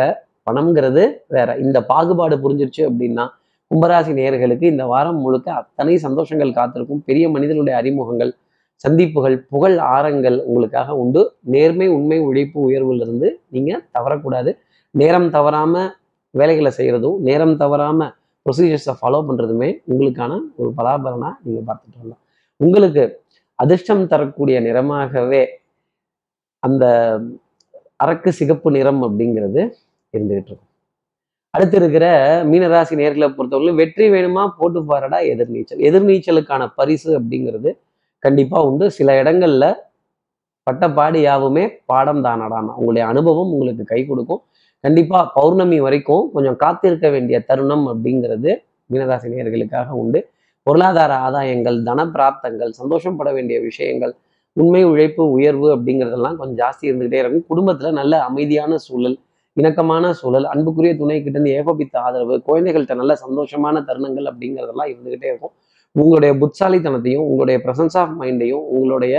பணம்ங்கிறது 0.47 1.03
வேற. 1.27 1.57
இந்த 1.57 1.85
பாகுபாடு 1.85 2.35
புரிஞ்சிருச்சு 2.43 2.83
அப்படின்னா 2.89 3.25
கும்பராசி 3.71 4.11
நேர்களுக்கு 4.19 4.63
இந்த 4.63 4.85
வாரம் 4.85 5.19
முழுக்க 5.19 5.53
அத்தனை 5.53 5.95
சந்தோஷங்கள் 5.95 6.51
காத்திருக்கும். 6.53 7.03
பெரிய 7.05 7.29
மனிதர்களுடைய 7.29 7.79
அறிமுகங்கள் 7.79 8.31
சந்திப்புகள் 8.75 9.45
புகழ் 9.51 9.77
ஆரங்கள் 9.77 10.43
உங்களுக்காக 10.43 10.95
உண்டு. 10.95 11.21
நேர்மை 11.41 11.87
உண்மை 11.87 12.19
உழைப்பு 12.19 12.71
உயர்வுல 12.71 13.31
நீங்க 13.49 13.81
தவறக்கூடாது. 13.97 14.51
நேரம் 14.91 15.29
தவறாம 15.29 15.83
வேலைகளை 16.29 16.71
செய்யறதும் 16.77 17.17
நேரம் 17.17 17.57
தவறாம 17.57 18.09
ப்ரொசீஜர்ஸை 18.45 18.93
ஃபாலோ 19.01 19.19
பண்றதுமே 19.27 19.69
உங்களுக்கான 19.91 20.39
ஒரு 20.55 20.69
பலாபலனா 20.77 21.29
நீங்க 21.43 21.61
பார்த்துட்டு 21.67 21.97
வரலாம். 21.99 22.21
உங்களுக்கு 22.57 23.21
அதிர்ஷ்டம் 23.55 24.07
தரக்கூடிய 24.07 24.61
நிறமாகவே 24.61 25.45
அந்த 26.59 26.85
அரக்கு 28.03 28.29
சிகப்பு 28.29 28.71
நிறம் 28.71 29.01
அப்படிங்கிறது 29.03 29.61
இருந்துகிட்டு 30.17 30.51
இருக்கும். 30.51 30.69
அடுத்து 31.49 31.77
இருக்கிற 31.77 32.05
மீனராசி 32.43 32.93
நேர்களை 33.01 33.27
பொறுத்தவரையிலும் 33.37 33.75
வெற்றி 33.75 34.09
வேணுமா? 34.09 34.43
போட்டு 34.57 34.85
பாருடா 34.85 35.19
எதிர்நீச்சல். 35.33 35.81
எதிர்நீச்சலுக்கான 35.89 36.67
பரிசு 36.75 37.09
அப்படிங்கிறது 37.19 37.71
கண்டிப்பாக 38.19 38.67
உண்டு. 38.67 38.91
சில 38.91 39.23
இடங்கள்ல 39.23 39.65
பட்டப்பாடு 40.67 41.17
யாவுமே 41.17 41.63
பாடம் 41.85 42.23
தானடானா 42.23 42.71
உங்களுடைய 42.79 43.07
அனுபவம் 43.07 43.51
உங்களுக்கு 43.51 43.83
கை 43.83 44.05
கொடுக்கும். 44.05 44.41
கண்டிப்பாக 44.79 45.31
பௌர்ணமி 45.33 45.79
வரைக்கும் 45.79 46.31
கொஞ்சம் 46.33 46.55
காத்திருக்க 46.55 47.09
வேண்டிய 47.09 47.39
தருணம் 47.39 47.85
அப்படிங்கிறது 47.87 48.51
மீனராசி 48.89 49.27
நேயர்களுக்காக 49.33 49.89
உண்டு. 50.03 50.19
பொருளாதார 50.63 51.13
ஆதாயங்கள் 51.27 51.77
தன 51.83 52.05
பிராப்தங்கள் 52.05 52.69
சந்தோஷப்பட 52.69 53.31
வேண்டிய 53.33 53.59
விஷயங்கள் 53.59 54.13
உண்மை 54.53 54.83
உழைப்பு 54.83 55.23
உயர்வு 55.31 55.67
அப்படிங்கிறதெல்லாம் 55.75 56.35
கொஞ்சம் 56.35 56.59
ஜாஸ்தி 56.63 56.85
இருந்துகிட்டே 56.89 57.19
இருக்கும். 57.21 57.45
குடும்பத்தில் 57.47 57.91
நல்ல 57.91 58.23
அமைதியான 58.23 58.77
சூழல் 58.77 59.17
இணக்கமான 59.57 60.11
சூழல் 60.19 60.47
அன்புக்குரிய 60.51 60.91
துணை 60.99 61.15
கிட்ட 61.17 61.37
இருந்து 61.37 61.51
ஏகோபித்த 61.57 61.95
ஆதரவு 62.05 62.35
குழந்தைகள்கிட்ட 62.47 62.95
நல்ல 63.01 63.13
சந்தோஷமான 63.23 63.83
தருணங்கள் 63.89 64.27
அப்படிங்கிறதெல்லாம் 64.31 64.89
இருந்துகிட்டே 64.93 65.27
இருக்கும். 65.31 65.53
உங்களுடைய 65.95 66.31
புட்சாலித்தனத்தையும் 66.41 67.25
உங்களுடைய 67.29 67.57
பிரசன்ஸ் 67.65 67.97
ஆஃப் 68.01 68.15
மைண்டையும் 68.21 68.63
உங்களுடைய 68.75 69.15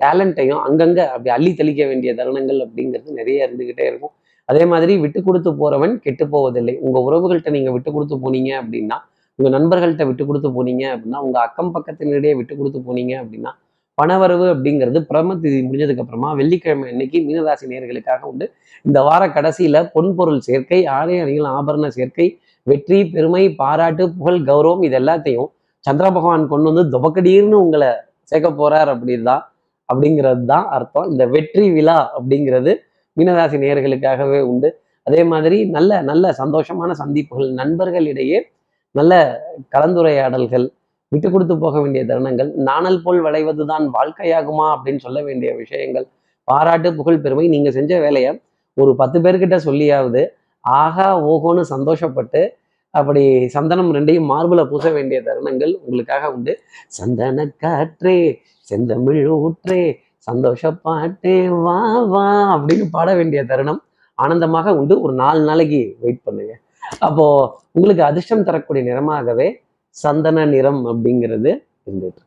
டேலண்ட்டையும் 0.00 0.60
அங்கங்க 0.66 1.00
அப்படி 1.14 1.30
அள்ளி 1.34 1.50
தெளிக்க 1.58 1.82
வேண்டிய 1.90 2.12
தருணங்கள் 2.20 2.60
அப்படிங்கிறது 2.66 3.18
நிறைய 3.18 3.46
இருந்துகிட்டே 3.46 3.84
இருக்கும். 3.90 4.14
அதே 4.48 4.62
மாதிரி 4.72 4.94
விட்டு 5.02 5.18
கொடுத்து 5.26 5.50
போறவன் 5.60 5.94
கெட்டு 6.06 6.24
போவதில்லை. 6.32 6.74
உங்க 6.86 6.98
உறவுகள்கிட்ட 7.08 7.52
நீங்க 7.56 7.70
விட்டு 7.76 7.90
கொடுத்து 7.92 8.16
போனீங்க 8.24 8.50
அப்படின்னா 8.62 8.98
உங்க 9.38 9.48
நண்பர்கள்ட்ட 9.56 10.02
விட்டு 10.08 10.24
கொடுத்து 10.26 10.48
போனீங்க 10.56 10.84
அப்படின்னா 10.94 11.20
உங்க 11.26 11.38
அக்கம் 11.46 11.70
பக்கத்தினரிடையே 11.76 12.34
விட்டு 12.40 12.54
கொடுத்து 12.56 12.80
போனீங்க 12.88 13.14
அப்படின்னா 13.22 13.52
பணவரவு 13.98 14.46
அப்படிங்கிறது 14.52 14.98
பிரம 15.10 15.36
திதி 15.42 15.58
முடிஞ்சதுக்கு 15.66 16.02
அப்புறமா 16.04 16.30
வெள்ளிக்கிழமை 16.40 16.86
அன்னைக்கு 16.92 17.18
மீனராசி 17.26 17.64
நேர்களுக்காக 17.72 18.22
உண்டு. 18.30 18.46
இந்த 18.84 18.98
வார 19.08 19.22
கடைசியில 19.36 19.82
பொன்பொருள் 19.94 20.40
சேர்க்கை 20.48 20.80
ஆலய 20.98 21.24
அணிகள் 21.24 21.48
ஆபரண 21.56 21.88
சேர்க்கை 21.96 22.26
வெற்றி 22.70 22.98
பெருமை 23.14 23.44
பாராட்டு 23.60 24.04
புகழ் 24.18 24.40
கௌரவம் 24.50 24.84
இது 24.88 24.96
எல்லாத்தையும் 25.00 25.50
சந்திர 25.84 26.06
பகவான் 26.16 26.50
கொண்டு 26.52 26.68
வந்து 26.70 26.84
துபக்கடீர்னு 26.94 27.56
உங்களை 27.64 27.90
சேர்க்க 28.30 28.50
போறார் 28.60 28.90
அப்படிதான் 28.94 29.42
அப்படிங்கிறது 29.88 30.44
தான் 30.52 30.66
அர்த்தம். 30.76 31.08
இந்த 31.12 31.24
வெற்றி 31.34 31.66
விழா 31.76 31.98
அப்படிங்கிறது 32.16 32.72
மீனராசி 33.16 33.56
நேயர்களுக்காகவே 33.64 34.40
உண்டு. 34.50 34.68
அதே 35.06 35.22
மாதிரி 35.32 35.56
நல்ல 35.76 36.00
நல்ல 36.10 36.30
சந்தோஷமான 36.38 36.90
சந்திப்புகள் 37.00 37.50
நண்பர்களிடையே 37.60 38.38
நல்ல 38.94 39.12
கலந்துரையாடல்கள் 39.74 40.66
விட்டு 41.14 41.28
கொடுத்து 41.30 41.54
போக 41.64 41.76
வேண்டிய 41.82 42.02
தருணங்கள் 42.10 42.50
நாணல் 42.68 43.02
போல் 43.04 43.20
விளைவதுதான் 43.26 43.86
வாழ்க்கையாகுமா 43.96 44.66
அப்படின்னு 44.74 45.04
சொல்ல 45.06 45.18
வேண்டிய 45.22 45.50
விஷயங்கள் 45.62 46.06
பாராட்டு 46.48 46.88
புகழ் 46.98 47.22
பெருமை 47.24 47.46
நீங்க 47.54 47.70
செஞ்ச 47.70 47.92
வேலையை 48.00 48.32
ஒரு 48.76 48.92
பத்து 49.00 49.18
பேர்கிட்ட 49.24 49.56
சொல்லியாவது 49.66 50.22
ஆகா 50.64 51.08
ஓகோன்னு 51.32 51.62
சந்தோஷப்பட்டு 51.74 52.42
அப்படி 52.94 53.22
சந்தனம் 53.54 53.90
ரெண்டையும் 53.96 54.28
மார்புல 54.32 54.62
பூச 54.70 54.90
வேண்டிய 54.96 55.18
தருணங்கள் 55.28 55.72
உங்களுக்காக 55.84 56.28
உண்டு. 56.34 56.52
சந்தன 56.98 57.46
காற்றே 57.62 58.18
செந்தமிழ் 58.68 59.22
ஊற்றே 59.36 59.80
சந்தோஷ 60.28 60.70
பாட்டே 60.86 61.34
வா 61.64 61.78
வா 62.12 62.26
அப்படின்னு 62.54 62.86
பாட 62.90 63.08
வேண்டிய 63.14 63.40
தருணம் 63.50 63.80
ஆனந்தமாக 64.18 64.74
உண்டு. 64.80 64.94
ஒரு 65.04 65.14
நாலு 65.22 65.40
நாளைக்கு 65.48 65.80
வெயிட் 66.02 66.24
பண்ணுங்க. 66.26 66.54
அப்போ 66.98 67.26
உங்களுக்கு 67.72 68.02
அதிர்ஷ்டம் 68.02 68.46
தரக்கூடிய 68.48 68.82
நிறமாகவே 68.90 69.48
சந்தன 70.02 70.46
நிறம் 70.46 70.86
அப்படிங்கிறது 70.86 71.50
இருந்துட்டு 71.86 72.22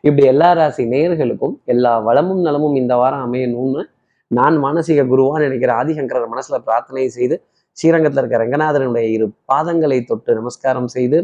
இப்படி 0.00 0.26
எல்லா 0.26 0.52
ராசி 0.52 0.84
நேயர்களுக்கும் 0.84 1.54
எல்லா 1.64 1.98
வளமும் 1.98 2.40
நலமும் 2.40 2.74
இந்த 2.74 2.96
வாரம் 2.96 3.24
அமையணும்னு 3.26 3.82
நான் 4.26 4.56
மானசீக 4.64 5.04
குருவா 5.12 5.38
நினைக்கிற 5.38 5.72
ஆதிசங்கரர் 5.74 6.32
மனசுல 6.34 6.58
பிரார்த்தனை 6.58 7.08
செய்து 7.08 7.36
ஸ்ரீரங்கத்தில் 7.72 8.22
இருக்க 8.22 8.42
ரங்கநாதனுடைய 8.44 9.06
இரு 9.16 9.26
பாதங்களை 9.52 10.04
தொட்டு 10.04 10.34
நமஸ்காரம் 10.34 10.88
செய்து 10.88 11.18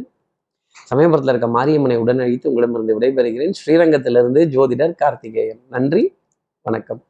சமயபுரத்தில் 0.90 1.28
இருக்க 1.28 1.48
மாரியம்மனை 1.58 1.96
உடனழித்து 2.04 2.48
உங்களிடமிருந்து 2.50 2.96
விடைபெறுகிறேன். 2.98 3.54
ஸ்ரீரங்கத்திலிருந்து 3.60 4.42
ஜோதிடர் 4.56 4.98
கார்த்திகேயன். 5.02 5.60
நன்றி 5.68 6.16
வணக்கம். 6.62 7.09